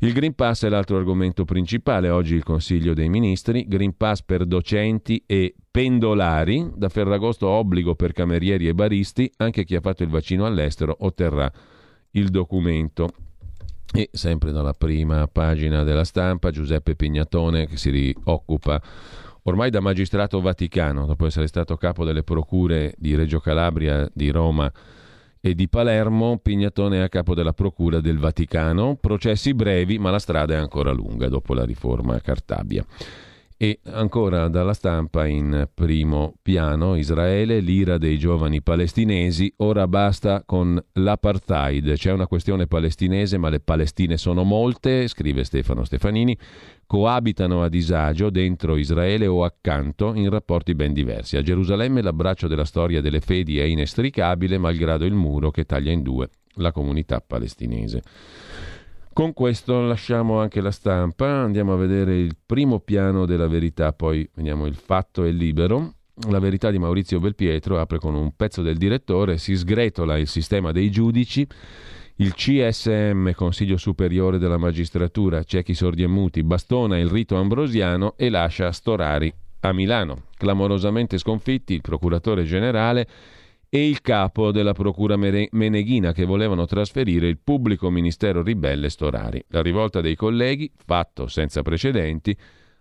Il 0.00 0.12
Green 0.12 0.34
Pass 0.34 0.64
è 0.64 0.68
l'altro 0.68 0.96
argomento 0.96 1.44
principale, 1.44 2.08
oggi 2.08 2.34
il 2.34 2.42
Consiglio 2.42 2.92
dei 2.92 3.08
Ministri, 3.08 3.64
Green 3.68 3.96
Pass 3.96 4.22
per 4.22 4.46
docenti 4.46 5.22
e 5.26 5.54
pendolari, 5.70 6.72
da 6.74 6.88
Ferragosto 6.88 7.46
obbligo 7.46 7.94
per 7.94 8.12
camerieri 8.12 8.66
e 8.66 8.74
baristi, 8.74 9.30
anche 9.36 9.62
chi 9.62 9.76
ha 9.76 9.80
fatto 9.80 10.02
il 10.02 10.08
vaccino 10.08 10.44
all'estero 10.44 10.96
otterrà 10.98 11.48
il 12.12 12.30
documento. 12.30 13.08
E 13.92 14.10
sempre 14.12 14.52
dalla 14.52 14.74
prima 14.74 15.26
pagina 15.28 15.82
della 15.82 16.04
stampa, 16.04 16.50
Giuseppe 16.50 16.94
Pignatone 16.94 17.66
che 17.66 17.78
si 17.78 18.14
occupa 18.24 18.80
ormai 19.44 19.70
da 19.70 19.80
magistrato 19.80 20.40
vaticano, 20.40 21.06
dopo 21.06 21.24
essere 21.24 21.46
stato 21.46 21.76
capo 21.76 22.04
delle 22.04 22.22
procure 22.22 22.94
di 22.98 23.14
Reggio 23.14 23.40
Calabria, 23.40 24.08
di 24.12 24.28
Roma 24.30 24.70
e 25.40 25.54
di 25.54 25.68
Palermo, 25.68 26.38
Pignatone 26.38 26.98
è 26.98 27.00
a 27.00 27.08
capo 27.08 27.34
della 27.34 27.54
procura 27.54 28.00
del 28.00 28.18
Vaticano, 28.18 28.96
processi 28.96 29.54
brevi 29.54 29.98
ma 29.98 30.10
la 30.10 30.18
strada 30.18 30.54
è 30.54 30.58
ancora 30.58 30.92
lunga 30.92 31.28
dopo 31.28 31.54
la 31.54 31.64
riforma 31.64 32.20
Cartabia. 32.20 32.84
E 33.60 33.80
ancora 33.86 34.46
dalla 34.46 34.72
stampa 34.72 35.26
in 35.26 35.68
primo 35.74 36.34
piano, 36.42 36.94
Israele, 36.94 37.58
l'ira 37.58 37.98
dei 37.98 38.16
giovani 38.16 38.62
palestinesi, 38.62 39.52
ora 39.56 39.88
basta 39.88 40.44
con 40.46 40.80
l'apartheid. 40.92 41.94
C'è 41.94 42.12
una 42.12 42.28
questione 42.28 42.68
palestinese, 42.68 43.36
ma 43.36 43.48
le 43.48 43.58
palestine 43.58 44.16
sono 44.16 44.44
molte, 44.44 45.08
scrive 45.08 45.42
Stefano 45.42 45.82
Stefanini, 45.82 46.38
coabitano 46.86 47.64
a 47.64 47.68
disagio 47.68 48.30
dentro 48.30 48.76
Israele 48.76 49.26
o 49.26 49.42
accanto 49.42 50.14
in 50.14 50.30
rapporti 50.30 50.76
ben 50.76 50.92
diversi. 50.92 51.36
A 51.36 51.42
Gerusalemme 51.42 52.00
l'abbraccio 52.00 52.46
della 52.46 52.64
storia 52.64 53.00
delle 53.00 53.20
fedi 53.20 53.58
è 53.58 53.64
inestricabile, 53.64 54.56
malgrado 54.58 55.04
il 55.04 55.14
muro 55.14 55.50
che 55.50 55.64
taglia 55.64 55.90
in 55.90 56.02
due 56.02 56.28
la 56.58 56.70
comunità 56.70 57.20
palestinese. 57.20 58.02
Con 59.18 59.32
questo 59.32 59.80
lasciamo 59.80 60.38
anche 60.38 60.60
la 60.60 60.70
stampa, 60.70 61.26
andiamo 61.26 61.72
a 61.72 61.76
vedere 61.76 62.16
il 62.16 62.36
primo 62.46 62.78
piano 62.78 63.26
della 63.26 63.48
verità, 63.48 63.92
poi 63.92 64.24
vediamo 64.32 64.66
il 64.66 64.76
fatto 64.76 65.24
è 65.24 65.32
libero. 65.32 65.94
La 66.28 66.38
verità 66.38 66.70
di 66.70 66.78
Maurizio 66.78 67.18
Belpietro 67.18 67.80
apre 67.80 67.98
con 67.98 68.14
un 68.14 68.36
pezzo 68.36 68.62
del 68.62 68.76
direttore, 68.76 69.36
si 69.36 69.56
sgretola 69.56 70.18
il 70.18 70.28
sistema 70.28 70.70
dei 70.70 70.88
giudici, 70.92 71.44
il 72.18 72.32
CSM, 72.32 73.32
Consiglio 73.32 73.76
Superiore 73.76 74.38
della 74.38 74.56
Magistratura, 74.56 75.42
ciechi 75.42 75.74
sordi 75.74 76.04
e 76.04 76.06
muti, 76.06 76.44
bastona 76.44 76.96
il 76.96 77.08
rito 77.08 77.34
ambrosiano 77.34 78.14
e 78.16 78.30
lascia 78.30 78.70
Storari 78.70 79.34
a 79.62 79.72
Milano. 79.72 80.26
Clamorosamente 80.36 81.18
sconfitti 81.18 81.74
il 81.74 81.80
procuratore 81.80 82.44
generale 82.44 83.08
e 83.70 83.86
il 83.86 84.00
capo 84.00 84.50
della 84.50 84.72
procura 84.72 85.16
meneghina 85.16 86.12
che 86.12 86.24
volevano 86.24 86.64
trasferire 86.64 87.28
il 87.28 87.38
pubblico 87.38 87.90
ministero 87.90 88.42
ribelle 88.42 88.88
Storari. 88.88 89.44
La 89.48 89.62
rivolta 89.62 90.00
dei 90.00 90.14
colleghi, 90.14 90.70
fatto 90.74 91.26
senza 91.26 91.62
precedenti, 91.62 92.36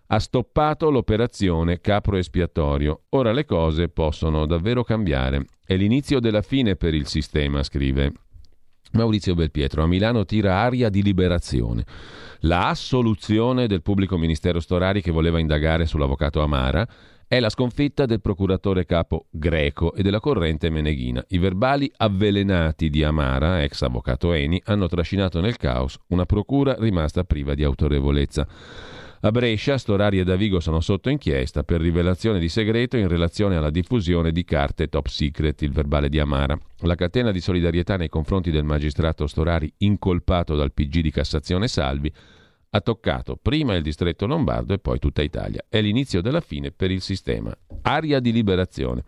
ha 0.07 0.19
stoppato 0.19 0.89
l'operazione 0.89 1.81
capro 1.81 2.15
espiatorio. 2.15 3.01
Ora 3.09 3.33
le 3.33 3.43
cose 3.43 3.89
possono 3.89 4.45
davvero 4.45 4.83
cambiare. 4.83 5.45
È 5.65 5.75
l'inizio 5.75 6.21
della 6.21 6.41
fine 6.41 6.77
per 6.77 6.93
il 6.93 7.07
sistema, 7.07 7.61
scrive 7.63 8.13
Maurizio 8.93 9.35
Belpietro. 9.35 9.83
A 9.83 9.87
Milano 9.87 10.23
tira 10.23 10.59
aria 10.59 10.87
di 10.87 11.03
liberazione. 11.03 11.85
La 12.41 12.69
assoluzione 12.69 13.67
del 13.67 13.81
pubblico 13.81 14.17
ministero 14.17 14.61
Storari 14.61 15.01
che 15.01 15.11
voleva 15.11 15.39
indagare 15.39 15.85
sull'avvocato 15.85 16.41
Amara 16.41 16.87
è 17.29 17.41
la 17.41 17.49
sconfitta 17.49 18.05
del 18.05 18.21
procuratore 18.21 18.85
capo 18.85 19.25
greco 19.29 19.93
e 19.93 20.01
della 20.01 20.21
corrente 20.21 20.69
meneghina. 20.69 21.25
I 21.27 21.39
verbali 21.39 21.91
avvelenati 21.97 22.89
di 22.89 23.03
Amara, 23.03 23.63
ex 23.63 23.81
avvocato 23.81 24.31
Eni, 24.31 24.61
hanno 24.65 24.87
trascinato 24.87 25.41
nel 25.41 25.57
caos 25.57 25.99
una 26.07 26.25
procura 26.25 26.77
rimasta 26.79 27.25
priva 27.25 27.53
di 27.53 27.65
autorevolezza. 27.65 28.47
A 29.19 29.31
Brescia, 29.31 29.77
Storari 29.77 30.19
e 30.19 30.23
Davigo 30.23 30.61
sono 30.61 30.79
sotto 30.79 31.09
inchiesta 31.09 31.63
per 31.63 31.81
rivelazione 31.81 32.39
di 32.39 32.47
segreto 32.47 32.95
in 32.95 33.09
relazione 33.09 33.57
alla 33.57 33.71
diffusione 33.71 34.31
di 34.31 34.45
carte 34.45 34.87
top 34.87 35.07
secret, 35.07 35.61
il 35.63 35.71
verbale 35.71 36.07
di 36.07 36.19
Amara. 36.19 36.57
La 36.81 36.95
catena 36.95 37.31
di 37.31 37.41
solidarietà 37.41 37.97
nei 37.97 38.09
confronti 38.09 38.51
del 38.51 38.63
magistrato 38.63 39.27
Storari 39.27 39.73
incolpato 39.79 40.55
dal 40.55 40.71
PG 40.71 40.99
di 41.01 41.11
Cassazione 41.11 41.67
Salvi 41.67 42.13
ha 42.69 42.81
toccato 42.81 43.37
prima 43.41 43.75
il 43.75 43.81
distretto 43.81 44.25
lombardo 44.25 44.73
e 44.73 44.79
poi 44.79 44.99
tutta 44.99 45.21
Italia. 45.21 45.63
È 45.69 45.81
l'inizio 45.81 46.21
della 46.21 46.41
fine 46.41 46.71
per 46.71 46.91
il 46.91 47.01
sistema. 47.01 47.55
Aria 47.83 48.19
di 48.19 48.31
liberazione. 48.31 49.03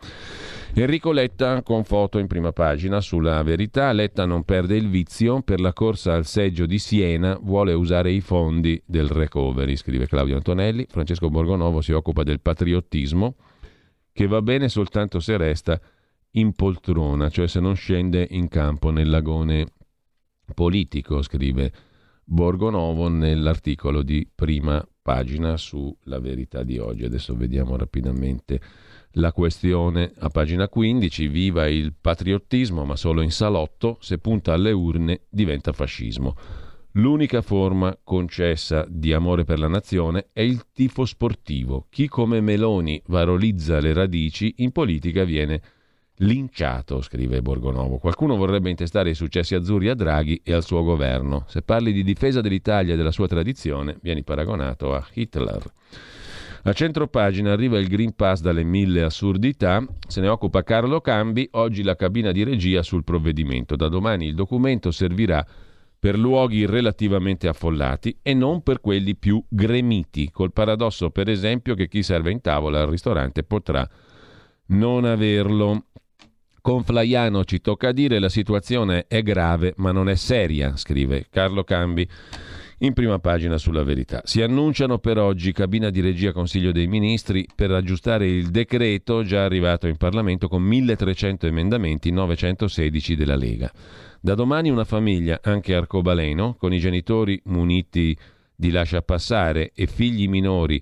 Enrico 0.73 1.11
Letta 1.11 1.61
con 1.63 1.83
foto 1.83 2.19
in 2.19 2.27
prima 2.27 2.51
pagina 2.51 3.01
sulla 3.01 3.41
verità. 3.43 3.91
Letta 3.91 4.25
non 4.25 4.43
perde 4.43 4.75
il 4.75 4.87
vizio 4.87 5.41
per 5.41 5.59
la 5.59 5.73
corsa 5.73 6.13
al 6.13 6.25
seggio 6.25 6.65
di 6.65 6.79
Siena, 6.79 7.37
vuole 7.41 7.73
usare 7.73 8.11
i 8.11 8.21
fondi 8.21 8.81
del 8.85 9.09
recovery, 9.09 9.75
scrive 9.75 10.07
Claudio 10.07 10.35
Antonelli. 10.35 10.85
Francesco 10.87 11.29
Borgonovo 11.29 11.81
si 11.81 11.91
occupa 11.91 12.23
del 12.23 12.39
patriottismo, 12.39 13.35
che 14.13 14.27
va 14.27 14.41
bene 14.41 14.69
soltanto 14.69 15.19
se 15.19 15.37
resta 15.37 15.79
in 16.33 16.53
poltrona, 16.53 17.29
cioè 17.29 17.47
se 17.47 17.59
non 17.59 17.75
scende 17.75 18.25
in 18.29 18.47
campo 18.47 18.91
nel 18.91 19.09
lagone 19.09 19.65
politico, 20.53 21.21
scrive 21.21 21.71
Borgonovo 22.31 23.07
nell'articolo 23.07 24.03
di 24.03 24.29
prima 24.33 24.87
pagina 25.01 25.57
sulla 25.57 26.19
verità 26.19 26.61
di 26.61 26.77
oggi. 26.77 27.03
Adesso 27.03 27.35
vediamo 27.35 27.75
rapidamente 27.75 28.61
la 29.13 29.31
questione 29.31 30.13
a 30.19 30.29
pagina 30.29 30.67
15, 30.69 31.27
viva 31.27 31.67
il 31.67 31.95
patriottismo 31.99 32.85
ma 32.85 32.95
solo 32.95 33.23
in 33.23 33.31
salotto, 33.31 33.97
se 33.99 34.19
punta 34.19 34.53
alle 34.53 34.71
urne 34.71 35.21
diventa 35.27 35.73
fascismo. 35.73 36.35
L'unica 36.93 37.41
forma 37.41 37.97
concessa 38.03 38.85
di 38.87 39.11
amore 39.11 39.43
per 39.43 39.57
la 39.57 39.67
nazione 39.67 40.27
è 40.31 40.41
il 40.41 40.67
tifo 40.71 41.05
sportivo. 41.05 41.87
Chi 41.89 42.07
come 42.07 42.41
Meloni 42.41 43.01
varolizza 43.07 43.79
le 43.79 43.93
radici 43.93 44.53
in 44.57 44.71
politica 44.71 45.23
viene 45.23 45.61
linciato, 46.19 47.01
scrive 47.01 47.41
Borgonovo. 47.41 47.97
Qualcuno 47.97 48.35
vorrebbe 48.35 48.69
intestare 48.69 49.11
i 49.11 49.15
successi 49.15 49.55
azzurri 49.55 49.89
a 49.89 49.95
Draghi 49.95 50.41
e 50.43 50.53
al 50.53 50.63
suo 50.63 50.83
governo. 50.83 51.45
Se 51.47 51.61
parli 51.61 51.91
di 51.91 52.03
difesa 52.03 52.41
dell'Italia 52.41 52.93
e 52.93 52.97
della 52.97 53.11
sua 53.11 53.27
tradizione, 53.27 53.97
vieni 54.01 54.23
paragonato 54.23 54.93
a 54.93 55.05
Hitler. 55.13 55.63
A 56.63 56.73
centro 56.73 57.07
pagina 57.07 57.53
arriva 57.53 57.79
il 57.79 57.87
Green 57.87 58.13
Pass 58.13 58.41
dalle 58.41 58.63
mille 58.63 59.03
assurdità, 59.03 59.81
se 60.07 60.19
ne 60.19 60.27
occupa 60.27 60.63
Carlo 60.63 60.99
Cambi, 60.99 61.47
oggi 61.51 61.83
la 61.83 61.95
cabina 61.95 62.33
di 62.33 62.43
regia 62.43 62.83
sul 62.83 63.05
provvedimento. 63.05 63.77
Da 63.77 63.87
domani 63.87 64.25
il 64.25 64.35
documento 64.35 64.91
servirà 64.91 65.45
per 65.97 66.17
luoghi 66.17 66.65
relativamente 66.65 67.47
affollati 67.47 68.19
e 68.21 68.33
non 68.33 68.61
per 68.61 68.81
quelli 68.81 69.15
più 69.15 69.41
gremiti, 69.47 70.31
col 70.31 70.51
paradosso 70.51 71.11
per 71.11 71.29
esempio 71.29 71.75
che 71.75 71.87
chi 71.87 72.03
serve 72.03 72.31
in 72.31 72.41
tavola 72.41 72.81
al 72.81 72.89
ristorante 72.89 73.43
potrà 73.43 73.87
non 74.67 75.05
averlo. 75.05 75.85
Con 76.61 76.83
Flaiano 76.83 77.45
ci 77.45 77.61
tocca 77.61 77.91
dire 77.91 78.19
la 78.19 78.29
situazione 78.29 79.05
è 79.07 79.21
grave 79.21 79.73
ma 79.77 79.91
non 79.91 80.09
è 80.09 80.15
seria, 80.15 80.75
scrive 80.75 81.27
Carlo 81.29 81.63
Cambi 81.63 82.07
in 82.79 82.93
prima 82.93 83.19
pagina 83.19 83.57
sulla 83.57 83.83
verità. 83.83 84.21
Si 84.23 84.41
annunciano 84.41 84.99
per 84.99 85.17
oggi 85.17 85.51
cabina 85.51 85.89
di 85.89 86.01
regia 86.01 86.31
Consiglio 86.31 86.71
dei 86.71 86.87
Ministri 86.87 87.47
per 87.53 87.71
aggiustare 87.71 88.27
il 88.27 88.49
decreto 88.49 89.23
già 89.23 89.43
arrivato 89.43 89.87
in 89.87 89.97
Parlamento 89.97 90.47
con 90.47 90.61
1300 90.61 91.47
emendamenti, 91.47 92.11
916 92.11 93.15
della 93.15 93.35
Lega. 93.35 93.71
Da 94.21 94.35
domani 94.35 94.69
una 94.69 94.85
famiglia, 94.85 95.39
anche 95.41 95.75
arcobaleno, 95.75 96.55
con 96.55 96.73
i 96.73 96.79
genitori 96.79 97.41
muniti 97.45 98.17
di 98.55 98.71
lascia 98.71 99.01
passare 99.01 99.71
e 99.73 99.87
figli 99.87 100.27
minori 100.27 100.81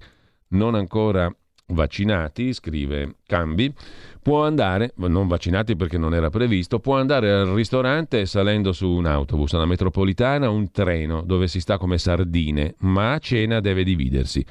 non 0.50 0.76
ancora 0.76 1.32
vaccinati, 1.74 2.54
scrive 2.54 3.16
Cambi, 3.26 3.74
può 4.22 4.46
andare, 4.46 4.94
non 4.96 5.28
vaccinati 5.28 5.76
perché 5.76 5.98
non 5.98 6.14
era 6.14 6.30
previsto, 6.30 6.80
può 6.80 6.98
andare 6.98 7.32
al 7.32 7.48
ristorante 7.48 8.26
salendo 8.26 8.72
su 8.72 8.90
un 8.90 9.06
autobus, 9.06 9.52
una 9.52 9.66
metropolitana, 9.66 10.50
un 10.50 10.72
treno 10.72 11.24
dove 11.24 11.48
si 11.48 11.60
sta 11.60 11.78
come 11.78 11.98
sardine, 11.98 12.76
ma 12.80 13.14
a 13.14 13.20
cena 13.20 13.60
deve 13.60 13.84
dividersi. 13.84 14.46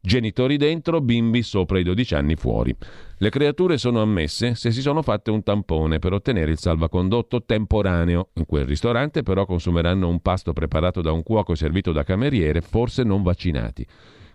Genitori 0.00 0.58
dentro, 0.58 1.00
bimbi 1.00 1.42
sopra 1.42 1.78
i 1.78 1.82
12 1.82 2.14
anni 2.14 2.34
fuori. 2.34 2.76
Le 3.16 3.30
creature 3.30 3.78
sono 3.78 4.02
ammesse 4.02 4.54
se 4.54 4.70
si 4.70 4.82
sono 4.82 5.00
fatte 5.00 5.30
un 5.30 5.42
tampone 5.42 5.98
per 5.98 6.12
ottenere 6.12 6.50
il 6.50 6.58
salvacondotto 6.58 7.42
temporaneo. 7.44 8.28
In 8.34 8.44
quel 8.44 8.66
ristorante 8.66 9.22
però 9.22 9.46
consumeranno 9.46 10.06
un 10.06 10.20
pasto 10.20 10.52
preparato 10.52 11.00
da 11.00 11.10
un 11.10 11.22
cuoco 11.22 11.54
servito 11.54 11.92
da 11.92 12.04
cameriere, 12.04 12.60
forse 12.60 13.02
non 13.02 13.22
vaccinati. 13.22 13.86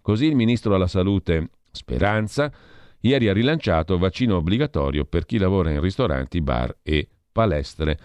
Così 0.02 0.26
il 0.26 0.36
ministro 0.36 0.74
alla 0.74 0.88
salute 0.88 1.50
Speranza 1.72 2.52
ieri 3.02 3.30
ha 3.30 3.34
rilanciato 3.34 3.98
vaccino 3.98 4.38
obbligatorio 4.38 5.06
per 5.06 5.26
chi 5.26 5.38
lavora 5.38 5.72
in 5.72 5.80
ristoranti, 5.80 6.42
bar 6.42 6.78
e 6.84 7.08
palestre. 7.32 7.98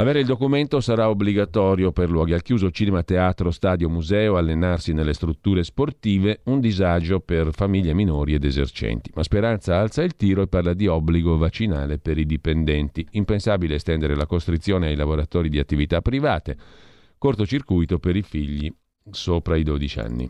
Avere 0.00 0.20
il 0.20 0.26
documento 0.26 0.80
sarà 0.80 1.10
obbligatorio 1.10 1.92
per 1.92 2.08
luoghi 2.08 2.32
al 2.32 2.40
chiuso, 2.40 2.70
cinema, 2.70 3.02
teatro, 3.02 3.50
stadio, 3.50 3.90
museo, 3.90 4.38
allenarsi 4.38 4.94
nelle 4.94 5.12
strutture 5.12 5.62
sportive, 5.62 6.40
un 6.44 6.58
disagio 6.58 7.20
per 7.20 7.50
famiglie 7.52 7.92
minori 7.92 8.32
ed 8.32 8.44
esercenti. 8.44 9.10
Ma 9.14 9.22
Speranza 9.22 9.78
alza 9.78 10.02
il 10.02 10.16
tiro 10.16 10.40
e 10.40 10.46
parla 10.46 10.72
di 10.72 10.86
obbligo 10.86 11.36
vaccinale 11.36 11.98
per 11.98 12.16
i 12.16 12.24
dipendenti. 12.24 13.06
Impensabile 13.10 13.74
estendere 13.74 14.16
la 14.16 14.26
costrizione 14.26 14.86
ai 14.86 14.96
lavoratori 14.96 15.50
di 15.50 15.58
attività 15.58 16.00
private. 16.00 16.56
Cortocircuito 17.18 17.98
per 17.98 18.16
i 18.16 18.22
figli 18.22 18.72
sopra 19.10 19.56
i 19.56 19.62
12 19.62 19.98
anni. 19.98 20.28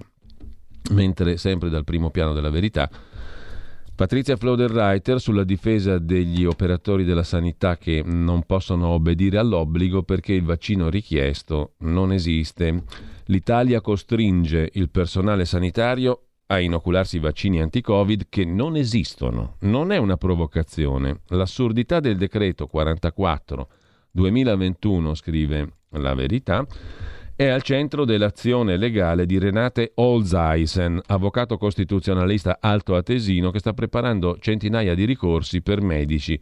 Mentre 0.93 1.37
sempre 1.37 1.69
dal 1.69 1.85
primo 1.85 2.11
piano 2.11 2.33
della 2.33 2.51
verità 2.51 2.91
Patrizia 4.01 4.39
Floderreiter 4.39 5.21
sulla 5.21 5.45
difesa 5.45 5.99
degli 5.99 6.47
operatori 6.47 7.05
della 7.05 7.23
sanità 7.23 7.77
che 7.77 8.03
non 8.03 8.45
possono 8.45 8.89
obbedire 8.89 9.37
all'obbligo 9.37 10.05
perché 10.05 10.33
il 10.33 10.43
vaccino 10.43 10.89
richiesto 10.89 11.75
non 11.81 12.11
esiste. 12.11 12.85
L'Italia 13.27 13.83
costringe 13.83 14.71
il 14.73 14.89
personale 14.89 15.45
sanitario 15.45 16.29
a 16.47 16.59
inocularsi 16.61 17.19
vaccini 17.19 17.61
anti-Covid 17.61 18.29
che 18.31 18.47
non 18.47 18.77
esistono. 18.77 19.57
Non 19.61 19.93
è 19.93 19.99
una 19.99 20.17
provocazione. 20.17 21.21
L'assurdità 21.27 22.01
del 22.01 22.17
decreto 22.17 22.69
44 22.69 23.69
2021, 24.13 25.15
scrive 25.15 25.75
la 25.91 26.15
verità, 26.15 26.67
è 27.41 27.49
al 27.49 27.63
centro 27.63 28.05
dell'azione 28.05 28.77
legale 28.77 29.25
di 29.25 29.39
Renate 29.39 29.93
Olseisen, 29.95 31.01
avvocato 31.07 31.57
costituzionalista 31.57 32.59
altoatesino 32.61 33.51
che 33.51 33.61
sta 33.61 33.73
preparando 33.73 34.37
centinaia 34.39 34.95
di 34.95 35.07
ricorsi 35.07 35.63
per 35.63 35.81
medici 35.81 36.39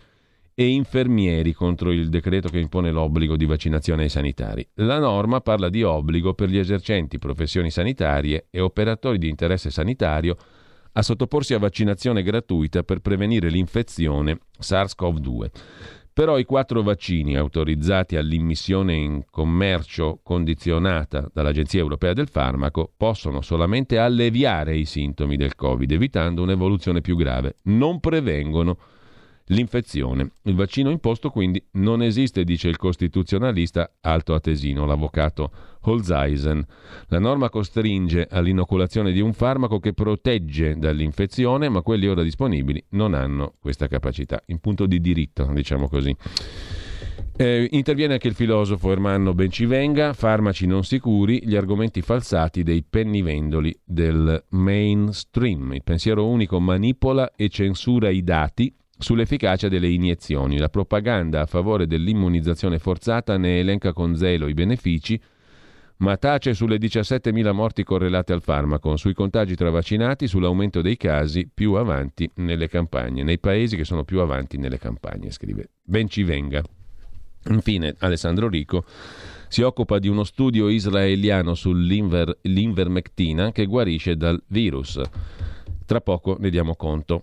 e 0.52 0.66
infermieri 0.66 1.52
contro 1.52 1.92
il 1.92 2.08
decreto 2.08 2.48
che 2.48 2.58
impone 2.58 2.90
l'obbligo 2.90 3.36
di 3.36 3.44
vaccinazione 3.44 4.02
ai 4.02 4.08
sanitari. 4.08 4.68
La 4.74 4.98
norma 4.98 5.40
parla 5.40 5.68
di 5.68 5.84
obbligo 5.84 6.34
per 6.34 6.48
gli 6.48 6.58
esercenti 6.58 7.18
professioni 7.18 7.70
sanitarie 7.70 8.48
e 8.50 8.58
operatori 8.58 9.18
di 9.18 9.28
interesse 9.28 9.70
sanitario 9.70 10.36
a 10.90 11.02
sottoporsi 11.02 11.54
a 11.54 11.60
vaccinazione 11.60 12.24
gratuita 12.24 12.82
per 12.82 12.98
prevenire 12.98 13.50
l'infezione 13.50 14.40
SARS-CoV-2. 14.58 15.50
Però 16.18 16.36
i 16.36 16.44
quattro 16.44 16.82
vaccini 16.82 17.36
autorizzati 17.36 18.16
all'immissione 18.16 18.92
in 18.92 19.22
commercio 19.30 20.18
condizionata 20.24 21.30
dall'Agenzia 21.32 21.78
Europea 21.78 22.12
del 22.12 22.26
Farmaco 22.26 22.90
possono 22.96 23.40
solamente 23.40 24.00
alleviare 24.00 24.76
i 24.76 24.84
sintomi 24.84 25.36
del 25.36 25.54
Covid, 25.54 25.88
evitando 25.92 26.42
un'evoluzione 26.42 27.02
più 27.02 27.14
grave. 27.14 27.58
Non 27.66 28.00
prevengono 28.00 28.78
l'infezione. 29.48 30.32
Il 30.42 30.54
vaccino 30.54 30.90
imposto 30.90 31.30
quindi 31.30 31.62
non 31.72 32.02
esiste, 32.02 32.44
dice 32.44 32.68
il 32.68 32.76
costituzionalista 32.76 33.96
Alto 34.00 34.34
Atesino, 34.34 34.86
l'avvocato 34.86 35.50
Holzeisen. 35.82 36.64
La 37.08 37.18
norma 37.18 37.50
costringe 37.50 38.26
all'inoculazione 38.30 39.12
di 39.12 39.20
un 39.20 39.32
farmaco 39.32 39.78
che 39.78 39.92
protegge 39.92 40.76
dall'infezione, 40.76 41.68
ma 41.68 41.82
quelli 41.82 42.08
ora 42.08 42.22
disponibili 42.22 42.84
non 42.90 43.14
hanno 43.14 43.54
questa 43.60 43.86
capacità, 43.86 44.42
in 44.46 44.58
punto 44.58 44.86
di 44.86 45.00
diritto, 45.00 45.44
diciamo 45.52 45.88
così. 45.88 46.14
Eh, 47.40 47.68
interviene 47.70 48.14
anche 48.14 48.26
il 48.26 48.34
filosofo 48.34 48.90
Ermanno 48.90 49.32
Bencivenga, 49.32 50.12
farmaci 50.12 50.66
non 50.66 50.82
sicuri, 50.82 51.40
gli 51.44 51.54
argomenti 51.54 52.02
falsati 52.02 52.64
dei 52.64 52.82
pennivendoli 52.82 53.78
del 53.84 54.44
mainstream. 54.50 55.72
Il 55.74 55.84
pensiero 55.84 56.26
unico 56.26 56.58
manipola 56.58 57.30
e 57.36 57.48
censura 57.48 58.08
i 58.08 58.24
dati 58.24 58.74
sull'efficacia 58.98 59.68
delle 59.68 59.88
iniezioni. 59.88 60.58
La 60.58 60.68
propaganda 60.68 61.40
a 61.42 61.46
favore 61.46 61.86
dell'immunizzazione 61.86 62.78
forzata 62.78 63.36
ne 63.36 63.60
elenca 63.60 63.92
con 63.92 64.16
zelo 64.16 64.48
i 64.48 64.54
benefici, 64.54 65.20
ma 65.98 66.16
tace 66.16 66.54
sulle 66.54 66.76
17.000 66.76 67.52
morti 67.52 67.82
correlate 67.82 68.32
al 68.32 68.42
farmaco, 68.42 68.96
sui 68.96 69.14
contagi 69.14 69.54
tra 69.56 69.70
vaccinati, 69.70 70.28
sull'aumento 70.28 70.80
dei 70.80 70.96
casi 70.96 71.48
più 71.52 71.74
avanti 71.74 72.30
nelle 72.36 72.68
campagne, 72.68 73.22
nei 73.22 73.38
paesi 73.38 73.76
che 73.76 73.84
sono 73.84 74.04
più 74.04 74.20
avanti 74.20 74.58
nelle 74.58 74.78
campagne, 74.78 75.30
scrive. 75.30 75.70
Ben 75.82 76.08
ci 76.08 76.22
venga. 76.22 76.62
Infine, 77.48 77.94
Alessandro 77.98 78.48
Rico 78.48 78.84
si 79.48 79.62
occupa 79.62 79.98
di 79.98 80.08
uno 80.08 80.24
studio 80.24 80.68
israeliano 80.68 81.54
sull'invermectina 81.54 83.50
che 83.52 83.64
guarisce 83.66 84.16
dal 84.16 84.42
virus. 84.48 85.00
Tra 85.86 86.00
poco 86.00 86.36
ne 86.38 86.50
diamo 86.50 86.76
conto. 86.76 87.22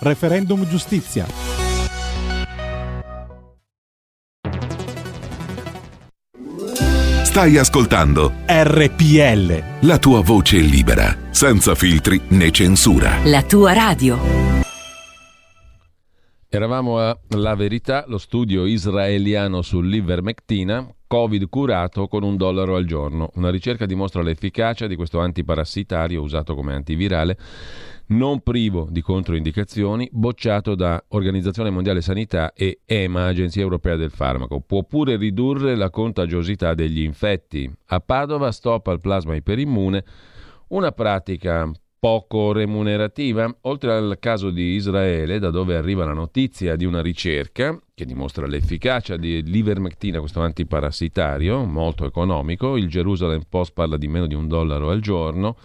Referendum 0.00 0.66
giustizia. 0.66 1.26
Stai 7.24 7.56
ascoltando 7.56 8.32
RPL. 8.46 9.86
la 9.86 9.98
tua 9.98 10.22
voce 10.22 10.58
libera, 10.58 11.16
senza 11.30 11.74
filtri 11.74 12.20
né 12.30 12.50
censura. 12.50 13.18
La 13.24 13.42
tua 13.42 13.72
radio. 13.72 14.18
Eravamo 16.48 16.98
a 16.98 17.16
La 17.36 17.54
Verità, 17.54 18.04
lo 18.08 18.16
studio 18.18 18.64
israeliano 18.64 19.60
sull'ivermectina, 19.60 20.94
Covid 21.06 21.48
curato 21.48 22.08
con 22.08 22.22
un 22.22 22.36
dollaro 22.36 22.74
al 22.74 22.86
giorno. 22.86 23.30
Una 23.34 23.50
ricerca 23.50 23.86
dimostra 23.86 24.22
l'efficacia 24.22 24.86
di 24.86 24.96
questo 24.96 25.20
antiparassitario 25.20 26.22
usato 26.22 26.54
come 26.54 26.74
antivirale, 26.74 27.36
non 28.08 28.40
privo 28.40 28.88
di 28.90 29.00
controindicazioni, 29.02 30.08
bocciato 30.10 30.74
da 30.74 31.02
Organizzazione 31.08 31.70
Mondiale 31.70 32.00
Sanità 32.00 32.52
e 32.52 32.80
EMA, 32.84 33.26
Agenzia 33.26 33.62
Europea 33.62 33.96
del 33.96 34.10
Farmaco. 34.10 34.60
Può 34.60 34.84
pure 34.84 35.16
ridurre 35.16 35.74
la 35.74 35.90
contagiosità 35.90 36.74
degli 36.74 37.02
infetti. 37.02 37.70
A 37.86 38.00
Padova 38.00 38.52
stop 38.52 38.86
al 38.86 39.00
plasma 39.00 39.34
iperimmune, 39.34 40.04
una 40.68 40.92
pratica 40.92 41.70
poco 41.98 42.52
remunerativa. 42.52 43.54
Oltre 43.62 43.92
al 43.92 44.16
caso 44.20 44.50
di 44.50 44.74
Israele, 44.74 45.38
da 45.38 45.50
dove 45.50 45.76
arriva 45.76 46.04
la 46.04 46.12
notizia 46.12 46.76
di 46.76 46.84
una 46.84 47.02
ricerca 47.02 47.78
che 47.94 48.04
dimostra 48.04 48.46
l'efficacia 48.46 49.16
dell'ivermectina, 49.16 50.20
questo 50.20 50.40
antiparassitario 50.40 51.64
molto 51.64 52.06
economico, 52.06 52.76
il 52.76 52.88
Jerusalem 52.88 53.42
Post 53.48 53.72
parla 53.72 53.96
di 53.96 54.08
meno 54.08 54.26
di 54.26 54.34
un 54.34 54.48
dollaro 54.48 54.90
al 54.90 55.00
giorno. 55.00 55.56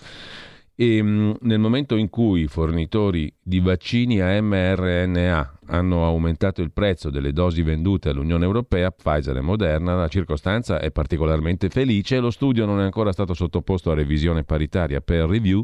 E 0.76 1.04
mh, 1.04 1.38
nel 1.42 1.60
momento 1.60 1.96
in 1.96 2.10
cui 2.10 2.42
i 2.42 2.48
fornitori 2.48 3.32
di 3.42 3.60
vaccini 3.60 4.22
a 4.22 4.42
mRNA 4.42 5.60
hanno 5.68 6.04
aumentato 6.04 6.64
il 6.64 6.72
prezzo 6.72 7.12
delle 7.12 7.32
dosi 7.32 7.62
vendute 7.62 8.10
all'Unione 8.10 8.46
Europea, 8.46 8.90
Pfizer 8.90 9.38
e 9.38 9.42
Moderna, 9.42 9.96
la 9.96 10.08
circostanza 10.08 10.80
è 10.80 10.92
particolarmente 10.92 11.70
felice. 11.70 12.20
Lo 12.20 12.32
studio 12.32 12.66
non 12.66 12.80
è 12.80 12.84
ancora 12.84 13.12
stato 13.12 13.36
sottoposto 13.36 13.92
a 13.92 13.94
revisione 13.94 14.44
paritaria 14.44 15.00
per 15.00 15.30
review, 15.30 15.64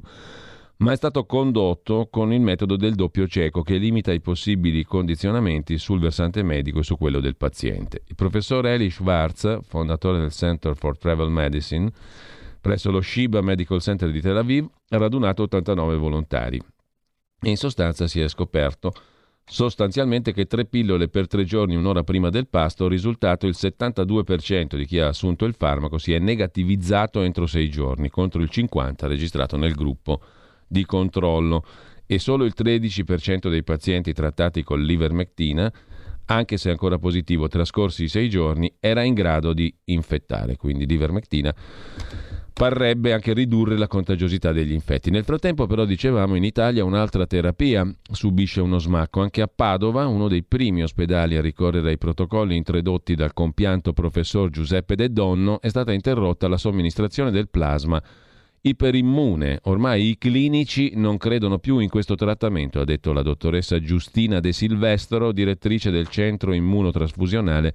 ma 0.78 0.92
è 0.92 0.96
stato 0.96 1.26
condotto 1.26 2.08
con 2.12 2.32
il 2.32 2.42
metodo 2.42 2.76
del 2.76 2.94
doppio 2.94 3.28
cieco 3.28 3.64
che 3.64 3.78
limita 3.78 4.14
i 4.14 4.22
possibili 4.22 4.84
condizionamenti 4.84 5.80
sul 5.80 6.00
versante 6.00 6.44
medico 6.44 6.80
e 6.80 6.84
su 6.84 6.98
quello 6.98 7.20
del 7.20 7.36
paziente. 7.36 8.04
Il 8.08 8.16
professor 8.16 8.66
Eli 8.68 8.92
Schwartz, 8.92 9.62
fondatore 9.64 10.20
del 10.20 10.32
Center 10.32 10.76
for 10.76 11.00
Travel 11.00 11.30
Medicine, 11.30 11.92
presso 12.60 12.92
lo 12.92 13.02
Shiba 13.02 13.42
Medical 13.42 13.82
Center 13.82 14.12
di 14.12 14.22
Tel 14.22 14.38
Aviv, 14.38 14.68
ha 14.90 14.98
radunato 14.98 15.44
89 15.44 15.96
volontari. 15.98 16.62
E 17.42 17.50
in 17.50 17.58
sostanza 17.58 18.08
si 18.08 18.20
è 18.20 18.28
scoperto 18.28 18.94
sostanzialmente 19.50 20.32
che 20.32 20.46
tre 20.46 20.66
pillole 20.66 21.10
per 21.10 21.28
tre 21.28 21.44
giorni, 21.44 21.76
un'ora 21.76 22.04
prima 22.04 22.30
del 22.30 22.48
pasto, 22.48 22.88
risultato 22.88 23.48
il 23.48 23.56
72% 23.58 24.76
di 24.76 24.86
chi 24.86 25.00
ha 25.00 25.08
assunto 25.08 25.46
il 25.46 25.56
farmaco 25.56 25.98
si 25.98 26.14
è 26.14 26.20
negativizzato 26.20 27.22
entro 27.22 27.48
sei 27.48 27.70
giorni, 27.70 28.10
contro 28.10 28.42
il 28.42 28.50
50% 28.52 29.08
registrato 29.08 29.58
nel 29.58 29.74
gruppo 29.74 30.22
di 30.68 30.86
controllo 30.86 31.66
e 32.06 32.20
solo 32.20 32.46
il 32.46 32.54
13% 32.56 33.50
dei 33.50 33.64
pazienti 33.64 34.14
trattati 34.14 34.64
con 34.64 34.82
l'ivermectina, 34.82 35.72
anche 36.26 36.58
se 36.58 36.70
ancora 36.70 37.00
positivo 37.00 37.48
trascorsi 37.48 38.04
i 38.04 38.08
sei 38.08 38.30
giorni, 38.30 38.72
era 38.80 39.02
in 39.02 39.16
grado 39.16 39.54
di 39.54 39.74
infettare. 39.86 40.58
Quindi 40.58 40.86
l'ivermectina 40.86 41.54
parrebbe 42.52 43.14
anche 43.14 43.34
ridurre 43.34 43.78
la 43.78 43.88
contagiosità 43.88 44.52
degli 44.52 44.72
infetti. 44.72 45.10
Nel 45.10 45.24
frattempo 45.24 45.68
però 45.68 45.86
dicevamo 45.86 46.36
in 46.36 46.44
Italia 46.44 46.84
un'altra 46.84 47.26
terapia 47.26 47.90
subisce 48.12 48.62
uno 48.62 48.80
smacco. 48.80 49.22
Anche 49.22 49.42
a 49.42 49.50
Padova, 49.54 50.08
uno 50.08 50.28
dei 50.28 50.44
primi 50.44 50.84
ospedali 50.84 51.38
a 51.38 51.42
ricorrere 51.42 51.90
ai 51.90 51.98
protocolli 51.98 52.56
introdotti 52.56 53.16
dal 53.16 53.34
compianto 53.34 53.94
professor 53.94 54.50
Giuseppe 54.50 54.96
De 54.96 55.12
Donno, 55.12 55.62
è 55.62 55.70
stata 55.70 55.92
interrotta 55.92 56.48
la 56.48 56.58
somministrazione 56.58 57.32
del 57.32 57.50
plasma 57.50 58.02
iperimmune. 58.62 59.60
Ormai 59.64 60.10
i 60.10 60.18
clinici 60.18 60.92
non 60.96 61.18
credono 61.18 61.60
più 61.60 61.80
in 61.80 61.90
questo 61.90 62.16
trattamento, 62.16 62.80
ha 62.80 62.86
detto 62.86 63.14
la 63.14 63.22
dottoressa 63.22 63.80
Giustina 63.80 64.40
De 64.40 64.52
Silvestro, 64.52 65.32
direttrice 65.32 65.92
del 65.92 66.08
centro 66.08 66.54
immunotrasfusionale 66.54 67.74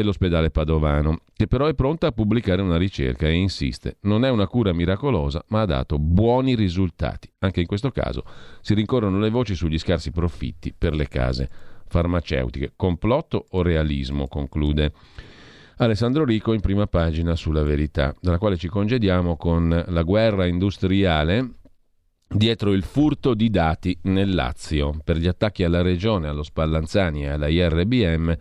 dell'ospedale 0.00 0.50
padovano, 0.50 1.20
che 1.34 1.46
però 1.46 1.66
è 1.66 1.74
pronta 1.74 2.08
a 2.08 2.12
pubblicare 2.12 2.62
una 2.62 2.76
ricerca 2.76 3.26
e 3.26 3.32
insiste. 3.32 3.96
Non 4.02 4.24
è 4.24 4.30
una 4.30 4.46
cura 4.46 4.72
miracolosa, 4.72 5.44
ma 5.48 5.62
ha 5.62 5.66
dato 5.66 5.98
buoni 5.98 6.54
risultati. 6.54 7.30
Anche 7.38 7.60
in 7.60 7.66
questo 7.66 7.90
caso 7.90 8.24
si 8.60 8.74
rincorrono 8.74 9.18
le 9.18 9.30
voci 9.30 9.54
sugli 9.54 9.78
scarsi 9.78 10.10
profitti 10.10 10.74
per 10.76 10.94
le 10.94 11.08
case 11.08 11.48
farmaceutiche. 11.88 12.72
Complotto 12.76 13.46
o 13.50 13.62
realismo, 13.62 14.28
conclude. 14.28 14.92
Alessandro 15.78 16.24
Rico 16.24 16.52
in 16.52 16.60
prima 16.60 16.86
pagina 16.86 17.34
sulla 17.34 17.62
verità, 17.62 18.14
dalla 18.20 18.38
quale 18.38 18.56
ci 18.56 18.68
congediamo 18.68 19.36
con 19.36 19.84
la 19.88 20.02
guerra 20.02 20.46
industriale 20.46 21.50
dietro 22.28 22.72
il 22.72 22.82
furto 22.82 23.34
di 23.34 23.50
dati 23.50 23.96
nel 24.02 24.34
Lazio 24.34 24.98
per 25.04 25.16
gli 25.16 25.28
attacchi 25.28 25.64
alla 25.64 25.82
regione, 25.82 26.28
allo 26.28 26.42
Spallanzani 26.42 27.24
e 27.24 27.28
alla 27.28 27.48
IRBM. 27.48 28.36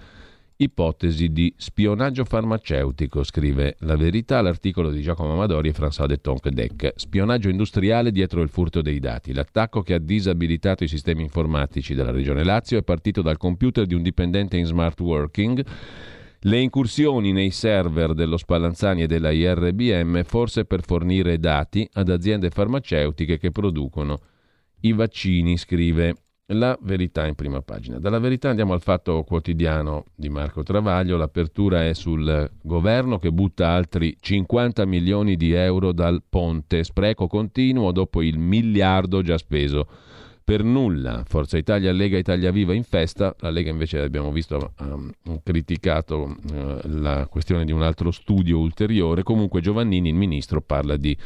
Ipotesi 0.58 1.34
di 1.34 1.54
spionaggio 1.58 2.24
farmaceutico, 2.24 3.24
scrive 3.24 3.76
La 3.80 3.98
Verità, 3.98 4.40
l'articolo 4.40 4.90
di 4.90 5.02
Giacomo 5.02 5.34
Amadori 5.34 5.68
e 5.68 5.74
François 5.74 6.08
de 6.08 6.22
Tonquedec. 6.22 6.94
Spionaggio 6.96 7.50
industriale 7.50 8.10
dietro 8.10 8.42
il 8.42 8.48
furto 8.48 8.82
dei 8.82 9.00
dati. 9.00 9.34
L'attacco 9.34 9.82
che 9.82 9.96
ha 9.96 10.00
disabilitato 10.00 10.86
i 10.86 10.88
sistemi 10.88 11.24
informatici 11.24 11.94
della 11.94 12.12
Regione 12.12 12.46
Lazio 12.46 12.78
è 12.78 12.84
partito 12.84 13.22
dal 13.22 13.36
computer 13.36 13.86
di 13.86 13.96
un 13.96 14.02
dipendente 14.02 14.56
in 14.56 14.66
smart 14.66 14.98
working 15.02 15.66
le 16.40 16.60
incursioni 16.60 17.32
nei 17.32 17.50
server 17.50 18.14
dello 18.14 18.38
Spallanzani 18.38 19.02
e 19.02 19.08
della 19.08 19.32
IRBM 19.32 20.24
forse 20.24 20.66
per 20.66 20.84
fornire 20.84 21.40
dati 21.40 21.90
ad 21.94 22.08
aziende 22.08 22.52
farmaceutiche 22.52 23.40
che 23.40 23.50
producono 23.50 24.20
i 24.82 24.94
vaccini, 24.94 25.58
scrive 25.58 26.16
la 26.48 26.78
verità 26.82 27.26
in 27.26 27.36
prima 27.36 27.62
pagina. 27.62 27.98
Dalla 27.98 28.20
verità 28.20 28.50
andiamo 28.50 28.74
al 28.74 28.82
fatto 28.82 29.24
quotidiano 29.24 30.06
di 30.14 30.30
Marco 30.30 30.62
Travaglio. 30.64 31.18
L'apertura 31.18 31.86
è 31.86 31.94
sul 31.94 32.50
governo 32.62 33.18
che 33.18 33.32
butta 33.32 33.70
altri 33.70 34.16
50 34.20 34.86
milioni 34.86 35.36
di 35.36 35.54
euro 35.54 35.92
dal 35.92 36.22
ponte. 36.28 36.84
Spreco 36.84 37.28
continuo 37.28 37.92
dopo 37.92 38.22
il 38.22 38.38
miliardo 38.38 39.22
già 39.22 39.38
speso 39.38 39.88
per 40.44 40.64
nulla. 40.64 41.24
Forza 41.26 41.58
Italia, 41.58 41.92
Lega 41.92 42.20
Italia 42.20 42.52
Viva 42.52 42.74
in 42.74 42.84
festa. 42.84 43.36
La 43.40 43.50
Lega 43.50 43.72
invece 43.72 44.02
abbiamo 44.02 44.32
visto 44.32 44.74
ha 44.76 45.00
criticato 45.42 46.36
uh, 46.52 46.80
la 46.84 47.26
questione 47.28 47.66
di 47.66 47.72
un 47.72 47.82
altro 47.82 48.12
studio 48.12 48.60
ulteriore. 48.60 49.24
Comunque 49.24 49.62
Giovannini, 49.62 50.10
il 50.10 50.16
ministro, 50.16 50.62
parla 50.62 50.96
di 50.96 51.18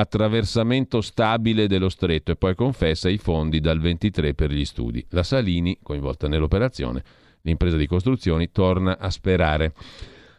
attraversamento 0.00 1.00
stabile 1.00 1.66
dello 1.66 1.88
stretto 1.88 2.32
e 2.32 2.36
poi 2.36 2.54
confessa 2.54 3.08
i 3.08 3.18
fondi 3.18 3.60
dal 3.60 3.78
23 3.78 4.34
per 4.34 4.50
gli 4.50 4.64
studi. 4.64 5.04
La 5.10 5.22
Salini, 5.22 5.78
coinvolta 5.82 6.28
nell'operazione, 6.28 7.02
l'impresa 7.42 7.76
di 7.76 7.86
costruzioni, 7.86 8.50
torna 8.50 8.98
a 8.98 9.10
sperare. 9.10 9.72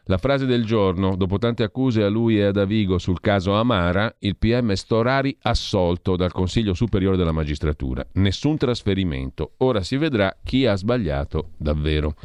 La 0.06 0.18
frase 0.18 0.46
del 0.46 0.66
giorno, 0.66 1.16
dopo 1.16 1.38
tante 1.38 1.64
accuse 1.64 2.04
a 2.04 2.10
lui 2.10 2.38
e 2.38 2.44
ad 2.44 2.58
Avigo 2.58 2.98
sul 2.98 3.22
caso 3.22 3.54
Amara, 3.54 4.14
il 4.20 4.36
PM 4.36 4.74
Storari 4.74 5.38
assolto 5.44 6.16
dal 6.16 6.32
Consiglio 6.32 6.74
Superiore 6.74 7.16
della 7.16 7.32
Magistratura. 7.32 8.06
Nessun 8.14 8.58
trasferimento. 8.58 9.54
Ora 9.58 9.82
si 9.84 9.96
vedrà 9.98 10.36
chi 10.44 10.66
ha 10.66 10.76
sbagliato 10.76 11.52
davvero. 11.56 12.16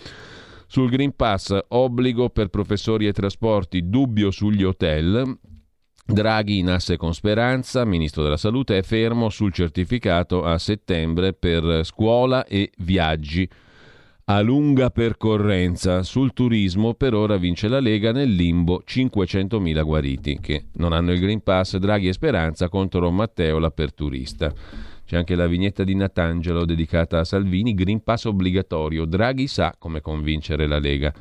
Sul 0.66 0.90
Green 0.90 1.14
Pass, 1.14 1.56
obbligo 1.68 2.30
per 2.30 2.48
professori 2.48 3.06
e 3.06 3.12
trasporti, 3.12 3.88
dubbio 3.88 4.30
sugli 4.30 4.64
hotel. 4.64 5.38
Draghi 6.08 6.58
in 6.58 6.70
asse 6.70 6.96
con 6.96 7.12
speranza, 7.12 7.84
ministro 7.84 8.22
della 8.22 8.36
salute, 8.36 8.78
è 8.78 8.82
fermo 8.82 9.28
sul 9.28 9.52
certificato 9.52 10.44
a 10.44 10.56
settembre 10.56 11.32
per 11.32 11.80
scuola 11.82 12.46
e 12.46 12.70
viaggi 12.78 13.48
a 14.26 14.40
lunga 14.40 14.90
percorrenza. 14.90 16.04
Sul 16.04 16.32
turismo 16.32 16.94
per 16.94 17.14
ora 17.14 17.36
vince 17.36 17.66
la 17.66 17.80
Lega 17.80 18.12
nel 18.12 18.32
limbo 18.32 18.82
500.000 18.86 19.84
guariti 19.84 20.38
che 20.40 20.66
non 20.74 20.92
hanno 20.92 21.10
il 21.10 21.18
Green 21.18 21.42
Pass, 21.42 21.76
Draghi 21.76 22.06
e 22.06 22.12
Speranza 22.12 22.68
contro 22.68 23.10
Matteo 23.10 23.58
l'aperturista. 23.58 24.52
C'è 25.04 25.16
anche 25.16 25.34
la 25.34 25.48
vignetta 25.48 25.82
di 25.82 25.94
Natangelo 25.94 26.64
dedicata 26.64 27.18
a 27.18 27.24
Salvini, 27.24 27.74
Green 27.74 28.02
Pass 28.02 28.24
obbligatorio. 28.24 29.04
Draghi 29.06 29.48
sa 29.48 29.74
come 29.76 30.00
convincere 30.00 30.68
la 30.68 30.78
Lega. 30.78 31.12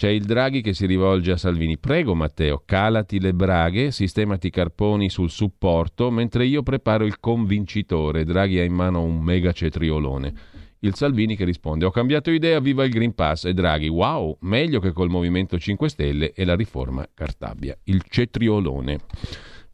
C'è 0.00 0.08
il 0.08 0.24
Draghi 0.24 0.62
che 0.62 0.72
si 0.72 0.86
rivolge 0.86 1.32
a 1.32 1.36
Salvini. 1.36 1.76
Prego 1.76 2.14
Matteo, 2.14 2.62
calati 2.64 3.20
le 3.20 3.34
braghe, 3.34 3.90
sistemati 3.90 4.46
i 4.46 4.50
carponi 4.50 5.10
sul 5.10 5.28
supporto, 5.28 6.10
mentre 6.10 6.46
io 6.46 6.62
preparo 6.62 7.04
il 7.04 7.20
convincitore. 7.20 8.24
Draghi 8.24 8.60
ha 8.60 8.64
in 8.64 8.72
mano 8.72 9.02
un 9.02 9.20
mega 9.20 9.52
cetriolone. 9.52 10.32
Il 10.78 10.94
Salvini 10.94 11.36
che 11.36 11.44
risponde: 11.44 11.84
Ho 11.84 11.90
cambiato 11.90 12.30
idea, 12.30 12.60
viva 12.60 12.84
il 12.84 12.90
Green 12.90 13.14
Pass. 13.14 13.44
E 13.44 13.52
Draghi, 13.52 13.88
wow, 13.88 14.38
meglio 14.40 14.80
che 14.80 14.92
col 14.92 15.10
Movimento 15.10 15.58
5 15.58 15.90
Stelle 15.90 16.32
e 16.32 16.46
la 16.46 16.56
riforma 16.56 17.06
Cartabia. 17.12 17.76
Il 17.84 18.02
cetriolone 18.08 19.00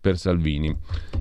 per 0.07 0.19
Salvini. 0.19 0.73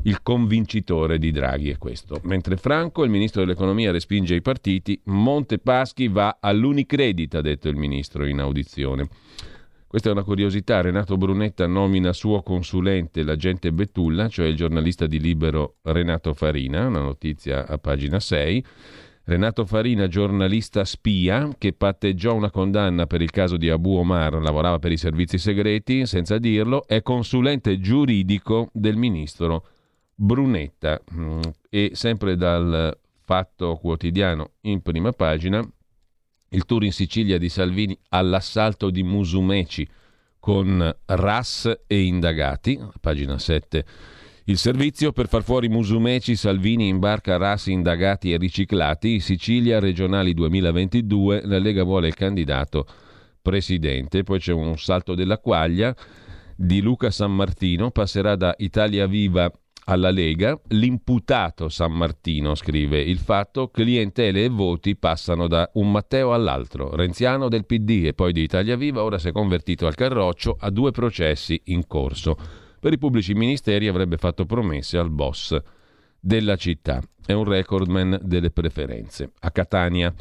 Il 0.03 0.21
convincitore 0.21 1.17
di 1.17 1.31
Draghi 1.31 1.71
è 1.71 1.79
questo. 1.79 2.19
Mentre 2.25 2.55
Franco, 2.55 3.03
il 3.03 3.09
ministro 3.09 3.41
dell'economia, 3.41 3.91
respinge 3.91 4.35
i 4.35 4.43
partiti, 4.43 5.01
Monte 5.05 5.57
Paschi 5.57 6.07
va 6.07 6.37
all'Unicredit, 6.39 7.33
ha 7.33 7.41
detto 7.41 7.67
il 7.67 7.77
ministro 7.77 8.27
in 8.27 8.39
audizione. 8.39 9.07
Questa 9.87 10.09
è 10.09 10.11
una 10.11 10.21
curiosità. 10.21 10.81
Renato 10.81 11.17
Brunetta 11.17 11.65
nomina 11.65 12.13
suo 12.13 12.43
consulente 12.43 13.23
l'agente 13.23 13.71
Betulla, 13.71 14.27
cioè 14.27 14.45
il 14.45 14.55
giornalista 14.55 15.07
di 15.07 15.19
Libero 15.19 15.77
Renato 15.81 16.35
Farina, 16.35 16.85
una 16.85 16.99
notizia 16.99 17.65
a 17.65 17.79
pagina 17.79 18.19
6. 18.19 18.63
Renato 19.27 19.65
Farina, 19.65 20.07
giornalista 20.07 20.85
spia, 20.85 21.49
che 21.57 21.73
patteggiò 21.73 22.35
una 22.35 22.51
condanna 22.51 23.07
per 23.07 23.23
il 23.23 23.31
caso 23.31 23.57
di 23.57 23.69
Abu 23.71 23.95
Omar, 23.95 24.35
lavorava 24.35 24.77
per 24.77 24.91
i 24.91 24.97
servizi 24.97 25.39
segreti, 25.39 26.05
senza 26.05 26.37
dirlo, 26.37 26.85
è 26.85 27.01
consulente 27.01 27.79
giuridico 27.79 28.69
del 28.71 28.97
ministro 28.97 29.65
Brunetta. 30.13 31.01
Mm, 31.15 31.39
e 31.71 31.91
sempre 31.93 32.35
dal 32.35 32.95
Fatto 33.23 33.77
Quotidiano 33.77 34.51
in 34.61 34.83
prima 34.83 35.11
pagina, 35.11 35.59
il 36.49 36.65
tour 36.65 36.83
in 36.83 36.93
Sicilia 36.93 37.39
di 37.39 37.49
Salvini 37.49 37.97
all'assalto 38.09 38.91
di 38.91 39.01
Musumeci 39.01 39.87
con 40.39 40.95
RAS 41.03 41.79
e 41.87 42.03
indagati, 42.03 42.79
pagina 43.01 43.39
7 43.39 43.85
il 44.47 44.59
servizio 44.59 45.11
per 45.11 45.27
far 45.27 45.41
fuori 45.41 45.69
Musumeci, 45.69 46.35
Salvini 46.35 46.87
imbarca 46.87 47.35
rassi 47.37 47.71
indagati 47.71 48.31
e 48.31 48.37
riciclati. 48.37 49.19
Sicilia 49.19 49.79
regionali 49.79 50.35
2022. 50.35 51.41
La 51.45 51.57
Lega 51.57 51.83
vuole 51.83 52.09
il 52.09 52.13
candidato 52.13 52.85
presidente. 53.41 54.21
Poi 54.21 54.37
c'è 54.37 54.53
un 54.53 54.77
salto 54.77 55.15
della 55.15 55.39
quaglia 55.39 55.95
di 56.55 56.79
Luca 56.81 57.09
San 57.09 57.33
Martino. 57.33 57.89
Passerà 57.89 58.35
da 58.35 58.53
Italia 58.59 59.07
Viva 59.07 59.51
alla 59.85 60.11
Lega. 60.11 60.59
L'imputato 60.67 61.67
San 61.67 61.93
Martino 61.93 62.53
scrive 62.53 63.01
il 63.01 63.17
fatto 63.17 63.69
clientele 63.69 64.43
e 64.43 64.49
voti 64.49 64.95
passano 64.95 65.47
da 65.47 65.67
un 65.73 65.89
Matteo 65.89 66.35
all'altro. 66.35 66.95
Renziano 66.95 67.49
del 67.49 67.65
PD 67.65 68.03
e 68.05 68.13
poi 68.13 68.31
di 68.31 68.43
Italia 68.43 68.75
Viva 68.75 69.01
ora 69.01 69.17
si 69.17 69.29
è 69.29 69.31
convertito 69.31 69.87
al 69.87 69.95
carroccio 69.95 70.55
a 70.59 70.69
due 70.69 70.91
processi 70.91 71.59
in 71.65 71.87
corso 71.87 72.64
per 72.85 72.93
i 72.93 72.99
pubblici 72.99 73.33
ministeri 73.33 73.87
avrebbe 73.87 74.15
fatto 74.15 74.45
promesse 74.45 74.99
al 74.99 75.09
boss 75.09 75.57
della 76.19 76.55
città. 76.55 77.01
È 77.25 77.33
un 77.33 77.43
recordman 77.45 78.19
delle 78.21 78.51
preferenze. 78.51 79.31
A 79.39 79.49
Catania. 79.49 80.13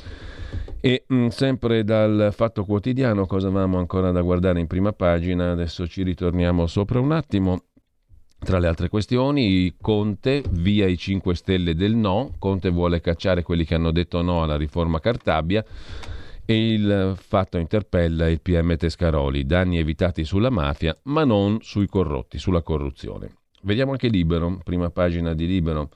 E 0.81 1.05
mh, 1.07 1.15
mm, 1.15 1.27
sempre 1.27 1.85
dal 1.85 2.31
Fatto 2.33 2.65
Quotidiano, 2.65 3.27
cosa 3.27 3.49
avevamo 3.49 3.77
ancora 3.77 4.13
da 4.13 4.23
guardare 4.23 4.61
in 4.61 4.67
prima 4.67 4.95
pagina? 4.95 5.51
Adesso 5.51 5.87
ci 5.87 6.03
ritorniamo 6.05 6.67
sopra 6.67 7.01
un 7.01 7.13
attimo. 7.13 7.65
Tra 8.39 8.59
le 8.59 8.67
altre 8.67 8.89
questioni, 8.89 9.75
Conte 9.79 10.43
via 10.49 10.87
i 10.87 10.97
5 10.97 11.35
Stelle 11.35 11.75
del 11.75 11.95
no. 11.95 12.33
Conte 12.39 12.71
vuole 12.71 13.03
cacciare 13.03 13.43
quelli 13.43 13.67
che 13.67 13.75
hanno 13.75 13.91
detto 13.91 14.23
no 14.23 14.43
alla 14.43 14.57
riforma 14.57 15.01
Cartabia 15.01 15.63
il 16.53 17.15
fatto 17.17 17.57
interpella 17.57 18.29
il 18.29 18.41
PM 18.41 18.77
Tescaroli, 18.77 19.47
danni 19.47 19.79
evitati 19.79 20.25
sulla 20.25 20.51
mafia, 20.51 20.97
ma 21.05 21.25
non 21.25 21.59
sui 21.63 21.87
corrotti, 21.87 22.39
sulla 22.39 22.63
corruzione. 22.63 23.37
Vediamo 23.63 23.93
anche 23.93 24.09
Libero, 24.09 24.61
prima 24.63 24.91
pagina 24.91 25.33
di 25.33 25.47
Libero. 25.47 25.89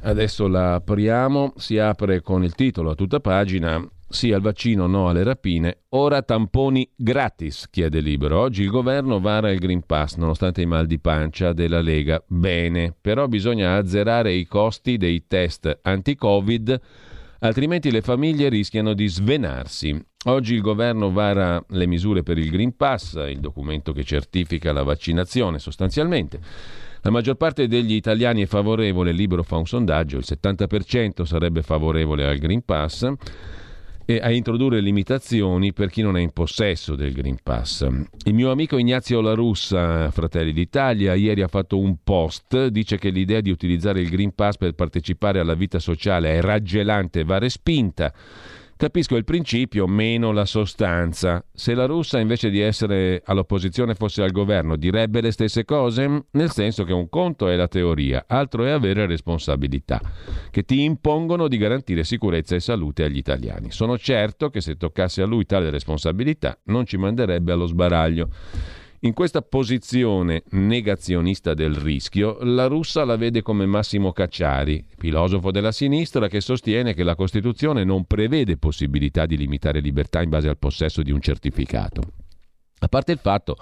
Adesso 0.00 0.46
la 0.46 0.74
apriamo, 0.74 1.54
si 1.56 1.76
apre 1.78 2.22
con 2.22 2.44
il 2.44 2.54
titolo 2.54 2.90
a 2.90 2.94
tutta 2.94 3.20
pagina, 3.20 3.84
sì 4.08 4.32
al 4.32 4.40
vaccino, 4.40 4.86
no 4.86 5.08
alle 5.08 5.22
rapine, 5.22 5.80
ora 5.90 6.22
tamponi 6.22 6.88
gratis, 6.96 7.68
chiede 7.68 8.00
Libero. 8.00 8.38
Oggi 8.38 8.62
il 8.62 8.70
governo 8.70 9.20
vara 9.20 9.50
il 9.50 9.58
Green 9.58 9.84
Pass 9.84 10.16
nonostante 10.16 10.62
i 10.62 10.66
mal 10.66 10.86
di 10.86 10.98
pancia 10.98 11.52
della 11.52 11.82
Lega. 11.82 12.22
Bene, 12.26 12.94
però 12.98 13.26
bisogna 13.26 13.74
azzerare 13.74 14.32
i 14.32 14.46
costi 14.46 14.96
dei 14.96 15.26
test 15.26 15.80
anti-Covid 15.82 16.80
altrimenti 17.40 17.90
le 17.90 18.02
famiglie 18.02 18.48
rischiano 18.48 18.94
di 18.94 19.06
svenarsi. 19.06 20.00
Oggi 20.24 20.54
il 20.54 20.60
governo 20.60 21.10
vara 21.10 21.64
le 21.68 21.86
misure 21.86 22.22
per 22.22 22.38
il 22.38 22.50
Green 22.50 22.76
Pass, 22.76 23.14
il 23.28 23.40
documento 23.40 23.92
che 23.92 24.04
certifica 24.04 24.72
la 24.72 24.82
vaccinazione 24.82 25.58
sostanzialmente. 25.58 26.40
La 27.02 27.10
maggior 27.10 27.36
parte 27.36 27.68
degli 27.68 27.94
italiani 27.94 28.42
è 28.42 28.46
favorevole, 28.46 29.10
il 29.10 29.16
libro 29.16 29.42
fa 29.42 29.56
un 29.56 29.66
sondaggio, 29.66 30.18
il 30.18 30.24
70% 30.26 31.22
sarebbe 31.22 31.62
favorevole 31.62 32.26
al 32.26 32.38
Green 32.38 32.64
Pass 32.64 33.12
e 34.10 34.20
a 34.22 34.30
introdurre 34.30 34.80
limitazioni 34.80 35.74
per 35.74 35.90
chi 35.90 36.00
non 36.00 36.16
è 36.16 36.20
in 36.22 36.30
possesso 36.30 36.94
del 36.94 37.12
Green 37.12 37.36
Pass. 37.42 37.86
Il 38.24 38.32
mio 38.32 38.50
amico 38.50 38.78
Ignazio 38.78 39.20
La 39.20 39.34
Russa, 39.34 40.10
Fratelli 40.10 40.54
d'Italia, 40.54 41.12
ieri 41.12 41.42
ha 41.42 41.46
fatto 41.46 41.78
un 41.78 41.98
post, 42.02 42.68
dice 42.68 42.96
che 42.96 43.10
l'idea 43.10 43.42
di 43.42 43.50
utilizzare 43.50 44.00
il 44.00 44.08
Green 44.08 44.34
Pass 44.34 44.56
per 44.56 44.72
partecipare 44.72 45.40
alla 45.40 45.52
vita 45.52 45.78
sociale 45.78 46.30
è 46.30 46.40
raggelante 46.40 47.20
e 47.20 47.24
va 47.24 47.36
respinta. 47.36 48.10
Capisco 48.78 49.16
il 49.16 49.24
principio, 49.24 49.88
meno 49.88 50.30
la 50.30 50.44
sostanza. 50.44 51.44
Se 51.52 51.74
la 51.74 51.86
russa 51.86 52.20
invece 52.20 52.48
di 52.48 52.60
essere 52.60 53.20
all'opposizione 53.24 53.96
fosse 53.96 54.22
al 54.22 54.30
governo 54.30 54.76
direbbe 54.76 55.20
le 55.20 55.32
stesse 55.32 55.64
cose? 55.64 56.26
Nel 56.30 56.52
senso 56.52 56.84
che 56.84 56.92
un 56.92 57.08
conto 57.08 57.48
è 57.48 57.56
la 57.56 57.66
teoria, 57.66 58.26
altro 58.28 58.64
è 58.64 58.70
avere 58.70 59.06
responsabilità, 59.06 60.00
che 60.52 60.62
ti 60.62 60.84
impongono 60.84 61.48
di 61.48 61.56
garantire 61.56 62.04
sicurezza 62.04 62.54
e 62.54 62.60
salute 62.60 63.02
agli 63.02 63.16
italiani. 63.16 63.72
Sono 63.72 63.98
certo 63.98 64.48
che 64.48 64.60
se 64.60 64.76
toccasse 64.76 65.22
a 65.22 65.26
lui 65.26 65.44
tale 65.44 65.70
responsabilità 65.70 66.56
non 66.66 66.86
ci 66.86 66.98
manderebbe 66.98 67.50
allo 67.50 67.66
sbaraglio. 67.66 68.28
In 69.02 69.12
questa 69.12 69.42
posizione 69.42 70.42
negazionista 70.50 71.54
del 71.54 71.72
rischio, 71.76 72.38
la 72.40 72.66
russa 72.66 73.04
la 73.04 73.14
vede 73.14 73.42
come 73.42 73.64
Massimo 73.64 74.10
Cacciari, 74.10 74.84
filosofo 74.96 75.52
della 75.52 75.70
sinistra 75.70 76.26
che 76.26 76.40
sostiene 76.40 76.94
che 76.94 77.04
la 77.04 77.14
Costituzione 77.14 77.84
non 77.84 78.06
prevede 78.06 78.56
possibilità 78.56 79.24
di 79.24 79.36
limitare 79.36 79.78
libertà 79.78 80.20
in 80.20 80.30
base 80.30 80.48
al 80.48 80.58
possesso 80.58 81.02
di 81.02 81.12
un 81.12 81.20
certificato. 81.20 82.00
A 82.80 82.88
parte 82.88 83.12
il 83.12 83.18
fatto, 83.18 83.56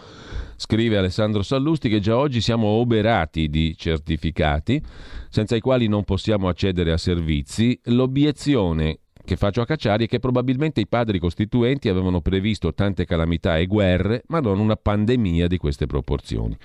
scrive 0.56 0.96
Alessandro 0.96 1.42
Sallusti, 1.42 1.90
che 1.90 2.00
già 2.00 2.16
oggi 2.16 2.40
siamo 2.40 2.68
oberati 2.68 3.50
di 3.50 3.76
certificati 3.76 4.82
senza 5.28 5.54
i 5.54 5.60
quali 5.60 5.86
non 5.86 6.04
possiamo 6.04 6.48
accedere 6.48 6.92
a 6.92 6.96
servizi, 6.96 7.78
l'obiezione 7.84 9.00
che 9.26 9.36
faccio 9.36 9.60
a 9.60 9.66
Cacciari 9.66 10.06
è 10.06 10.08
che 10.08 10.20
probabilmente 10.20 10.80
i 10.80 10.86
padri 10.86 11.18
costituenti 11.18 11.90
avevano 11.90 12.22
previsto 12.22 12.72
tante 12.72 13.04
calamità 13.04 13.58
e 13.58 13.66
guerre, 13.66 14.22
ma 14.28 14.40
non 14.40 14.58
una 14.58 14.76
pandemia 14.76 15.46
di 15.46 15.58
queste 15.58 15.84
proporzioni. 15.84 16.56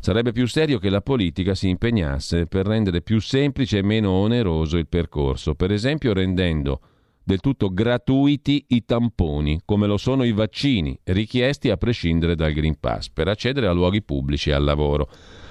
Sarebbe 0.00 0.32
più 0.32 0.48
serio 0.48 0.78
che 0.78 0.88
la 0.88 1.02
politica 1.02 1.54
si 1.54 1.68
impegnasse 1.68 2.46
per 2.46 2.66
rendere 2.66 3.02
più 3.02 3.20
semplice 3.20 3.78
e 3.78 3.82
meno 3.82 4.10
oneroso 4.10 4.78
il 4.78 4.88
percorso, 4.88 5.54
per 5.54 5.70
esempio 5.70 6.12
rendendo 6.12 6.80
del 7.22 7.40
tutto 7.40 7.72
gratuiti 7.72 8.64
i 8.68 8.84
tamponi, 8.84 9.60
come 9.64 9.86
lo 9.86 9.98
sono 9.98 10.24
i 10.24 10.32
vaccini, 10.32 10.98
richiesti 11.04 11.70
a 11.70 11.76
prescindere 11.76 12.34
dal 12.34 12.52
Green 12.52 12.80
Pass, 12.80 13.10
per 13.10 13.28
accedere 13.28 13.66
a 13.66 13.72
luoghi 13.72 14.02
pubblici 14.02 14.50
e 14.50 14.54
al 14.54 14.64
lavoro. 14.64 15.08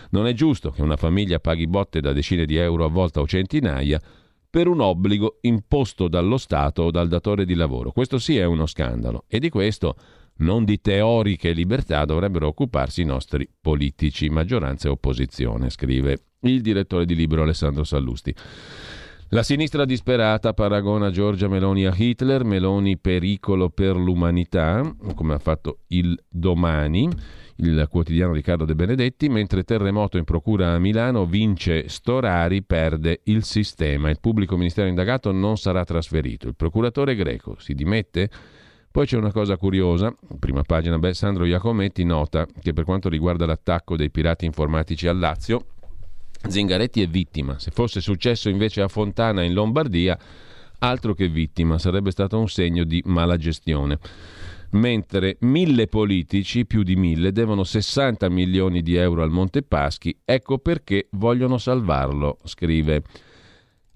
Non 0.09 0.25
è 0.25 0.33
giusto 0.33 0.71
che 0.71 0.81
una 0.81 0.97
famiglia 0.97 1.39
paghi 1.39 1.67
botte 1.67 2.01
da 2.01 2.11
decine 2.11 2.45
di 2.45 2.55
euro 2.55 2.83
a 2.83 2.89
volta 2.89 3.21
o 3.21 3.27
centinaia 3.27 4.01
per 4.49 4.67
un 4.67 4.81
obbligo 4.81 5.37
imposto 5.41 6.07
dallo 6.07 6.37
Stato 6.37 6.83
o 6.83 6.91
dal 6.91 7.07
datore 7.07 7.45
di 7.45 7.53
lavoro. 7.53 7.91
Questo 7.91 8.17
sì 8.17 8.37
è 8.37 8.45
uno 8.45 8.65
scandalo 8.65 9.25
e 9.27 9.39
di 9.39 9.49
questo, 9.49 9.95
non 10.37 10.65
di 10.65 10.79
teoriche 10.81 11.51
libertà, 11.51 12.05
dovrebbero 12.05 12.47
occuparsi 12.47 13.01
i 13.01 13.05
nostri 13.05 13.47
politici, 13.59 14.29
maggioranza 14.29 14.87
e 14.87 14.91
opposizione, 14.91 15.69
scrive 15.69 16.23
il 16.41 16.61
direttore 16.61 17.05
di 17.05 17.15
libro 17.15 17.43
Alessandro 17.43 17.83
Sallusti. 17.83 18.33
La 19.31 19.43
sinistra 19.43 19.85
disperata 19.85 20.53
paragona 20.53 21.11
Giorgia 21.11 21.47
Meloni 21.47 21.85
a 21.85 21.93
Hitler, 21.95 22.43
Meloni 22.43 22.97
pericolo 22.97 23.69
per 23.69 23.95
l'umanità, 23.95 24.81
come 25.13 25.35
ha 25.35 25.39
fatto 25.39 25.81
il 25.89 26.19
domani 26.27 27.07
il 27.61 27.87
quotidiano 27.89 28.33
Riccardo 28.33 28.65
De 28.65 28.75
Benedetti, 28.75 29.27
mentre 29.29 29.63
terremoto 29.63 30.17
in 30.17 30.23
procura 30.23 30.73
a 30.73 30.79
Milano 30.79 31.25
vince 31.25 31.89
Storari, 31.89 32.63
perde 32.63 33.21
il 33.23 33.43
sistema. 33.43 34.09
Il 34.09 34.19
pubblico 34.19 34.55
ministero 34.55 34.87
indagato 34.87 35.31
non 35.31 35.57
sarà 35.57 35.83
trasferito. 35.83 36.47
Il 36.47 36.55
procuratore 36.55 37.15
greco 37.15 37.55
si 37.59 37.73
dimette? 37.73 38.29
Poi 38.91 39.05
c'è 39.05 39.17
una 39.17 39.31
cosa 39.31 39.55
curiosa, 39.57 40.15
prima 40.39 40.63
pagina, 40.63 40.97
beh, 40.97 41.13
Sandro 41.13 41.45
Iacometti 41.45 42.03
nota 42.03 42.47
che 42.59 42.73
per 42.73 42.85
quanto 42.85 43.07
riguarda 43.07 43.45
l'attacco 43.45 43.95
dei 43.95 44.09
pirati 44.09 44.45
informatici 44.45 45.07
al 45.07 45.19
Lazio, 45.19 45.65
Zingaretti 46.47 47.01
è 47.01 47.07
vittima. 47.07 47.59
Se 47.59 47.69
fosse 47.71 48.01
successo 48.01 48.49
invece 48.49 48.81
a 48.81 48.87
Fontana 48.87 49.43
in 49.43 49.53
Lombardia, 49.53 50.17
altro 50.79 51.13
che 51.13 51.27
vittima, 51.27 51.77
sarebbe 51.77 52.09
stato 52.09 52.39
un 52.39 52.47
segno 52.47 52.83
di 52.83 53.01
mala 53.05 53.37
gestione. 53.37 53.99
Mentre 54.71 55.37
mille 55.41 55.87
politici, 55.87 56.65
più 56.65 56.83
di 56.83 56.95
mille, 56.95 57.31
devono 57.31 57.63
60 57.63 58.29
milioni 58.29 58.83
di 58.83 58.95
euro 58.95 59.23
al 59.23 59.31
Montepaschi, 59.31 60.15
ecco 60.23 60.59
perché 60.59 61.07
vogliono 61.11 61.57
salvarlo, 61.57 62.37
scrive 62.43 63.01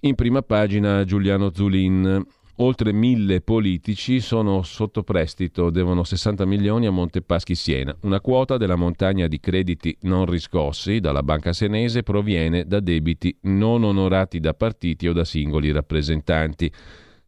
in 0.02 0.16
prima 0.16 0.42
pagina 0.42 1.04
Giuliano 1.04 1.52
Zulin. 1.54 2.26
Oltre 2.58 2.92
mille 2.92 3.42
politici 3.42 4.20
sono 4.20 4.62
sotto 4.62 5.02
prestito, 5.02 5.72
devono 5.72 6.04
60 6.04 6.46
milioni 6.46 6.86
a 6.86 6.92
Montepaschi 6.92 7.56
Siena. 7.56 7.96
Una 8.02 8.22
quota 8.22 8.58
della 8.58 8.76
montagna 8.76 9.28
di 9.28 9.40
crediti 9.40 9.98
non 10.02 10.26
riscossi 10.26 11.00
dalla 11.00 11.24
banca 11.24 11.52
senese 11.52 12.04
proviene 12.04 12.66
da 12.66 12.80
debiti 12.80 13.36
non 13.44 13.84
onorati 13.84 14.40
da 14.40 14.54
partiti 14.54 15.08
o 15.08 15.14
da 15.14 15.26
singoli 15.26 15.72
rappresentanti. 15.72 16.72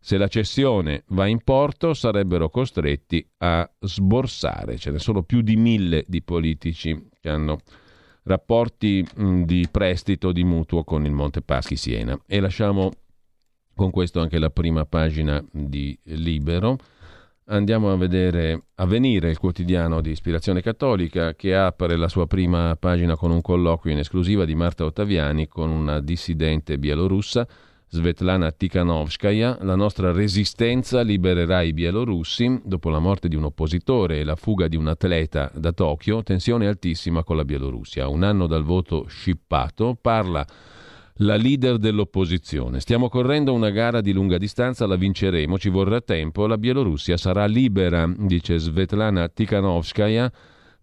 Se 0.06 0.18
la 0.18 0.28
cessione 0.28 1.03
va 1.08 1.26
in 1.26 1.43
porto 1.43 1.95
sarebbero 1.95 2.47
costretti 2.49 3.28
a 3.38 3.68
sborsare. 3.80 4.78
Ce 4.78 4.91
ne 4.91 4.99
sono 4.99 5.24
più 5.24 5.41
di 5.41 5.56
mille 5.56 6.03
di 6.08 6.22
politici 6.22 7.08
che 7.20 7.28
hanno 7.28 7.58
rapporti 8.26 9.03
di 9.45 9.68
prestito 9.72 10.32
di 10.32 10.43
mutuo 10.43 10.84
con 10.84 11.06
il 11.06 11.12
Montepaschi 11.12 11.76
Siena. 11.76 12.16
E 12.28 12.39
lasciamo 12.39 12.91
con 13.74 13.89
questo 13.89 14.20
anche 14.20 14.38
la 14.38 14.51
prima 14.51 14.86
pagina 14.86 15.43
di 15.51 15.97
Libero. 16.03 16.78
Andiamo 17.45 17.91
a 17.91 17.97
vedere 17.97 18.66
Avvenire, 18.76 19.32
il 19.32 19.39
quotidiano 19.39 20.01
di 20.01 20.12
ispirazione 20.12 20.62
cattolica, 20.62 21.34
che 21.34 21.56
apre 21.56 21.95
la 21.95 22.10
sua 22.10 22.28
prima 22.28 22.76
pagina 22.76 23.16
con 23.16 23.32
un 23.32 23.41
colloquio 23.41 23.91
in 23.91 23.97
esclusiva 23.97 24.45
di 24.45 24.53
Marta 24.53 24.86
Ottaviani 24.86 25.47
con 25.47 25.72
una 25.72 25.99
dissidente 25.99 26.78
bielorussa, 26.78 27.47
Svetlana 27.88 28.52
Tikhanovskaya. 28.52 29.60
La 29.62 29.76
nostra 29.76 30.12
resistenza 30.12 31.02
libererà 31.02 31.62
i 31.62 31.74
bielorussi. 31.74 32.62
Dopo 32.64 32.90
la 32.90 33.00
morte 33.00 33.28
di 33.28 33.36
un 33.36 33.46
oppositore 33.46 34.20
e 34.20 34.24
la 34.24 34.36
fuga 34.36 34.68
di 34.68 34.76
un 34.76 34.88
atleta 34.88 35.52
da 35.54 35.72
Tokyo, 35.72 36.24
tensione 36.24 36.68
altissima 36.68 37.24
con 37.24 37.36
la 37.38 37.46
Bielorussia. 37.46 38.08
Un 38.08 38.24
anno 38.24 38.48
dal 38.48 38.64
voto 38.64 39.06
scippato, 39.08 39.98
parla 40.00 40.46
la 41.20 41.36
leader 41.36 41.78
dell'opposizione. 41.78 42.80
Stiamo 42.80 43.08
correndo 43.08 43.54
una 43.54 43.70
gara 43.70 44.02
di 44.02 44.12
lunga 44.12 44.38
distanza, 44.38 44.86
la 44.86 44.96
vinceremo, 44.96 45.58
ci 45.58 45.70
vorrà 45.70 46.02
tempo, 46.02 46.46
la 46.46 46.58
Bielorussia 46.58 47.16
sarà 47.16 47.46
libera, 47.46 48.12
dice 48.18 48.58
Svetlana 48.58 49.30
Tikhanovskaya, 49.30 50.32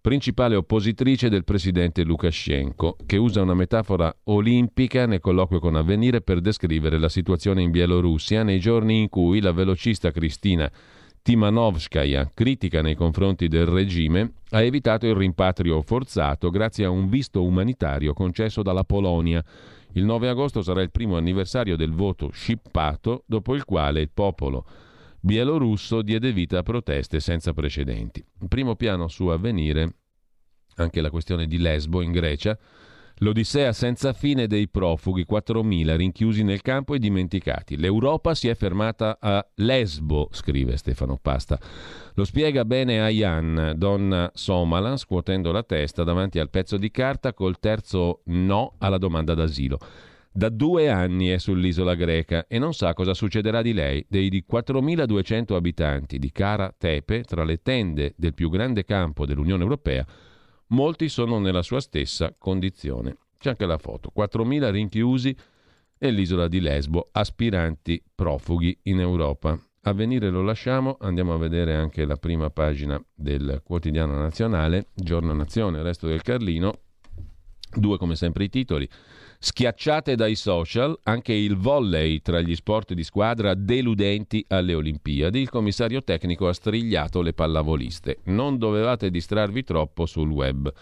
principale 0.02 0.56
oppositrice 0.56 1.28
del 1.28 1.44
presidente 1.44 2.02
Lukashenko, 2.02 2.96
che 3.06 3.16
usa 3.16 3.40
una 3.40 3.54
metafora 3.54 4.12
olimpica 4.24 5.06
nel 5.06 5.20
colloquio 5.20 5.60
con 5.60 5.76
Avvenire 5.76 6.20
per 6.20 6.40
descrivere 6.40 6.98
la 6.98 7.08
situazione 7.08 7.62
in 7.62 7.70
Bielorussia 7.70 8.42
nei 8.42 8.58
giorni 8.58 9.02
in 9.02 9.08
cui 9.08 9.40
la 9.40 9.52
velocista 9.52 10.10
Cristina 10.10 10.68
Timanovskaya, 11.22 12.32
critica 12.34 12.82
nei 12.82 12.96
confronti 12.96 13.46
del 13.46 13.66
regime, 13.66 14.32
ha 14.50 14.60
evitato 14.60 15.06
il 15.06 15.14
rimpatrio 15.14 15.80
forzato 15.82 16.50
grazie 16.50 16.84
a 16.84 16.90
un 16.90 17.08
visto 17.08 17.44
umanitario 17.44 18.12
concesso 18.12 18.62
dalla 18.62 18.82
Polonia. 18.82 19.40
Il 19.92 20.04
9 20.04 20.28
agosto 20.28 20.62
sarà 20.62 20.82
il 20.82 20.90
primo 20.90 21.16
anniversario 21.16 21.76
del 21.76 21.92
voto 21.92 22.30
scippato, 22.32 23.22
dopo 23.24 23.54
il 23.54 23.64
quale 23.64 24.00
il 24.00 24.10
popolo 24.12 24.66
bielorusso 25.22 26.02
diede 26.02 26.32
vita 26.32 26.58
a 26.58 26.62
proteste 26.62 27.20
senza 27.20 27.52
precedenti. 27.52 28.22
In 28.40 28.48
primo 28.48 28.74
piano 28.76 29.08
su 29.08 29.28
avvenire 29.28 29.94
anche 30.76 31.00
la 31.00 31.10
questione 31.10 31.46
di 31.46 31.58
Lesbo 31.58 32.02
in 32.02 32.12
Grecia, 32.12 32.58
L'odissea 33.22 33.72
senza 33.72 34.12
fine 34.12 34.48
dei 34.48 34.68
profughi, 34.68 35.24
4.000 35.30 35.96
rinchiusi 35.96 36.42
nel 36.42 36.60
campo 36.60 36.94
e 36.94 36.98
dimenticati. 36.98 37.76
L'Europa 37.76 38.34
si 38.34 38.48
è 38.48 38.54
fermata 38.56 39.18
a 39.20 39.46
Lesbo, 39.56 40.28
scrive 40.32 40.76
Stefano 40.76 41.18
Pasta. 41.22 41.56
Lo 42.14 42.24
spiega 42.24 42.64
bene 42.64 43.00
Ayan, 43.00 43.74
donna 43.76 44.28
somala, 44.34 44.96
scuotendo 44.96 45.52
la 45.52 45.62
testa 45.62 46.02
davanti 46.02 46.40
al 46.40 46.50
pezzo 46.50 46.76
di 46.76 46.90
carta 46.90 47.32
col 47.32 47.60
terzo 47.60 48.22
no 48.24 48.74
alla 48.78 48.98
domanda 48.98 49.34
d'asilo. 49.34 49.78
Da 50.34 50.48
due 50.48 50.88
anni 50.88 51.28
è 51.28 51.38
sull'isola 51.38 51.94
greca 51.94 52.46
e 52.48 52.58
non 52.58 52.72
sa 52.72 52.94
cosa 52.94 53.14
succederà 53.14 53.60
di 53.60 53.72
lei, 53.72 54.04
dei 54.08 54.44
4.200 54.50 55.54
abitanti 55.54 56.18
di 56.18 56.32
Cara 56.32 56.74
Tepe, 56.76 57.22
tra 57.24 57.44
le 57.44 57.60
tende 57.60 58.14
del 58.16 58.32
più 58.32 58.48
grande 58.48 58.84
campo 58.84 59.26
dell'Unione 59.26 59.62
Europea, 59.62 60.06
Molti 60.72 61.10
sono 61.10 61.38
nella 61.38 61.62
sua 61.62 61.80
stessa 61.80 62.34
condizione. 62.36 63.16
C'è 63.38 63.50
anche 63.50 63.66
la 63.66 63.76
foto. 63.76 64.10
4.000 64.16 64.70
rinchiusi 64.70 65.36
nell'isola 65.98 66.48
di 66.48 66.60
Lesbo, 66.60 67.10
aspiranti 67.12 68.02
profughi 68.14 68.78
in 68.84 69.00
Europa. 69.00 69.58
A 69.82 69.92
venire 69.92 70.30
lo 70.30 70.40
lasciamo, 70.40 70.96
andiamo 71.00 71.34
a 71.34 71.38
vedere 71.38 71.74
anche 71.74 72.06
la 72.06 72.16
prima 72.16 72.48
pagina 72.48 73.02
del 73.12 73.60
quotidiano 73.62 74.16
nazionale, 74.16 74.88
Giorno 74.94 75.34
Nazione, 75.34 75.82
Resto 75.82 76.06
del 76.06 76.22
Carlino. 76.22 76.72
Due 77.74 77.98
come 77.98 78.16
sempre 78.16 78.44
i 78.44 78.48
titoli. 78.48 78.88
Schiacciate 79.44 80.14
dai 80.14 80.36
social 80.36 80.96
anche 81.02 81.32
il 81.32 81.56
volley 81.56 82.20
tra 82.20 82.40
gli 82.40 82.54
sport 82.54 82.94
di 82.94 83.02
squadra 83.02 83.54
deludenti 83.54 84.44
alle 84.46 84.72
Olimpiadi. 84.72 85.40
Il 85.40 85.50
commissario 85.50 86.04
tecnico 86.04 86.46
ha 86.46 86.52
strigliato 86.52 87.22
le 87.22 87.32
pallavoliste. 87.32 88.18
Non 88.26 88.56
dovevate 88.56 89.10
distrarvi 89.10 89.64
troppo 89.64 90.06
sul 90.06 90.30
web. 90.30 90.72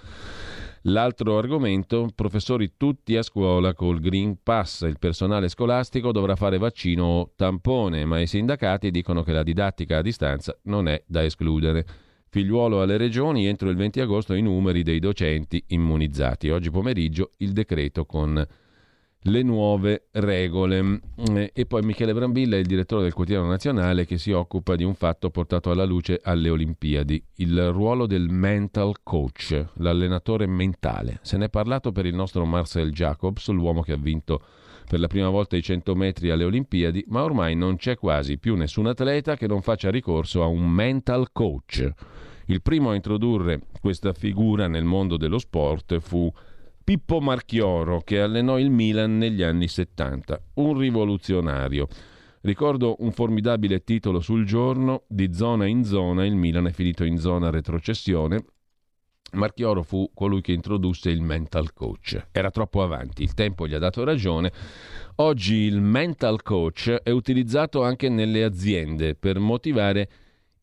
L'altro 0.82 1.38
argomento, 1.38 2.10
professori 2.14 2.72
tutti 2.76 3.16
a 3.16 3.22
scuola 3.22 3.72
col 3.72 3.98
Green 3.98 4.42
Pass, 4.42 4.82
il 4.82 4.98
personale 4.98 5.48
scolastico 5.48 6.12
dovrà 6.12 6.36
fare 6.36 6.58
vaccino 6.58 7.04
o 7.04 7.32
tampone, 7.34 8.04
ma 8.04 8.20
i 8.20 8.26
sindacati 8.26 8.90
dicono 8.90 9.22
che 9.22 9.32
la 9.32 9.42
didattica 9.42 9.96
a 9.96 10.02
distanza 10.02 10.54
non 10.64 10.86
è 10.86 11.02
da 11.06 11.24
escludere. 11.24 11.86
Figliuolo 12.32 12.80
alle 12.80 12.96
regioni, 12.96 13.46
entro 13.46 13.70
il 13.70 13.76
20 13.76 14.00
agosto 14.00 14.34
i 14.34 14.40
numeri 14.40 14.84
dei 14.84 15.00
docenti 15.00 15.64
immunizzati. 15.68 16.48
Oggi 16.50 16.70
pomeriggio 16.70 17.32
il 17.38 17.50
decreto 17.50 18.06
con 18.06 18.46
le 19.24 19.42
nuove 19.42 20.06
regole. 20.12 21.00
Eh, 21.34 21.50
e 21.52 21.66
poi 21.66 21.82
Michele 21.82 22.14
Brambilla 22.14 22.54
è 22.54 22.60
il 22.60 22.66
direttore 22.66 23.02
del 23.02 23.14
quotidiano 23.14 23.48
nazionale 23.48 24.06
che 24.06 24.16
si 24.16 24.30
occupa 24.30 24.76
di 24.76 24.84
un 24.84 24.94
fatto 24.94 25.30
portato 25.30 25.72
alla 25.72 25.84
luce 25.84 26.20
alle 26.22 26.50
Olimpiadi, 26.50 27.20
il 27.38 27.72
ruolo 27.72 28.06
del 28.06 28.28
mental 28.28 29.02
coach, 29.02 29.66
l'allenatore 29.78 30.46
mentale. 30.46 31.18
Se 31.22 31.36
ne 31.36 31.46
è 31.46 31.50
parlato 31.50 31.90
per 31.90 32.06
il 32.06 32.14
nostro 32.14 32.44
Marcel 32.44 32.92
Jacobs, 32.92 33.48
l'uomo 33.48 33.82
che 33.82 33.92
ha 33.92 33.98
vinto 33.98 34.40
per 34.86 35.00
la 35.00 35.08
prima 35.08 35.28
volta 35.28 35.56
i 35.56 35.62
100 35.62 35.94
metri 35.94 36.30
alle 36.30 36.44
Olimpiadi, 36.44 37.04
ma 37.08 37.22
ormai 37.22 37.54
non 37.54 37.76
c'è 37.76 37.96
quasi 37.96 38.38
più 38.38 38.54
nessun 38.56 38.86
atleta 38.86 39.36
che 39.36 39.46
non 39.46 39.62
faccia 39.62 39.90
ricorso 39.90 40.42
a 40.42 40.46
un 40.46 40.68
mental 40.68 41.30
coach. 41.32 41.92
Il 42.50 42.62
primo 42.62 42.90
a 42.90 42.96
introdurre 42.96 43.60
questa 43.80 44.12
figura 44.12 44.66
nel 44.66 44.82
mondo 44.82 45.16
dello 45.16 45.38
sport 45.38 46.00
fu 46.00 46.28
Pippo 46.82 47.20
Marchioro, 47.20 48.00
che 48.00 48.20
allenò 48.20 48.58
il 48.58 48.70
Milan 48.70 49.18
negli 49.18 49.44
anni 49.44 49.68
70, 49.68 50.46
un 50.54 50.76
rivoluzionario. 50.76 51.86
Ricordo 52.40 52.96
un 52.98 53.12
formidabile 53.12 53.84
titolo 53.84 54.18
sul 54.18 54.44
giorno, 54.44 55.04
di 55.06 55.32
zona 55.32 55.66
in 55.66 55.84
zona, 55.84 56.26
il 56.26 56.34
Milan 56.34 56.66
è 56.66 56.72
finito 56.72 57.04
in 57.04 57.18
zona 57.18 57.50
retrocessione. 57.50 58.44
Marchioro 59.34 59.84
fu 59.84 60.10
colui 60.12 60.40
che 60.40 60.50
introdusse 60.50 61.08
il 61.08 61.22
mental 61.22 61.72
coach. 61.72 62.20
Era 62.32 62.50
troppo 62.50 62.82
avanti, 62.82 63.22
il 63.22 63.34
tempo 63.34 63.68
gli 63.68 63.74
ha 63.74 63.78
dato 63.78 64.02
ragione. 64.02 64.50
Oggi 65.16 65.54
il 65.54 65.80
mental 65.80 66.42
coach 66.42 66.90
è 66.90 67.10
utilizzato 67.10 67.84
anche 67.84 68.08
nelle 68.08 68.42
aziende 68.42 69.14
per 69.14 69.38
motivare 69.38 70.08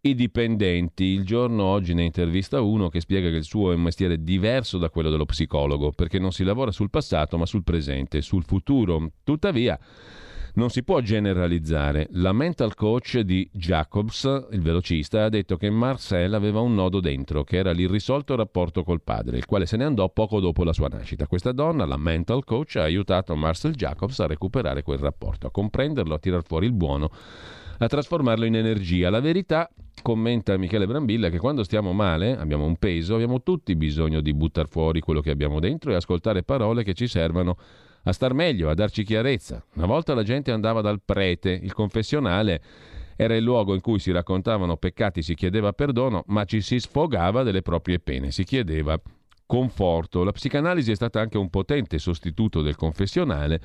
i 0.08 0.16
dipendenti. 0.16 1.04
Il 1.04 1.26
giorno 1.26 1.64
oggi 1.64 1.94
ne 1.94 2.04
intervista 2.04 2.62
uno 2.62 2.90
che 2.90 3.00
spiega 3.00 3.30
che 3.30 3.36
il 3.36 3.44
suo 3.44 3.72
è 3.72 3.76
un 3.76 3.82
mestiere 3.82 4.24
diverso 4.24 4.78
da 4.78 4.90
quello 4.90 5.10
dello 5.10 5.26
psicologo, 5.26 5.92
perché 5.92 6.20
non 6.20 6.32
si 6.32 6.44
lavora 6.44 6.72
sul 6.72 6.90
passato 6.90 7.38
ma 7.38 7.46
sul 7.46 7.64
presente, 7.64 8.22
sul 8.22 8.44
futuro. 8.44 9.12
Tuttavia, 9.24 9.80
non 10.56 10.70
si 10.70 10.84
può 10.84 11.00
generalizzare. 11.02 12.08
La 12.14 12.34
mental 12.34 12.74
coach 12.74 13.20
di 13.20 13.48
Jacobs, 13.54 14.24
il 14.52 14.62
velocista, 14.62 15.26
ha 15.26 15.30
detto 15.30 15.56
che 15.56 15.70
Marcel 15.70 16.34
aveva 16.34 16.60
un 16.62 16.74
nodo 16.74 17.00
dentro, 17.00 17.44
che 17.44 17.58
era 17.58 17.72
l'irrisolto 17.72 18.36
rapporto 18.36 18.84
col 18.84 19.04
padre, 19.04 19.38
il 19.38 19.46
quale 19.46 19.68
se 19.68 19.78
ne 19.78 19.84
andò 19.84 20.10
poco 20.10 20.40
dopo 20.40 20.64
la 20.64 20.74
sua 20.74 20.88
nascita. 20.88 21.28
Questa 21.28 21.52
donna, 21.52 21.86
la 21.86 21.98
mental 21.98 22.44
coach, 22.44 22.78
ha 22.78 22.84
aiutato 22.84 23.36
Marcel 23.36 23.76
Jacobs 23.76 24.20
a 24.20 24.28
recuperare 24.28 24.82
quel 24.82 24.98
rapporto, 24.98 25.48
a 25.48 25.52
comprenderlo, 25.52 26.16
a 26.16 26.20
tirar 26.20 26.44
fuori 26.44 26.66
il 26.66 26.74
buono 26.74 27.12
a 27.80 27.88
trasformarlo 27.88 28.46
in 28.46 28.56
energia. 28.56 29.10
La 29.10 29.20
verità, 29.20 29.70
commenta 30.02 30.58
Michele 30.58 30.88
Brambilla, 30.88 31.28
è 31.28 31.32
che 31.32 31.40
quando 31.40 31.64
stiamo 31.64 31.94
male, 31.94 32.38
abbiamo 32.38 32.66
un 32.66 32.78
peso, 32.78 33.16
abbiamo 33.16 33.44
tutti 33.44 33.76
bisogno 33.76 34.22
di 34.22 34.34
buttare 34.34 34.68
fuori 34.68 35.00
quello 35.00 35.22
che 35.22 35.32
abbiamo 35.32 35.60
dentro 35.60 35.92
e 35.92 35.96
ascoltare 35.96 36.44
parole 36.44 36.84
che 36.84 36.94
ci 36.94 37.08
servano 37.08 37.58
a 38.04 38.12
star 38.14 38.34
meglio, 38.34 38.70
a 38.70 38.74
darci 38.74 39.04
chiarezza. 39.04 39.64
Una 39.76 39.86
volta 39.86 40.14
la 40.14 40.24
gente 40.24 40.52
andava 40.52 40.82
dal 40.82 41.02
prete, 41.04 41.52
il 41.52 41.74
confessionale 41.74 42.62
era 43.16 43.36
il 43.36 43.44
luogo 43.44 43.74
in 43.74 43.82
cui 43.82 44.00
si 44.00 44.12
raccontavano 44.12 44.78
peccati, 44.78 45.22
si 45.22 45.34
chiedeva 45.34 45.74
perdono, 45.74 46.24
ma 46.28 46.46
ci 46.46 46.62
si 46.62 46.80
sfogava 46.80 47.44
delle 47.44 47.64
proprie 47.64 48.00
pene, 48.00 48.32
si 48.32 48.44
chiedeva 48.44 49.00
conforto. 49.46 50.24
La 50.24 50.32
psicanalisi 50.32 50.92
è 50.92 50.96
stata 50.96 51.20
anche 51.20 51.38
un 51.38 51.50
potente 51.50 51.98
sostituto 51.98 52.62
del 52.62 52.76
confessionale, 52.76 53.60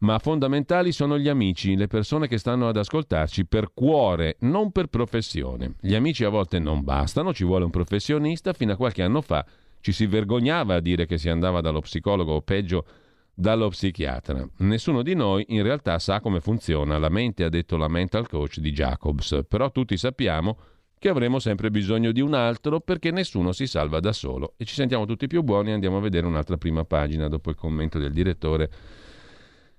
ma 0.00 0.18
fondamentali 0.18 0.92
sono 0.92 1.18
gli 1.18 1.28
amici, 1.28 1.76
le 1.76 1.86
persone 1.86 2.28
che 2.28 2.38
stanno 2.38 2.68
ad 2.68 2.76
ascoltarci 2.76 3.46
per 3.46 3.72
cuore, 3.74 4.36
non 4.40 4.72
per 4.72 4.86
professione. 4.86 5.74
Gli 5.80 5.94
amici 5.94 6.24
a 6.24 6.28
volte 6.28 6.58
non 6.58 6.82
bastano, 6.82 7.34
ci 7.34 7.44
vuole 7.44 7.64
un 7.64 7.70
professionista. 7.70 8.52
Fino 8.52 8.72
a 8.72 8.76
qualche 8.76 9.02
anno 9.02 9.20
fa 9.20 9.44
ci 9.80 9.92
si 9.92 10.06
vergognava 10.06 10.76
a 10.76 10.80
dire 10.80 11.06
che 11.06 11.18
si 11.18 11.28
andava 11.28 11.60
dallo 11.60 11.80
psicologo 11.80 12.32
o 12.32 12.40
peggio 12.40 12.86
dallo 13.34 13.68
psichiatra. 13.68 14.46
Nessuno 14.58 15.02
di 15.02 15.14
noi 15.14 15.44
in 15.48 15.62
realtà 15.62 15.98
sa 15.98 16.20
come 16.20 16.40
funziona 16.40 16.98
la 16.98 17.08
mente, 17.08 17.44
ha 17.44 17.48
detto 17.48 17.76
la 17.76 17.88
mental 17.88 18.28
coach 18.28 18.58
di 18.58 18.72
Jacobs, 18.72 19.40
però 19.48 19.70
tutti 19.70 19.96
sappiamo 19.96 20.58
che 20.98 21.08
avremo 21.08 21.38
sempre 21.38 21.70
bisogno 21.70 22.12
di 22.12 22.20
un 22.20 22.34
altro 22.34 22.80
perché 22.80 23.10
nessuno 23.10 23.52
si 23.52 23.66
salva 23.66 24.00
da 24.00 24.12
solo. 24.12 24.54
E 24.56 24.64
ci 24.64 24.74
sentiamo 24.74 25.06
tutti 25.06 25.26
più 25.26 25.42
buoni, 25.42 25.72
andiamo 25.72 25.96
a 25.96 26.00
vedere 26.00 26.26
un'altra 26.26 26.58
prima 26.58 26.84
pagina 26.84 27.28
dopo 27.28 27.48
il 27.50 27.56
commento 27.56 27.98
del 27.98 28.12
direttore 28.12 28.70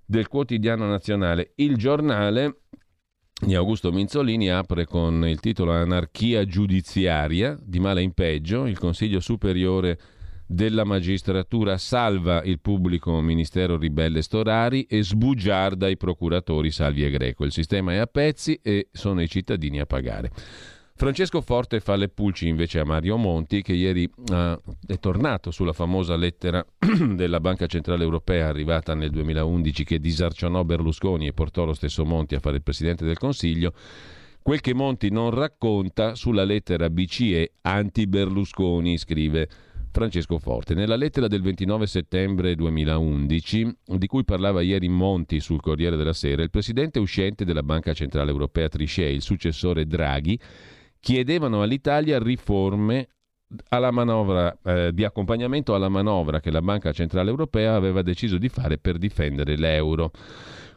del 0.06 0.28
quotidiano 0.28 0.88
nazionale. 0.88 1.54
Il 1.56 1.78
giornale 1.78 2.62
di 3.43 3.56
Augusto 3.56 3.91
Minzolini 3.91 4.52
apre 4.52 4.86
con 4.86 5.28
il 5.28 5.39
titolo 5.39 5.72
Anarchia 5.72 6.45
giudiziaria, 6.45 7.58
di 7.62 7.80
male 7.80 8.02
in 8.02 8.14
peggio, 8.14 8.68
il 8.68 8.78
Consiglio 8.78 9.20
Superiore 9.20 9.99
della 10.45 10.84
magistratura 10.84 11.78
salva 11.78 12.43
il 12.43 12.60
pubblico 12.60 13.20
ministero 13.22 13.78
ribelle 13.78 14.22
Storari 14.22 14.84
e 14.84 15.02
sbugiarda 15.02 15.88
i 15.88 15.95
procuratori 15.95 16.72
Salvi 16.72 17.06
e 17.06 17.10
Greco. 17.10 17.45
Il 17.45 17.54
sistema 17.54 17.93
è 17.93 17.97
a 17.97 18.06
pezzi 18.06 18.60
e 18.62 18.89
sono 18.91 19.22
i 19.22 19.30
cittadini 19.30 19.80
a 19.80 19.86
pagare. 19.86 20.30
Francesco 21.02 21.41
Forte 21.41 21.80
fa 21.80 21.95
le 21.95 22.10
pulci 22.10 22.47
invece 22.47 22.78
a 22.78 22.86
Mario 22.86 23.18
Monti 23.18 23.64
che 23.64 23.74
ieri 23.74 24.08
uh, 24.08 24.34
è 24.86 24.99
tornato 24.99 25.49
sulla 25.49 25.74
famosa 25.74 26.16
lettera 26.16 26.64
della 26.78 27.39
Banca 27.39 27.66
Centrale 27.66 28.04
Europea 28.04 28.47
arrivata 28.47 28.93
nel 28.93 29.10
2011 29.10 29.84
che 29.84 29.99
disarcionò 29.99 30.64
Berlusconi 30.64 31.26
e 31.26 31.34
portò 31.34 31.66
lo 31.66 31.74
stesso 31.74 32.06
Monti 32.06 32.36
a 32.36 32.39
fare 32.39 32.58
il 32.58 32.62
Presidente 32.62 33.04
del 33.04 33.18
Consiglio. 33.18 33.74
Quel 34.43 34.62
che 34.62 34.76
Monti 34.76 35.10
non 35.10 35.32
racconta 35.32 36.14
sulla 36.14 36.43
lettera 36.43 36.88
BCE 36.91 37.54
anti-Berlusconi, 37.62 38.99
scrive 38.99 39.49
Francesco 39.89 40.38
Forte. 40.38 40.76
Nella 40.76 40.95
lettera 40.95 41.28
del 41.28 41.41
29 41.41 41.88
settembre 41.88 42.54
2011, 42.54 43.78
di 43.97 44.06
cui 44.06 44.24
parlava 44.24 44.62
ieri 44.62 44.88
Monti 44.88 45.39
sul 45.39 45.62
Corriere 45.62 45.97
della 45.97 46.14
Sera, 46.14 46.43
il 46.43 46.52
presidente 46.52 46.99
uscente 46.99 47.43
della 47.43 47.64
Banca 47.64 47.91
Centrale 47.93 48.30
Europea 48.30 48.70
Trichet, 48.70 49.12
il 49.12 49.24
successore 49.24 49.88
Draghi, 49.88 50.39
chiedevano 51.02 51.62
all'Italia 51.62 52.20
riforme 52.20 53.10
alla 53.70 53.91
manovra, 53.91 54.58
eh, 54.64 54.91
di 54.93 55.04
accompagnamento 55.04 55.76
alla 55.76 55.89
manovra 55.89 56.39
che 56.39 56.52
la 56.52 56.62
Banca 56.62 56.93
Centrale 56.93 57.30
Europea 57.30 57.76
aveva 57.76 58.02
deciso 58.02 58.38
di 58.38 58.47
fare 58.47 58.78
per 58.78 58.97
difendere 58.97 59.58
l'euro 59.58 60.12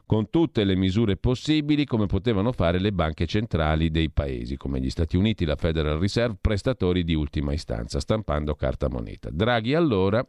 con 0.06 0.28
tutte 0.28 0.64
le 0.64 0.76
misure 0.76 1.16
possibili 1.16 1.84
come 1.84 2.06
potevano 2.06 2.52
fare 2.52 2.78
le 2.78 2.92
banche 2.92 3.26
centrali 3.26 3.90
dei 3.90 4.10
paesi, 4.10 4.56
come 4.56 4.80
gli 4.80 4.90
Stati 4.90 5.16
Uniti, 5.16 5.44
la 5.44 5.56
Federal 5.56 5.98
Reserve, 5.98 6.36
prestatori 6.40 7.04
di 7.04 7.14
ultima 7.14 7.52
istanza, 7.52 8.00
stampando 8.00 8.54
carta 8.54 8.88
moneta. 8.88 9.30
Draghi 9.30 9.74
allora, 9.74 10.26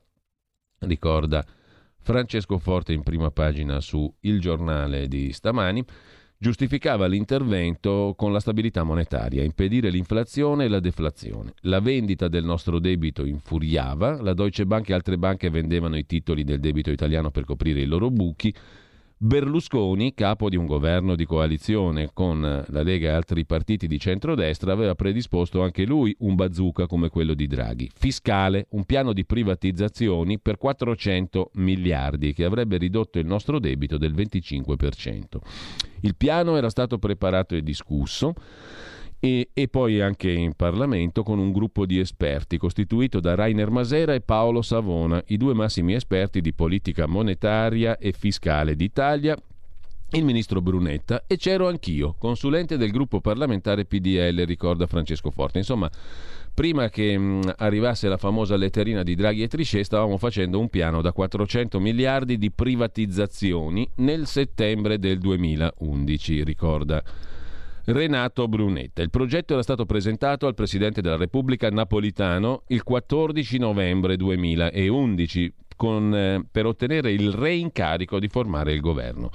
ricorda 0.79 1.45
Francesco 1.99 2.57
Forte 2.57 2.93
in 2.93 3.03
prima 3.03 3.31
pagina 3.31 3.81
su 3.81 4.11
Il 4.21 4.39
Giornale 4.39 5.07
di 5.07 5.33
stamani, 5.33 5.83
giustificava 6.45 7.07
l'intervento 7.07 8.13
con 8.15 8.31
la 8.31 8.39
stabilità 8.39 8.83
monetaria, 8.83 9.41
impedire 9.41 9.89
l'inflazione 9.89 10.65
e 10.65 10.67
la 10.67 10.79
deflazione. 10.79 11.53
La 11.61 11.79
vendita 11.79 12.27
del 12.27 12.45
nostro 12.45 12.77
debito 12.77 13.25
infuriava, 13.25 14.21
la 14.21 14.35
Deutsche 14.35 14.67
Bank 14.67 14.89
e 14.89 14.93
altre 14.93 15.17
banche 15.17 15.49
vendevano 15.49 15.97
i 15.97 16.05
titoli 16.05 16.43
del 16.43 16.59
debito 16.59 16.91
italiano 16.91 17.31
per 17.31 17.45
coprire 17.45 17.81
i 17.81 17.85
loro 17.85 18.11
buchi, 18.11 18.53
Berlusconi, 19.17 20.13
capo 20.13 20.49
di 20.49 20.57
un 20.57 20.65
governo 20.65 21.15
di 21.15 21.25
coalizione 21.25 22.09
con 22.11 22.41
la 22.41 22.83
Lega 22.83 23.07
e 23.07 23.13
altri 23.13 23.45
partiti 23.45 23.87
di 23.87 23.97
centrodestra, 23.97 24.73
aveva 24.73 24.93
predisposto 24.93 25.63
anche 25.63 25.85
lui 25.85 26.13
un 26.19 26.35
bazooka 26.35 26.85
come 26.85 27.07
quello 27.07 27.33
di 27.33 27.47
Draghi. 27.47 27.89
Fiscale, 27.95 28.67
un 28.71 28.83
piano 28.83 29.13
di 29.13 29.25
privatizzazioni 29.25 30.37
per 30.37 30.57
400 30.57 31.51
miliardi 31.53 32.33
che 32.33 32.43
avrebbe 32.43 32.75
ridotto 32.75 33.17
il 33.17 33.25
nostro 33.25 33.57
debito 33.57 33.97
del 33.97 34.13
25%. 34.13 35.39
Il 36.01 36.17
piano 36.17 36.57
era 36.57 36.69
stato 36.69 36.97
preparato 36.97 37.55
e 37.55 37.63
discusso 37.63 38.33
e, 39.25 39.49
e, 39.53 39.67
poi 39.67 40.01
anche 40.01 40.29
in 40.29 40.53
Parlamento 40.53 41.23
con 41.23 41.39
un 41.39 41.51
gruppo 41.51 41.87
di 41.87 41.97
esperti 41.97 42.59
costituito 42.59 43.19
da 43.19 43.33
Rainer 43.33 43.71
Masera 43.71 44.13
e 44.13 44.21
Paolo 44.21 44.61
Savona, 44.61 45.23
i 45.27 45.37
due 45.37 45.55
massimi 45.55 45.95
esperti 45.95 46.41
di 46.41 46.53
politica 46.53 47.07
monetaria 47.07 47.97
e 47.97 48.11
fiscale 48.11 48.75
d'Italia, 48.75 49.35
il 50.11 50.23
ministro 50.23 50.61
Brunetta 50.61 51.23
e 51.25 51.37
c'ero 51.37 51.67
anch'io, 51.67 52.13
consulente 52.19 52.77
del 52.77 52.91
gruppo 52.91 53.19
parlamentare 53.19 53.85
PDL, 53.85 54.45
ricorda 54.45 54.85
Francesco 54.85 55.31
Forte. 55.31 55.57
Insomma, 55.57 55.89
prima 56.53 56.89
che 56.89 57.17
mh, 57.17 57.53
arrivasse 57.57 58.07
la 58.07 58.17
famosa 58.17 58.55
letterina 58.55 59.01
di 59.01 59.15
Draghi 59.15 59.41
e 59.41 59.47
Trichet, 59.47 59.85
stavamo 59.85 60.19
facendo 60.19 60.59
un 60.59 60.69
piano 60.69 61.01
da 61.01 61.11
400 61.11 61.79
miliardi 61.79 62.37
di 62.37 62.51
privatizzazioni 62.51 63.89
nel 63.95 64.27
settembre 64.27 64.99
del 64.99 65.17
2011, 65.17 66.43
ricorda 66.43 67.03
Renato 67.85 68.47
Brunetta. 68.47 69.03
Il 69.03 69.11
progetto 69.11 69.53
era 69.53 69.61
stato 69.61 69.85
presentato 69.85 70.47
al 70.47 70.55
Presidente 70.55 71.01
della 71.01 71.17
Repubblica 71.17 71.69
Napolitano 71.69 72.63
il 72.67 72.81
14 72.81 73.59
novembre 73.59 74.17
2011 74.17 75.53
con, 75.75 76.15
eh, 76.15 76.45
per 76.49 76.65
ottenere 76.65 77.11
il 77.11 77.31
reincarico 77.31 78.19
di 78.19 78.27
formare 78.27 78.73
il 78.73 78.79
governo. 78.79 79.29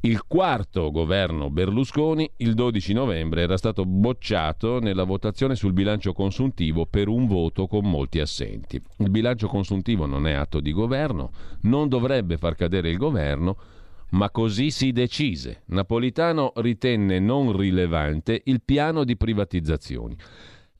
Il 0.00 0.26
quarto 0.26 0.90
governo 0.90 1.48
Berlusconi 1.48 2.30
il 2.38 2.54
12 2.54 2.92
novembre 2.92 3.42
era 3.42 3.56
stato 3.56 3.84
bocciato 3.84 4.78
nella 4.78 5.04
votazione 5.04 5.54
sul 5.54 5.72
bilancio 5.72 6.12
consuntivo 6.12 6.86
per 6.86 7.08
un 7.08 7.26
voto 7.26 7.66
con 7.66 7.88
molti 7.88 8.20
assenti. 8.20 8.80
Il 8.98 9.10
bilancio 9.10 9.46
consuntivo 9.46 10.06
non 10.06 10.26
è 10.26 10.32
atto 10.32 10.60
di 10.60 10.72
governo, 10.72 11.30
non 11.62 11.88
dovrebbe 11.88 12.36
far 12.36 12.54
cadere 12.56 12.90
il 12.90 12.98
governo, 12.98 13.56
ma 14.10 14.30
così 14.30 14.70
si 14.70 14.92
decise. 14.92 15.62
Napolitano 15.66 16.52
ritenne 16.56 17.18
non 17.18 17.56
rilevante 17.56 18.42
il 18.44 18.62
piano 18.64 19.04
di 19.04 19.16
privatizzazioni. 19.16 20.16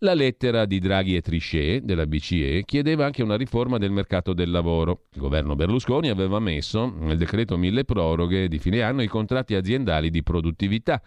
La 0.00 0.12
lettera 0.12 0.66
di 0.66 0.78
Draghi 0.78 1.16
e 1.16 1.22
Trichet 1.22 1.82
della 1.82 2.06
BCE 2.06 2.64
chiedeva 2.66 3.06
anche 3.06 3.22
una 3.22 3.36
riforma 3.36 3.78
del 3.78 3.90
mercato 3.90 4.34
del 4.34 4.50
lavoro. 4.50 5.06
Il 5.14 5.20
governo 5.20 5.54
Berlusconi 5.54 6.10
aveva 6.10 6.38
messo 6.38 6.92
nel 6.98 7.16
decreto 7.16 7.56
mille 7.56 7.84
proroghe 7.84 8.46
di 8.46 8.58
fine 8.58 8.82
anno 8.82 9.02
i 9.02 9.08
contratti 9.08 9.54
aziendali 9.54 10.10
di 10.10 10.22
produttività. 10.22 11.02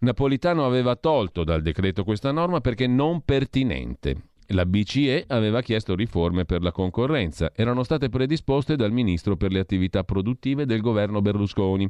Napolitano 0.00 0.66
aveva 0.66 0.94
tolto 0.94 1.42
dal 1.42 1.62
decreto 1.62 2.04
questa 2.04 2.30
norma 2.30 2.60
perché 2.60 2.86
non 2.86 3.22
pertinente. 3.22 4.16
La 4.52 4.64
BCE 4.64 5.24
aveva 5.28 5.60
chiesto 5.60 5.94
riforme 5.94 6.46
per 6.46 6.62
la 6.62 6.72
concorrenza, 6.72 7.52
erano 7.54 7.82
state 7.82 8.08
predisposte 8.08 8.76
dal 8.76 8.92
ministro 8.92 9.36
per 9.36 9.52
le 9.52 9.58
attività 9.58 10.04
produttive 10.04 10.64
del 10.64 10.80
governo 10.80 11.20
Berlusconi. 11.20 11.86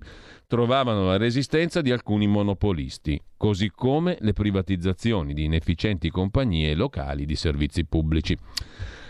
Trovavano 0.49 1.07
la 1.07 1.17
resistenza 1.19 1.81
di 1.83 1.93
alcuni 1.93 2.27
monopolisti, 2.27 3.21
così 3.37 3.71
come 3.73 4.17
le 4.21 4.33
privatizzazioni 4.33 5.35
di 5.35 5.45
inefficienti 5.45 6.11
compagnie 6.11 6.75
locali 6.75 7.27
di 7.27 7.37
servizi 7.37 7.85
pubblici. 7.85 8.37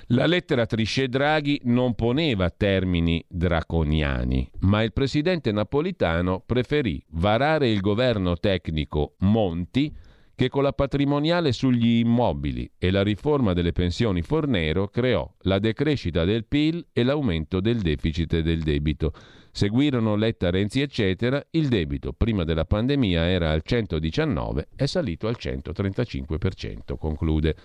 La 0.08 0.26
lettera 0.26 0.66
Trisce 0.66 1.08
Draghi 1.08 1.60
non 1.64 1.94
poneva 1.94 2.50
termini 2.50 3.24
draconiani, 3.26 4.50
ma 4.60 4.82
il 4.82 4.92
presidente 4.92 5.52
napolitano 5.52 6.42
preferì 6.44 7.02
varare 7.12 7.70
il 7.70 7.80
governo 7.80 8.36
tecnico 8.36 9.14
Monti 9.20 9.90
che 10.38 10.48
con 10.48 10.62
la 10.62 10.72
patrimoniale 10.72 11.50
sugli 11.50 11.98
immobili 11.98 12.70
e 12.78 12.92
la 12.92 13.02
riforma 13.02 13.54
delle 13.54 13.72
pensioni 13.72 14.22
Fornero 14.22 14.86
creò 14.86 15.28
la 15.40 15.58
decrescita 15.58 16.24
del 16.24 16.44
PIL 16.44 16.86
e 16.92 17.02
l'aumento 17.02 17.58
del 17.58 17.80
deficit 17.80 18.34
e 18.34 18.42
del 18.42 18.62
debito. 18.62 19.12
Seguirono 19.50 20.14
Letta, 20.14 20.50
Renzi, 20.50 20.80
eccetera. 20.80 21.44
Il 21.50 21.66
debito 21.66 22.12
prima 22.12 22.44
della 22.44 22.66
pandemia 22.66 23.28
era 23.28 23.50
al 23.50 23.62
119, 23.64 24.68
è 24.76 24.86
salito 24.86 25.26
al 25.26 25.36
135%, 25.36 26.96
conclude. 26.96 27.56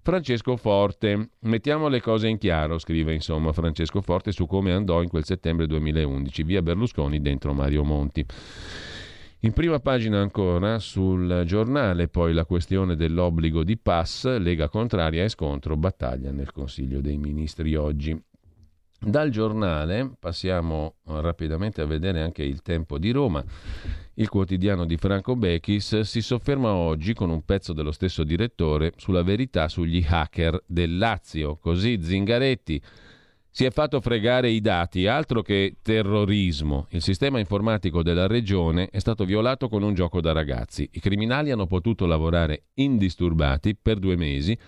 Francesco 0.00 0.56
Forte. 0.56 1.28
Mettiamo 1.40 1.88
le 1.88 2.00
cose 2.00 2.28
in 2.28 2.38
chiaro, 2.38 2.78
scrive 2.78 3.12
insomma 3.12 3.52
Francesco 3.52 4.00
Forte 4.00 4.32
su 4.32 4.46
come 4.46 4.72
andò 4.72 5.02
in 5.02 5.10
quel 5.10 5.26
settembre 5.26 5.66
2011, 5.66 6.42
via 6.42 6.62
Berlusconi 6.62 7.20
dentro 7.20 7.52
Mario 7.52 7.84
Monti. 7.84 8.24
In 9.44 9.52
prima 9.52 9.78
pagina 9.78 10.22
ancora 10.22 10.78
sul 10.78 11.42
giornale 11.44 12.08
poi 12.08 12.32
la 12.32 12.46
questione 12.46 12.96
dell'obbligo 12.96 13.62
di 13.62 13.76
pass, 13.76 14.38
Lega 14.38 14.70
contraria 14.70 15.22
e 15.22 15.28
scontro, 15.28 15.76
battaglia 15.76 16.32
nel 16.32 16.50
Consiglio 16.50 17.02
dei 17.02 17.18
Ministri 17.18 17.74
oggi. 17.74 18.18
Dal 18.98 19.28
giornale 19.28 20.12
passiamo 20.18 20.94
rapidamente 21.04 21.82
a 21.82 21.84
vedere 21.84 22.22
anche 22.22 22.42
il 22.42 22.62
tempo 22.62 22.96
di 22.96 23.10
Roma. 23.10 23.44
Il 24.14 24.30
quotidiano 24.30 24.86
di 24.86 24.96
Franco 24.96 25.36
Bechis 25.36 26.00
si 26.00 26.22
sofferma 26.22 26.72
oggi 26.72 27.12
con 27.12 27.28
un 27.28 27.44
pezzo 27.44 27.74
dello 27.74 27.92
stesso 27.92 28.24
direttore 28.24 28.94
sulla 28.96 29.22
verità 29.22 29.68
sugli 29.68 30.02
hacker 30.08 30.62
del 30.66 30.96
Lazio. 30.96 31.56
Così 31.56 31.98
Zingaretti 32.00 32.80
si 33.56 33.64
è 33.64 33.70
fatto 33.70 34.00
fregare 34.00 34.50
i 34.50 34.60
dati, 34.60 35.06
altro 35.06 35.40
che 35.40 35.76
terrorismo. 35.80 36.88
Il 36.90 37.02
sistema 37.02 37.38
informatico 37.38 38.02
della 38.02 38.26
regione 38.26 38.88
è 38.90 38.98
stato 38.98 39.24
violato 39.24 39.68
con 39.68 39.84
un 39.84 39.94
gioco 39.94 40.20
da 40.20 40.32
ragazzi. 40.32 40.88
I 40.90 40.98
criminali 40.98 41.52
hanno 41.52 41.68
potuto 41.68 42.04
lavorare 42.04 42.64
indisturbati 42.74 43.76
per 43.76 44.00
due 44.00 44.16
mesi 44.16 44.58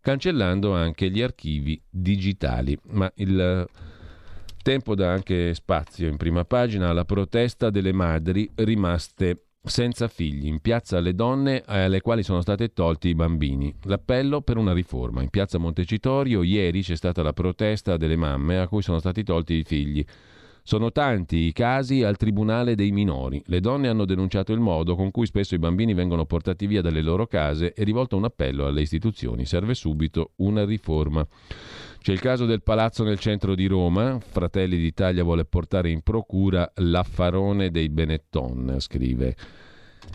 cancellando 0.00 0.72
anche 0.72 1.10
gli 1.10 1.20
archivi 1.20 1.78
digitali. 1.90 2.74
Ma 2.92 3.12
il 3.16 3.68
tempo 4.62 4.94
dà 4.94 5.12
anche 5.12 5.52
spazio 5.52 6.08
in 6.08 6.16
prima 6.16 6.46
pagina 6.46 6.88
alla 6.88 7.04
protesta 7.04 7.68
delle 7.68 7.92
madri 7.92 8.50
rimaste 8.54 9.48
senza 9.64 10.08
figli, 10.08 10.46
in 10.46 10.60
piazza 10.60 10.98
alle 10.98 11.14
donne 11.14 11.62
alle 11.64 12.00
quali 12.00 12.22
sono 12.22 12.40
stati 12.40 12.72
tolti 12.72 13.08
i 13.08 13.14
bambini. 13.14 13.72
L'appello 13.84 14.40
per 14.40 14.56
una 14.56 14.72
riforma. 14.72 15.22
In 15.22 15.30
piazza 15.30 15.58
Montecitorio 15.58 16.42
ieri 16.42 16.82
c'è 16.82 16.96
stata 16.96 17.22
la 17.22 17.32
protesta 17.32 17.96
delle 17.96 18.16
mamme 18.16 18.58
a 18.58 18.66
cui 18.66 18.82
sono 18.82 18.98
stati 18.98 19.22
tolti 19.22 19.54
i 19.54 19.64
figli. 19.64 20.04
Sono 20.64 20.92
tanti 20.92 21.38
i 21.38 21.52
casi 21.52 22.04
al 22.04 22.16
Tribunale 22.16 22.76
dei 22.76 22.92
minori. 22.92 23.42
Le 23.46 23.58
donne 23.58 23.88
hanno 23.88 24.04
denunciato 24.04 24.52
il 24.52 24.60
modo 24.60 24.94
con 24.94 25.10
cui 25.10 25.26
spesso 25.26 25.56
i 25.56 25.58
bambini 25.58 25.92
vengono 25.92 26.24
portati 26.24 26.66
via 26.66 26.80
dalle 26.80 27.02
loro 27.02 27.26
case 27.26 27.72
e 27.72 27.82
rivolto 27.82 28.16
un 28.16 28.24
appello 28.24 28.66
alle 28.66 28.82
istituzioni. 28.82 29.44
Serve 29.44 29.74
subito 29.74 30.32
una 30.36 30.64
riforma. 30.64 31.26
C'è 31.98 32.12
il 32.12 32.20
caso 32.20 32.46
del 32.46 32.62
palazzo 32.62 33.02
nel 33.02 33.18
centro 33.18 33.56
di 33.56 33.66
Roma. 33.66 34.18
Fratelli 34.20 34.78
d'Italia 34.78 35.24
vuole 35.24 35.44
portare 35.44 35.90
in 35.90 36.02
procura 36.02 36.70
l'affarone 36.76 37.70
dei 37.70 37.88
Benetton, 37.88 38.76
scrive. 38.78 39.36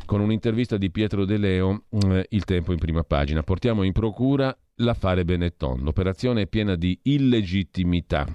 Con 0.05 0.21
un'intervista 0.21 0.77
di 0.77 0.89
Pietro 0.91 1.25
De 1.25 1.37
Leo, 1.37 1.83
eh, 1.89 2.25
il 2.29 2.45
tempo 2.45 2.71
in 2.71 2.79
prima 2.79 3.03
pagina. 3.03 3.43
Portiamo 3.43 3.83
in 3.83 3.91
procura 3.91 4.57
l'affare 4.75 5.25
Benetton. 5.25 5.81
L'operazione 5.81 6.43
è 6.43 6.47
piena 6.47 6.75
di 6.75 6.97
illegittimità. 7.03 8.25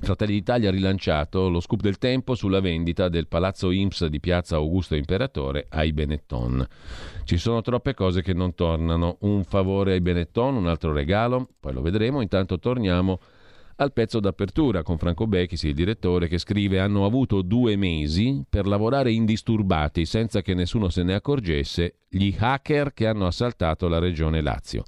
Fratelli 0.00 0.34
d'Italia 0.34 0.68
ha 0.68 0.72
rilanciato 0.72 1.48
lo 1.48 1.60
scoop 1.60 1.80
del 1.80 1.98
tempo 1.98 2.34
sulla 2.34 2.60
vendita 2.60 3.08
del 3.08 3.26
palazzo 3.26 3.70
IMSS 3.70 4.06
di 4.06 4.20
piazza 4.20 4.56
Augusto 4.56 4.94
Imperatore 4.94 5.66
ai 5.70 5.92
Benetton. 5.92 6.66
Ci 7.24 7.36
sono 7.36 7.62
troppe 7.62 7.94
cose 7.94 8.22
che 8.22 8.32
non 8.32 8.54
tornano. 8.54 9.16
Un 9.20 9.44
favore 9.44 9.92
ai 9.92 10.00
Benetton, 10.00 10.54
un 10.56 10.68
altro 10.68 10.92
regalo, 10.92 11.48
poi 11.58 11.72
lo 11.72 11.82
vedremo. 11.82 12.20
Intanto 12.20 12.58
torniamo 12.58 13.18
al 13.80 13.92
pezzo 13.92 14.18
d'apertura 14.18 14.82
con 14.82 14.98
Franco 14.98 15.26
Becchis, 15.26 15.64
il 15.64 15.74
direttore, 15.74 16.28
che 16.28 16.38
scrive 16.38 16.80
hanno 16.80 17.04
avuto 17.04 17.42
due 17.42 17.76
mesi 17.76 18.44
per 18.48 18.66
lavorare 18.66 19.12
indisturbati 19.12 20.04
senza 20.04 20.42
che 20.42 20.54
nessuno 20.54 20.88
se 20.88 21.02
ne 21.02 21.14
accorgesse 21.14 21.98
gli 22.08 22.34
hacker 22.36 22.92
che 22.92 23.06
hanno 23.06 23.26
assaltato 23.26 23.88
la 23.88 23.98
regione 23.98 24.40
Lazio. 24.40 24.84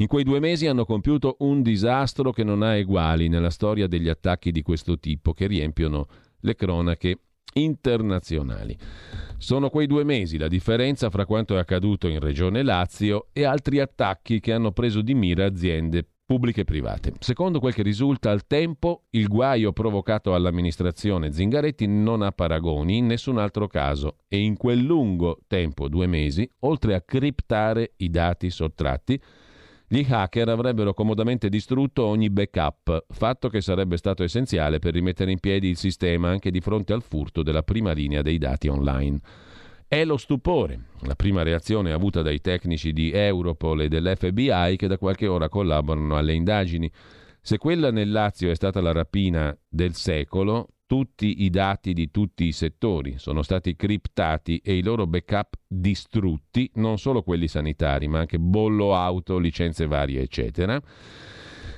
In 0.00 0.06
quei 0.06 0.24
due 0.24 0.40
mesi 0.40 0.66
hanno 0.66 0.86
compiuto 0.86 1.36
un 1.40 1.60
disastro 1.60 2.32
che 2.32 2.42
non 2.42 2.62
ha 2.62 2.74
eguali 2.74 3.28
nella 3.28 3.50
storia 3.50 3.86
degli 3.86 4.08
attacchi 4.08 4.50
di 4.50 4.62
questo 4.62 4.98
tipo 4.98 5.34
che 5.34 5.46
riempiono 5.46 6.06
le 6.40 6.54
cronache 6.54 7.18
internazionali. 7.52 8.78
Sono 9.36 9.68
quei 9.68 9.86
due 9.86 10.04
mesi 10.04 10.38
la 10.38 10.48
differenza 10.48 11.10
fra 11.10 11.26
quanto 11.26 11.54
è 11.54 11.58
accaduto 11.58 12.08
in 12.08 12.18
Regione 12.18 12.62
Lazio 12.62 13.28
e 13.34 13.44
altri 13.44 13.78
attacchi 13.78 14.40
che 14.40 14.54
hanno 14.54 14.72
preso 14.72 15.02
di 15.02 15.12
mira 15.12 15.44
aziende 15.44 16.06
pubbliche 16.24 16.62
e 16.62 16.64
private. 16.64 17.12
Secondo 17.18 17.60
quel 17.60 17.74
che 17.74 17.82
risulta 17.82 18.30
al 18.30 18.46
tempo, 18.46 19.02
il 19.10 19.28
guaio 19.28 19.72
provocato 19.74 20.32
all'amministrazione 20.32 21.32
Zingaretti 21.32 21.86
non 21.86 22.22
ha 22.22 22.32
paragoni 22.32 22.96
in 22.96 23.06
nessun 23.06 23.36
altro 23.36 23.66
caso 23.66 24.18
e 24.28 24.38
in 24.38 24.56
quel 24.56 24.78
lungo 24.78 25.40
tempo, 25.46 25.88
due 25.88 26.06
mesi, 26.06 26.48
oltre 26.60 26.94
a 26.94 27.02
criptare 27.02 27.94
i 27.96 28.08
dati 28.08 28.48
sottratti, 28.48 29.20
gli 29.92 30.06
hacker 30.08 30.48
avrebbero 30.48 30.94
comodamente 30.94 31.48
distrutto 31.48 32.04
ogni 32.04 32.30
backup, 32.30 33.06
fatto 33.08 33.48
che 33.48 33.60
sarebbe 33.60 33.96
stato 33.96 34.22
essenziale 34.22 34.78
per 34.78 34.94
rimettere 34.94 35.32
in 35.32 35.40
piedi 35.40 35.68
il 35.68 35.76
sistema 35.76 36.28
anche 36.28 36.52
di 36.52 36.60
fronte 36.60 36.92
al 36.92 37.02
furto 37.02 37.42
della 37.42 37.64
prima 37.64 37.90
linea 37.90 38.22
dei 38.22 38.38
dati 38.38 38.68
online. 38.68 39.18
È 39.88 40.04
lo 40.04 40.16
stupore, 40.16 40.90
la 41.00 41.16
prima 41.16 41.42
reazione 41.42 41.90
avuta 41.90 42.22
dai 42.22 42.40
tecnici 42.40 42.92
di 42.92 43.10
Europol 43.10 43.82
e 43.82 43.88
dell'FBI 43.88 44.76
che 44.76 44.86
da 44.86 44.96
qualche 44.96 45.26
ora 45.26 45.48
collaborano 45.48 46.16
alle 46.16 46.34
indagini. 46.34 46.88
Se 47.40 47.58
quella 47.58 47.90
nel 47.90 48.12
Lazio 48.12 48.48
è 48.48 48.54
stata 48.54 48.80
la 48.80 48.92
rapina 48.92 49.52
del 49.68 49.94
secolo, 49.96 50.68
tutti 50.90 51.44
i 51.44 51.50
dati 51.50 51.92
di 51.92 52.10
tutti 52.10 52.46
i 52.46 52.50
settori 52.50 53.14
sono 53.16 53.42
stati 53.42 53.76
criptati 53.76 54.58
e 54.58 54.76
i 54.76 54.82
loro 54.82 55.06
backup 55.06 55.54
distrutti, 55.64 56.68
non 56.74 56.98
solo 56.98 57.22
quelli 57.22 57.46
sanitari, 57.46 58.08
ma 58.08 58.18
anche 58.18 58.40
bollo 58.40 58.96
auto, 58.96 59.38
licenze 59.38 59.86
varie, 59.86 60.20
eccetera. 60.20 60.82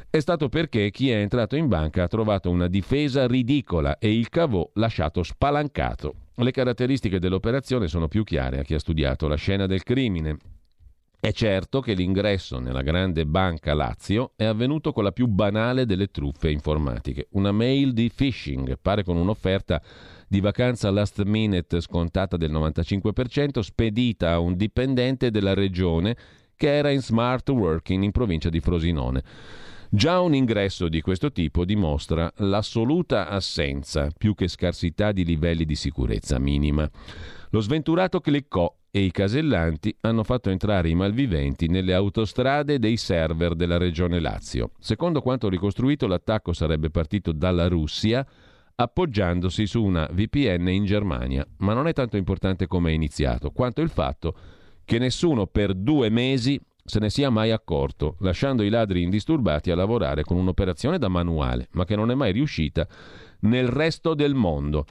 È 0.09 0.19
stato 0.19 0.49
perché 0.49 0.91
chi 0.91 1.11
è 1.11 1.17
entrato 1.17 1.57
in 1.57 1.69
banca 1.69 2.05
ha 2.05 2.09
trovato 2.09 2.49
una 2.49 2.69
difesa 2.69 3.27
ridicola 3.27 3.99
e 3.99 4.17
il 4.17 4.31
cavò 4.31 4.67
lasciato 4.77 5.23
spalancato. 5.23 6.15
Le 6.37 6.51
caratteristiche 6.51 7.19
dell'operazione 7.19 7.89
sono 7.89 8.09
più 8.09 8.25
chiare 8.25 8.61
a 8.61 8.63
chi 8.63 8.73
ha 8.73 8.79
studiato 8.79 9.29
la 9.29 9.37
scena 9.37 9.67
del 9.67 9.83
crimine. 9.83 10.39
È 11.25 11.31
certo 11.31 11.81
che 11.81 11.95
l'ingresso 11.95 12.59
nella 12.59 12.83
grande 12.83 13.25
banca 13.27 13.75
Lazio 13.75 14.33
è 14.35 14.43
avvenuto 14.43 14.93
con 14.93 15.05
la 15.05 15.12
più 15.12 15.29
banale 15.29 15.87
delle 15.87 16.11
truffe 16.11 16.51
informatiche, 16.51 17.29
una 17.35 17.53
mail 17.53 17.93
di 17.93 18.11
phishing, 18.12 18.77
pare 18.83 19.05
con 19.05 19.16
un'offerta 19.16 19.81
di 20.27 20.41
vacanza 20.41 20.91
last 20.91 21.23
minute 21.23 21.81
scontata 21.81 22.37
del 22.37 22.51
95%, 22.51 23.61
spedita 23.61 24.33
a 24.33 24.41
un 24.41 24.57
dipendente 24.57 25.31
della 25.31 25.55
regione 25.55 26.16
che 26.57 26.75
era 26.75 26.91
in 26.91 27.01
smart 27.01 27.49
working 27.51 28.03
in 28.03 28.11
provincia 28.11 28.49
di 28.49 28.59
Frosinone. 28.59 29.23
Già 29.91 30.20
un 30.20 30.35
ingresso 30.35 30.89
di 30.89 31.01
questo 31.03 31.31
tipo 31.31 31.64
dimostra 31.64 32.33
l'assoluta 32.39 33.29
assenza, 33.29 34.09
più 34.11 34.35
che 34.35 34.49
scarsità 34.49 35.12
di 35.12 35.25
livelli 35.25 35.66
di 35.66 35.77
sicurezza 35.77 36.41
minima. 36.41 36.91
Lo 37.51 37.61
sventurato 37.61 38.20
cliccò 38.20 38.75
e 38.95 39.01
i 39.01 39.11
casellanti 39.11 39.97
hanno 40.03 40.22
fatto 40.22 40.51
entrare 40.51 40.90
i 40.90 40.95
malviventi 40.95 41.66
nelle 41.66 41.95
autostrade 41.95 42.78
dei 42.78 42.99
server 42.99 43.55
della 43.55 43.78
regione 43.78 44.20
Lazio. 44.20 44.72
Secondo 44.78 45.22
quanto 45.22 45.49
ricostruito, 45.49 46.07
l'attacco 46.07 46.53
sarebbe 46.53 46.90
partito 46.90 47.32
dalla 47.32 47.68
Russia 47.68 48.24
appoggiandosi 48.74 49.66
su 49.66 49.82
una 49.82 50.07
VPN 50.12 50.68
in 50.68 50.84
Germania, 50.84 51.47
ma 51.59 51.72
non 51.72 51.88
è 51.88 51.95
tanto 51.95 52.18
importante 52.18 52.66
come 52.66 52.90
è 52.90 52.95
iniziato, 52.95 53.51
quanto 53.51 53.80
il 53.80 53.88
fatto 53.88 54.36
che 54.84 54.99
nessuno 54.99 55.47
per 55.47 55.72
due 55.72 56.11
mesi 56.11 56.61
se 56.84 56.99
ne 56.99 57.09
sia 57.09 57.30
mai 57.30 57.51
accorto, 57.51 58.16
lasciando 58.20 58.62
i 58.62 58.68
ladri 58.68 59.03
indisturbati 59.03 59.70
a 59.70 59.74
lavorare 59.74 60.22
con 60.22 60.36
un'operazione 60.36 60.99
da 60.99 61.09
manuale, 61.09 61.68
ma 61.72 61.86
che 61.86 61.97
non 61.97 62.11
è 62.11 62.14
mai 62.14 62.32
riuscita 62.32 62.86
nel 63.40 63.68
resto 63.68 64.12
del 64.12 64.34
mondo. 64.34 64.84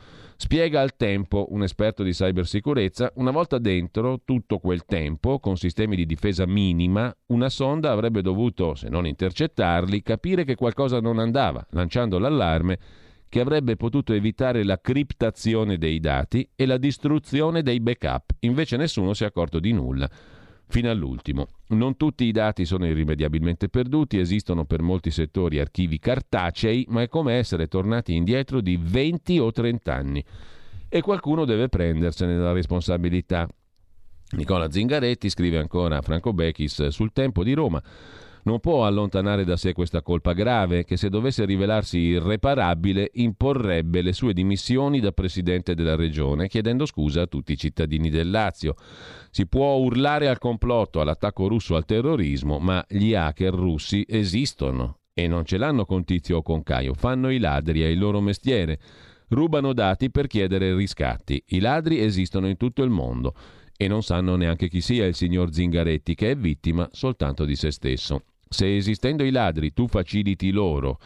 Spiega 0.44 0.82
al 0.82 0.96
tempo 0.96 1.46
un 1.52 1.62
esperto 1.62 2.02
di 2.02 2.14
cybersicurezza, 2.14 3.12
una 3.18 3.30
volta 3.30 3.60
dentro 3.60 4.22
tutto 4.26 4.58
quel 4.58 4.86
tempo, 4.86 5.40
con 5.40 5.56
sistemi 5.56 5.96
di 5.96 6.08
difesa 6.08 6.48
minima, 6.48 7.16
una 7.28 7.48
sonda 7.48 7.92
avrebbe 7.92 8.24
dovuto, 8.24 8.74
se 8.74 8.90
non 8.90 9.06
intercettarli, 9.06 10.02
capire 10.02 10.44
che 10.44 10.56
qualcosa 10.56 11.00
non 11.00 11.20
andava, 11.20 11.64
lanciando 11.70 12.18
l'allarme 12.18 12.80
che 13.30 13.40
avrebbe 13.40 13.76
potuto 13.76 14.14
evitare 14.14 14.64
la 14.64 14.82
criptazione 14.82 15.78
dei 15.78 16.00
dati 16.00 16.50
e 16.56 16.66
la 16.66 16.78
distruzione 16.78 17.62
dei 17.62 17.80
backup. 17.80 18.32
Invece 18.40 18.78
nessuno 18.78 19.14
si 19.14 19.24
è 19.24 19.28
accorto 19.28 19.60
di 19.60 19.72
nulla 19.72 20.10
fino 20.72 20.90
all'ultimo. 20.90 21.48
Non 21.68 21.98
tutti 21.98 22.24
i 22.24 22.32
dati 22.32 22.66
sono 22.66 22.88
irrimediabilmente 22.88 23.68
perduti, 23.68 24.18
esistono 24.18 24.64
per 24.64 24.82
molti 24.82 25.12
settori 25.12 25.60
archivi 25.60 26.00
cartacei, 26.00 26.86
ma 26.88 27.02
è 27.02 27.10
come 27.10 27.34
essere 27.34 27.68
tornati 27.68 28.16
indietro 28.16 28.62
di 28.62 28.80
20 28.82 29.40
o 29.40 29.52
30 29.52 29.94
anni. 29.94 30.24
E 30.88 31.02
qualcuno 31.02 31.44
deve 31.46 31.68
prendersene 31.68 32.38
la 32.38 32.54
responsabilità. 32.54 33.48
Nicola 34.32 34.72
Zingaretti 34.72 35.30
scrive 35.30 35.58
ancora 35.58 35.98
a 35.98 36.02
Franco 36.02 36.32
Bechis 36.32 36.88
sul 36.88 37.12
tempo 37.12 37.44
di 37.44 37.54
Roma 37.54 37.82
non 38.44 38.60
può 38.60 38.86
allontanare 38.86 39.44
da 39.44 39.58
sé 39.58 39.74
questa 39.74 40.02
colpa 40.02 40.34
grave 40.34 40.84
che 40.84 40.98
se 40.98 41.10
dovesse 41.10 41.46
rivelarsi 41.46 41.98
irreparabile 42.00 43.12
imporrebbe 43.14 44.02
le 44.02 44.14
sue 44.14 44.34
dimissioni 44.34 45.00
da 45.00 45.12
presidente 45.12 45.76
della 45.76 45.96
regione 45.96 46.48
chiedendo 46.48 46.86
scusa 46.86 47.22
a 47.22 47.28
tutti 47.28 47.52
i 47.54 47.58
cittadini 47.58 48.10
del 48.10 48.30
Lazio. 48.30 48.76
Si 49.30 49.48
può 49.48 49.76
urlare 49.76 50.28
al 50.28 50.40
complotto, 50.40 51.02
all'attacco 51.02 51.48
russo 51.48 51.76
al 51.76 51.86
terrorismo, 51.86 52.60
ma 52.60 52.84
gli 52.88 53.14
hacker 53.14 53.54
russi 53.54 54.06
esistono 54.08 55.00
e 55.14 55.28
non 55.28 55.46
ce 55.46 55.58
l'hanno 55.58 55.86
con 55.86 56.04
Tizio 56.04 56.38
o 56.38 56.42
con 56.42 56.64
Caio, 56.64 56.94
fanno 56.94 57.30
i 57.30 57.38
ladri, 57.38 57.82
è 57.82 57.88
il 57.88 58.00
loro 58.00 58.22
mestiere. 58.22 58.80
Rubano 59.30 59.74
dati 59.74 60.10
per 60.10 60.28
chiedere 60.28 60.76
riscatti. 60.76 61.42
I 61.50 61.60
ladri 61.60 62.02
esistono 62.02 62.48
in 62.48 62.58
tutto 62.58 62.84
il 62.84 62.90
mondo 62.90 63.34
e 63.78 63.88
non 63.88 64.04
sanno 64.04 64.36
neanche 64.36 64.68
chi 64.68 64.82
sia 64.82 65.06
il 65.06 65.16
signor 65.16 65.54
Zingaretti, 65.54 66.16
che 66.16 66.32
è 66.32 66.36
vittima 66.36 66.88
soltanto 66.92 67.46
di 67.46 67.56
se 67.56 67.72
stesso. 67.72 68.24
Se 68.54 68.76
esistendo 68.76 69.24
i 69.24 69.32
ladri 69.32 69.72
tu 69.72 69.88
faciliti 69.88 70.52
loro 70.52 71.00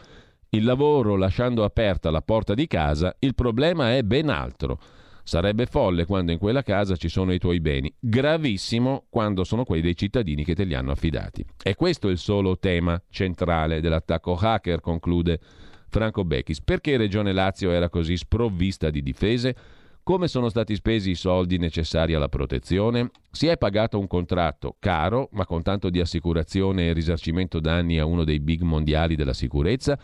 il 0.50 0.64
lavoro 0.64 1.16
lasciando 1.16 1.64
aperta 1.64 2.10
la 2.10 2.22
porta 2.22 2.54
di 2.54 2.66
casa, 2.66 3.14
il 3.18 3.34
problema 3.34 3.94
è 3.94 4.02
ben 4.02 4.30
altro. 4.30 4.80
Sarebbe 5.22 5.66
folle 5.66 6.06
quando 6.06 6.32
in 6.32 6.38
quella 6.38 6.62
casa 6.62 6.96
ci 6.96 7.08
sono 7.08 7.32
i 7.32 7.38
tuoi 7.38 7.60
beni, 7.60 7.92
gravissimo 7.98 9.06
quando 9.10 9.44
sono 9.44 9.64
quelli 9.64 9.82
dei 9.82 9.96
cittadini 9.96 10.44
che 10.44 10.54
te 10.54 10.64
li 10.64 10.74
hanno 10.74 10.92
affidati. 10.92 11.44
E 11.62 11.74
questo 11.74 12.08
è 12.08 12.12
il 12.12 12.18
solo 12.18 12.58
tema 12.58 13.00
centrale 13.10 13.80
dell'attacco 13.80 14.34
hacker, 14.34 14.80
conclude 14.80 15.40
Franco 15.88 16.24
Becchis. 16.24 16.62
Perché 16.62 16.96
Regione 16.96 17.32
Lazio 17.32 17.72
era 17.72 17.88
così 17.88 18.16
sprovvista 18.16 18.88
di 18.88 19.02
difese? 19.02 19.56
Come 20.06 20.28
sono 20.28 20.48
stati 20.50 20.76
spesi 20.76 21.10
i 21.10 21.14
soldi 21.16 21.58
necessari 21.58 22.14
alla 22.14 22.28
protezione? 22.28 23.10
Si 23.28 23.48
è 23.48 23.56
pagato 23.56 23.98
un 23.98 24.06
contratto 24.06 24.76
caro, 24.78 25.28
ma 25.32 25.44
con 25.44 25.64
tanto 25.64 25.90
di 25.90 25.98
assicurazione 25.98 26.86
e 26.86 26.92
risarcimento 26.92 27.58
danni 27.58 27.98
a 27.98 28.04
uno 28.04 28.22
dei 28.22 28.38
big 28.38 28.62
mondiali 28.62 29.16
della 29.16 29.34
sicurezza? 29.34 29.98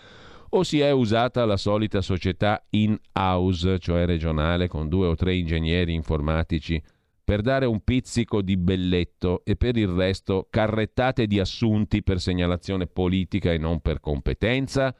o 0.55 0.65
si 0.65 0.81
è 0.81 0.91
usata 0.91 1.45
la 1.45 1.57
solita 1.57 2.01
società 2.01 2.67
in-house, 2.71 3.79
cioè 3.79 4.05
regionale, 4.05 4.67
con 4.67 4.89
due 4.89 5.07
o 5.07 5.15
tre 5.15 5.37
ingegneri 5.37 5.95
informatici, 5.95 6.83
per 7.23 7.41
dare 7.41 7.65
un 7.65 7.85
pizzico 7.85 8.43
di 8.43 8.57
belletto 8.57 9.43
e 9.45 9.55
per 9.55 9.77
il 9.77 9.87
resto 9.87 10.49
carrettate 10.51 11.29
di 11.29 11.39
assunti 11.39 12.03
per 12.03 12.21
segnalazione 12.21 12.89
politica 12.89 13.53
e 13.53 13.59
non 13.59 13.81
per 13.81 14.01
competenza? 14.01 14.93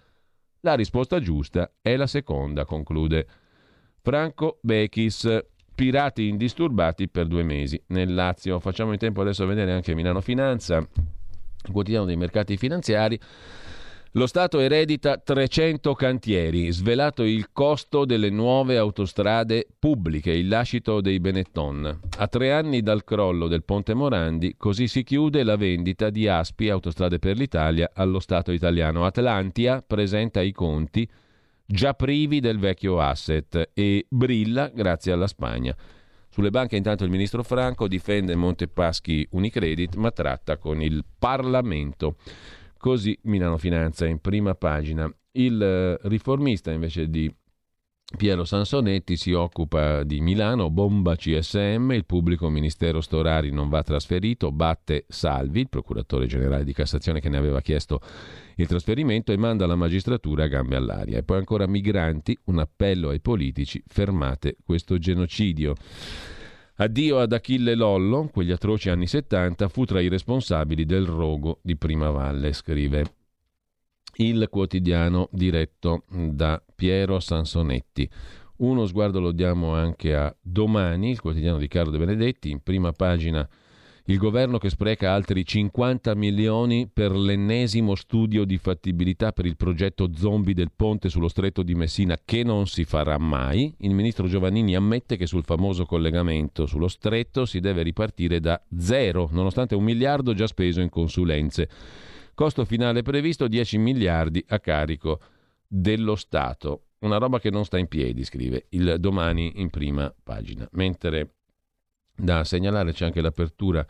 La 0.61 0.75
risposta 0.75 1.19
giusta 1.19 1.73
è 1.83 1.97
la 1.97 2.07
seconda, 2.07 2.65
conclude 2.65 3.27
Franco 4.03 4.59
Bechis. 4.61 5.45
Pirati 5.75 6.29
indisturbati 6.29 7.09
per 7.09 7.27
due 7.27 7.43
mesi 7.43 7.81
nel 7.89 8.13
Lazio. 8.13 8.61
Facciamo 8.61 8.93
in 8.93 8.99
tempo 8.99 9.23
adesso 9.23 9.45
a 9.45 9.47
vedere 9.47 9.73
anche 9.73 9.95
Milano 9.95 10.21
Finanza, 10.21 10.87
quotidiano 11.71 12.05
dei 12.05 12.17
mercati 12.17 12.57
finanziari. 12.57 13.19
Lo 14.13 14.27
Stato 14.27 14.59
eredita 14.59 15.17
300 15.17 15.95
cantieri, 15.95 16.71
svelato 16.71 17.23
il 17.23 17.51
costo 17.53 18.05
delle 18.05 18.29
nuove 18.29 18.77
autostrade 18.77 19.67
pubbliche, 19.79 20.33
il 20.33 20.49
lascito 20.49 21.01
dei 21.01 21.19
Benetton. 21.19 22.01
A 22.19 22.27
tre 22.27 22.53
anni 22.53 22.83
dal 22.83 23.05
crollo 23.05 23.49
del 23.49 23.65
Ponte 23.65 23.95
Morandi, 23.95 24.57
così 24.59 24.89
si 24.89 25.03
chiude 25.03 25.43
la 25.43 25.57
vendita 25.57 26.11
di 26.11 26.29
Aspi, 26.29 26.69
Autostrade 26.69 27.19
per 27.19 27.39
l'Italia, 27.39 27.91
allo 27.95 28.21
Stato 28.21 28.53
italiano. 28.53 29.07
Atlantia 29.07 29.83
presenta 29.85 30.43
i 30.43 30.53
conti 30.53 31.09
già 31.73 31.95
privi 31.95 32.41
del 32.41 32.59
vecchio 32.59 33.01
asset 33.01 33.71
e 33.73 34.05
brilla 34.09 34.69
grazie 34.69 35.11
alla 35.13 35.27
Spagna. 35.27 35.75
Sulle 36.29 36.51
banche 36.51 36.77
intanto 36.77 37.05
il 37.05 37.11
ministro 37.11 37.43
Franco 37.43 37.89
difende 37.89 38.35
Montepaschi 38.35 39.27
Unicredit 39.31 39.95
ma 39.97 40.11
tratta 40.11 40.59
con 40.59 40.83
il 40.83 41.03
Parlamento. 41.19 42.17
Così 42.77 43.19
Milano 43.23 43.57
Finanza 43.57 44.07
in 44.07 44.19
prima 44.21 44.55
pagina. 44.55 45.11
Il 45.33 45.63
eh, 45.63 45.99
riformista 46.09 46.71
invece 46.71 47.09
di 47.09 47.35
Piero 48.17 48.45
Sansonetti 48.45 49.17
si 49.17 49.33
occupa 49.33 50.03
di 50.05 50.21
Milano, 50.21 50.71
bomba 50.71 51.17
CSM, 51.17 51.93
il 51.93 52.05
pubblico 52.05 52.49
ministero 52.49 53.01
Storari 53.01 53.51
non 53.51 53.69
va 53.69 53.83
trasferito, 53.83 54.53
batte 54.53 55.07
Salvi, 55.09 55.61
il 55.61 55.69
procuratore 55.69 56.27
generale 56.27 56.65
di 56.65 56.73
Cassazione 56.73 57.21
che 57.21 57.29
ne 57.29 57.37
aveva 57.37 57.61
chiesto 57.61 58.01
il 58.57 58.67
trasferimento 58.67 59.33
e 59.33 59.37
manda 59.37 59.67
la 59.67 59.75
magistratura 59.75 60.45
a 60.45 60.49
gambe 60.49 60.77
all'aria. 60.77 61.19
E 61.19 61.23
poi 61.23 61.39
ancora 61.39 61.67
migranti, 61.67 62.39
un 62.45 62.59
appello 62.59 63.09
ai 63.09 63.21
politici, 63.21 63.83
fermate 63.87 64.57
questo 64.65 64.99
genocidio. 64.99 65.75
Addio 66.77 67.19
ad 67.19 67.33
Achille 67.33 67.75
Lollo, 67.75 68.29
quegli 68.33 68.53
atroci 68.53 68.91
anni 68.91 69.07
70, 69.07 69.69
fu 69.69 69.85
tra 69.85 70.01
i 70.01 70.09
responsabili 70.09 70.85
del 70.85 71.07
rogo 71.07 71.59
di 71.63 71.77
Primavalle, 71.77 72.53
scrive 72.53 73.15
il 74.17 74.49
quotidiano 74.51 75.29
diretto 75.33 76.05
da 76.09 76.63
Piero 76.75 77.21
Sansonetti. 77.21 78.09
Uno 78.57 78.87
sguardo 78.87 79.21
lo 79.21 79.33
diamo 79.33 79.75
anche 79.75 80.15
a 80.15 80.35
Domani, 80.41 81.11
il 81.11 81.21
quotidiano 81.21 81.59
di 81.59 81.69
Carlo 81.69 81.91
De 81.91 81.99
Benedetti, 81.99 82.51
in 82.51 82.63
prima 82.63 82.93
pagina 82.93 83.49
il 84.07 84.19
governo 84.19 84.59
che 84.59 84.69
spreca 84.69 85.13
altri 85.13 85.47
50 85.47 86.17
milioni 86.17 86.89
per 86.93 87.13
l'ennesimo 87.13 87.95
studio 87.95 88.45
di 88.45 88.59
fattibilità 88.59 89.31
per 89.31 89.47
il 89.47 89.57
progetto 89.57 90.11
zombie 90.17 90.55
del 90.55 90.73
ponte 90.75 91.09
sullo 91.09 91.29
stretto 91.29 91.63
di 91.63 91.77
Messina 91.77 92.19
che 92.25 92.43
non 92.43 92.67
si 92.67 92.85
farà 92.85 93.17
mai. 93.19 93.73
Il 93.79 93.95
ministro 93.95 94.27
Giovannini 94.27 94.75
ammette 94.75 95.17
che 95.17 95.27
sul 95.27 95.45
famoso 95.45 95.87
collegamento 95.87 96.67
sullo 96.67 96.89
stretto 96.89 97.47
si 97.47 97.61
deve 97.61 97.83
ripartire 97.83 98.41
da 98.41 98.61
zero, 98.77 99.29
nonostante 99.31 99.77
un 99.77 99.85
miliardo 99.85 100.35
già 100.35 100.49
speso 100.49 100.81
in 100.81 100.89
consulenze. 100.89 101.69
Costo 102.35 102.65
finale 102.65 103.03
previsto 103.03 103.47
10 103.47 103.79
miliardi 103.79 104.43
a 104.49 104.59
carico 104.59 105.21
dello 105.67 106.17
Stato. 106.17 106.87
Una 107.01 107.19
roba 107.19 107.39
che 107.39 107.51
non 107.51 107.65
sta 107.65 107.79
in 107.79 107.89
piedi, 107.89 108.25
scrive 108.25 108.67
il 108.71 108.97
domani 108.99 109.53
in 109.57 109.69
prima 109.69 110.13
pagina. 110.23 110.67
Mentre 110.73 111.35
da 112.15 112.45
segnalare 112.45 112.93
c'è 112.93 113.05
anche 113.05 113.21
l'apertura 113.21 113.85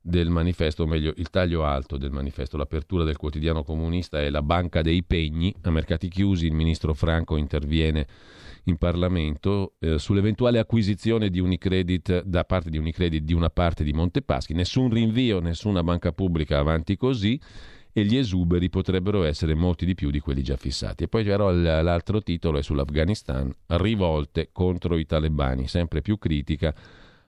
del 0.00 0.30
manifesto, 0.30 0.84
o 0.84 0.86
meglio 0.86 1.12
il 1.16 1.30
taglio 1.30 1.64
alto 1.64 1.96
del 1.96 2.10
manifesto, 2.10 2.56
l'apertura 2.56 3.04
del 3.04 3.16
quotidiano 3.16 3.64
comunista 3.64 4.20
è 4.20 4.30
la 4.30 4.42
banca 4.42 4.82
dei 4.82 5.02
pegni, 5.02 5.54
a 5.62 5.70
mercati 5.70 6.08
chiusi 6.08 6.46
il 6.46 6.54
ministro 6.54 6.94
Franco 6.94 7.36
interviene 7.36 8.06
in 8.64 8.76
Parlamento 8.76 9.74
eh, 9.78 9.98
sull'eventuale 9.98 10.58
acquisizione 10.58 11.28
di 11.28 11.40
Unicredit 11.40 12.22
da 12.22 12.44
parte 12.44 12.70
di 12.70 12.78
Unicredit 12.78 13.22
di 13.22 13.32
una 13.32 13.50
parte 13.50 13.84
di 13.84 13.92
Montepaschi, 13.92 14.54
nessun 14.54 14.90
rinvio, 14.90 15.40
nessuna 15.40 15.82
banca 15.82 16.12
pubblica 16.12 16.58
avanti 16.58 16.96
così 16.96 17.40
e 17.92 18.04
gli 18.04 18.16
esuberi 18.16 18.68
potrebbero 18.68 19.24
essere 19.24 19.54
molti 19.54 19.84
di 19.84 19.94
più 19.94 20.10
di 20.10 20.20
quelli 20.20 20.42
già 20.42 20.56
fissati. 20.56 21.04
E 21.04 21.08
poi 21.08 21.24
però 21.24 21.50
l'altro 21.50 22.22
titolo 22.22 22.58
è 22.58 22.62
sull'Afghanistan, 22.62 23.52
rivolte 23.66 24.50
contro 24.52 24.96
i 24.96 25.06
talebani, 25.06 25.66
sempre 25.66 26.00
più 26.00 26.18
critica 26.18 26.74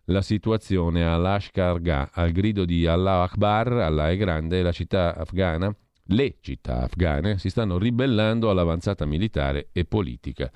la 0.06 0.22
situazione 0.22 1.04
all'Ashkar 1.06 1.80
Gah, 1.80 2.10
al 2.12 2.32
grido 2.32 2.64
di 2.64 2.86
Allah 2.86 3.22
Akbar, 3.22 3.72
Allah 3.72 4.10
è 4.10 4.16
grande, 4.16 4.62
la 4.62 4.72
città 4.72 5.14
afghana, 5.14 5.74
le 6.06 6.38
città 6.40 6.82
afghane 6.82 7.38
si 7.38 7.48
stanno 7.48 7.78
ribellando 7.78 8.50
all'avanzata 8.50 9.06
militare 9.06 9.68
e 9.72 9.84
politica 9.84 10.50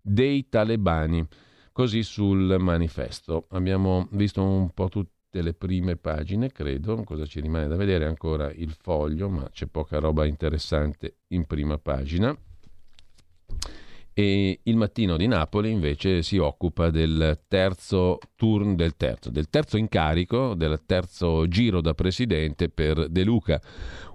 dei 0.00 0.48
talebani. 0.48 1.26
Così 1.72 2.02
sul 2.02 2.56
manifesto. 2.58 3.46
Abbiamo 3.50 4.08
visto 4.12 4.42
un 4.42 4.70
po' 4.70 4.88
tutte 5.30 5.42
le 5.42 5.54
prime 5.54 5.96
pagine, 5.96 6.50
credo. 6.50 7.04
Cosa 7.04 7.24
ci 7.24 7.40
rimane 7.40 7.68
da 7.68 7.76
vedere? 7.76 8.04
Ancora 8.04 8.50
il 8.50 8.72
foglio, 8.72 9.28
ma 9.28 9.48
c'è 9.50 9.66
poca 9.66 10.00
roba 10.00 10.26
interessante 10.26 11.18
in 11.28 11.46
prima 11.46 11.78
pagina. 11.78 12.36
E 14.12 14.60
il 14.64 14.76
mattino 14.76 15.16
di 15.16 15.28
Napoli 15.28 15.70
invece 15.70 16.22
si 16.22 16.36
occupa 16.36 16.90
del 16.90 17.44
terzo 17.46 18.18
turno, 18.34 18.74
del 18.74 18.96
terzo, 18.96 19.30
del 19.30 19.48
terzo 19.48 19.76
incarico, 19.76 20.54
del 20.54 20.82
terzo 20.84 21.46
giro 21.46 21.80
da 21.80 21.94
presidente 21.94 22.68
per 22.68 23.08
De 23.08 23.22
Luca. 23.22 23.62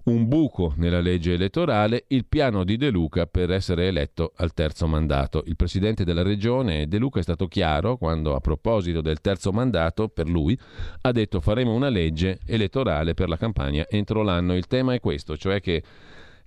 Un 0.06 0.28
buco 0.28 0.72
nella 0.78 1.01
legge 1.01 1.34
elettorale, 1.34 2.06
il 2.10 2.28
piano 2.28 2.64
di 2.64 2.78
De 2.78 2.91
Luca 2.91 3.26
per 3.26 3.49
essere 3.49 3.88
eletto 3.88 4.34
al 4.36 4.53
terzo 4.53 4.86
mandato. 4.86 5.41
Il 5.47 5.56
presidente 5.56 6.03
della 6.03 6.22
regione 6.22 6.88
De 6.88 6.99
Luca 6.99 7.18
è 7.18 7.24
stato 7.24 7.47
chiaro 7.47 7.97
quando 7.97 8.36
a 8.36 8.39
proposito 8.39 9.01
del 9.01 9.20
terzo 9.20 9.51
mandato 9.51 10.08
per 10.10 10.30
lui 10.30 10.56
ha 11.01 11.12
detto 11.12 11.41
faremo 11.41 11.74
una 11.74 11.89
legge 11.89 12.38
elettorale 12.45 13.16
per 13.16 13.30
la 13.30 13.38
campagna 13.38 13.88
entro 13.89 14.22
l'anno. 14.22 14.53
Il 14.53 14.68
tema 14.68 14.93
è 14.93 14.99
questo, 14.99 15.38
cioè 15.38 15.60
che 15.60 15.82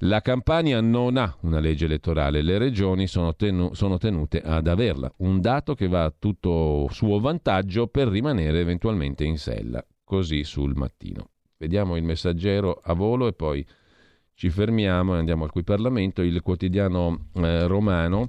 la 0.03 0.21
Campania 0.21 0.81
non 0.81 1.17
ha 1.17 1.37
una 1.41 1.59
legge 1.59 1.87
elettorale, 1.87 2.43
le 2.43 2.59
regioni 2.59 3.09
sono, 3.09 3.35
tenu- 3.35 3.75
sono, 3.75 3.99
tenute 3.99 4.41
ad 4.41 4.69
averla, 4.69 5.13
un 5.17 5.41
dato 5.41 5.75
che 5.75 5.89
va 5.89 6.05
a 6.05 6.15
tutto 6.17 6.87
suo 6.93 7.19
vantaggio 7.19 7.89
per 7.89 8.07
rimanere 8.07 8.61
eventualmente 8.61 9.25
in 9.25 9.37
sella, 9.37 9.85
così 10.05 10.45
sul 10.45 10.77
mattino. 10.77 11.31
Vediamo 11.61 11.97
il 11.97 12.05
messaggero 12.05 12.81
a 12.81 12.93
volo 12.93 13.27
e 13.27 13.33
poi 13.33 13.67
ci 14.35 14.49
fermiamo 14.49 15.17
e 15.17 15.19
andiamo 15.19 15.43
al 15.43 15.51
cui 15.51 15.65
Parlamento, 15.65 16.23
il 16.23 16.41
quotidiano 16.41 17.31
eh, 17.35 17.67
romano 17.67 18.29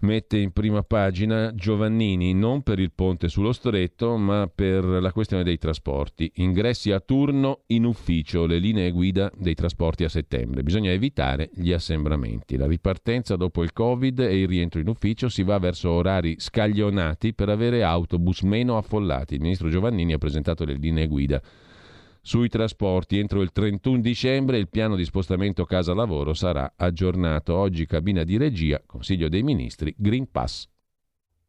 mette 0.00 0.36
in 0.36 0.52
prima 0.52 0.82
pagina 0.82 1.54
Giovannini 1.54 2.34
non 2.34 2.62
per 2.62 2.78
il 2.78 2.92
ponte 2.94 3.28
sullo 3.28 3.52
stretto 3.52 4.18
ma 4.18 4.50
per 4.54 4.84
la 4.84 5.12
questione 5.12 5.44
dei 5.44 5.56
trasporti. 5.56 6.30
Ingressi 6.34 6.92
a 6.92 7.00
turno 7.00 7.62
in 7.68 7.84
ufficio, 7.84 8.44
le 8.44 8.58
linee 8.58 8.90
guida 8.90 9.32
dei 9.34 9.54
trasporti 9.54 10.04
a 10.04 10.10
settembre. 10.10 10.62
Bisogna 10.62 10.90
evitare 10.90 11.48
gli 11.54 11.72
assembramenti. 11.72 12.58
La 12.58 12.66
ripartenza 12.66 13.36
dopo 13.36 13.62
il 13.62 13.72
Covid 13.72 14.18
e 14.18 14.40
il 14.40 14.46
rientro 14.46 14.78
in 14.78 14.88
ufficio 14.88 15.30
si 15.30 15.42
va 15.42 15.58
verso 15.58 15.88
orari 15.88 16.36
scaglionati 16.38 17.32
per 17.32 17.48
avere 17.48 17.82
autobus 17.82 18.42
meno 18.42 18.76
affollati. 18.76 19.36
Il 19.36 19.40
ministro 19.40 19.70
Giovannini 19.70 20.12
ha 20.12 20.18
presentato 20.18 20.66
le 20.66 20.74
linee 20.74 21.06
guida 21.06 21.40
sui 22.26 22.48
trasporti. 22.48 23.18
Entro 23.18 23.40
il 23.40 23.52
31 23.52 24.00
dicembre 24.00 24.58
il 24.58 24.68
piano 24.68 24.96
di 24.96 25.04
spostamento 25.04 25.64
casa-lavoro 25.64 26.34
sarà 26.34 26.74
aggiornato. 26.76 27.54
Oggi 27.54 27.86
cabina 27.86 28.24
di 28.24 28.36
regia, 28.36 28.82
Consiglio 28.84 29.28
dei 29.28 29.44
Ministri, 29.44 29.94
Green 29.96 30.28
Pass 30.30 30.68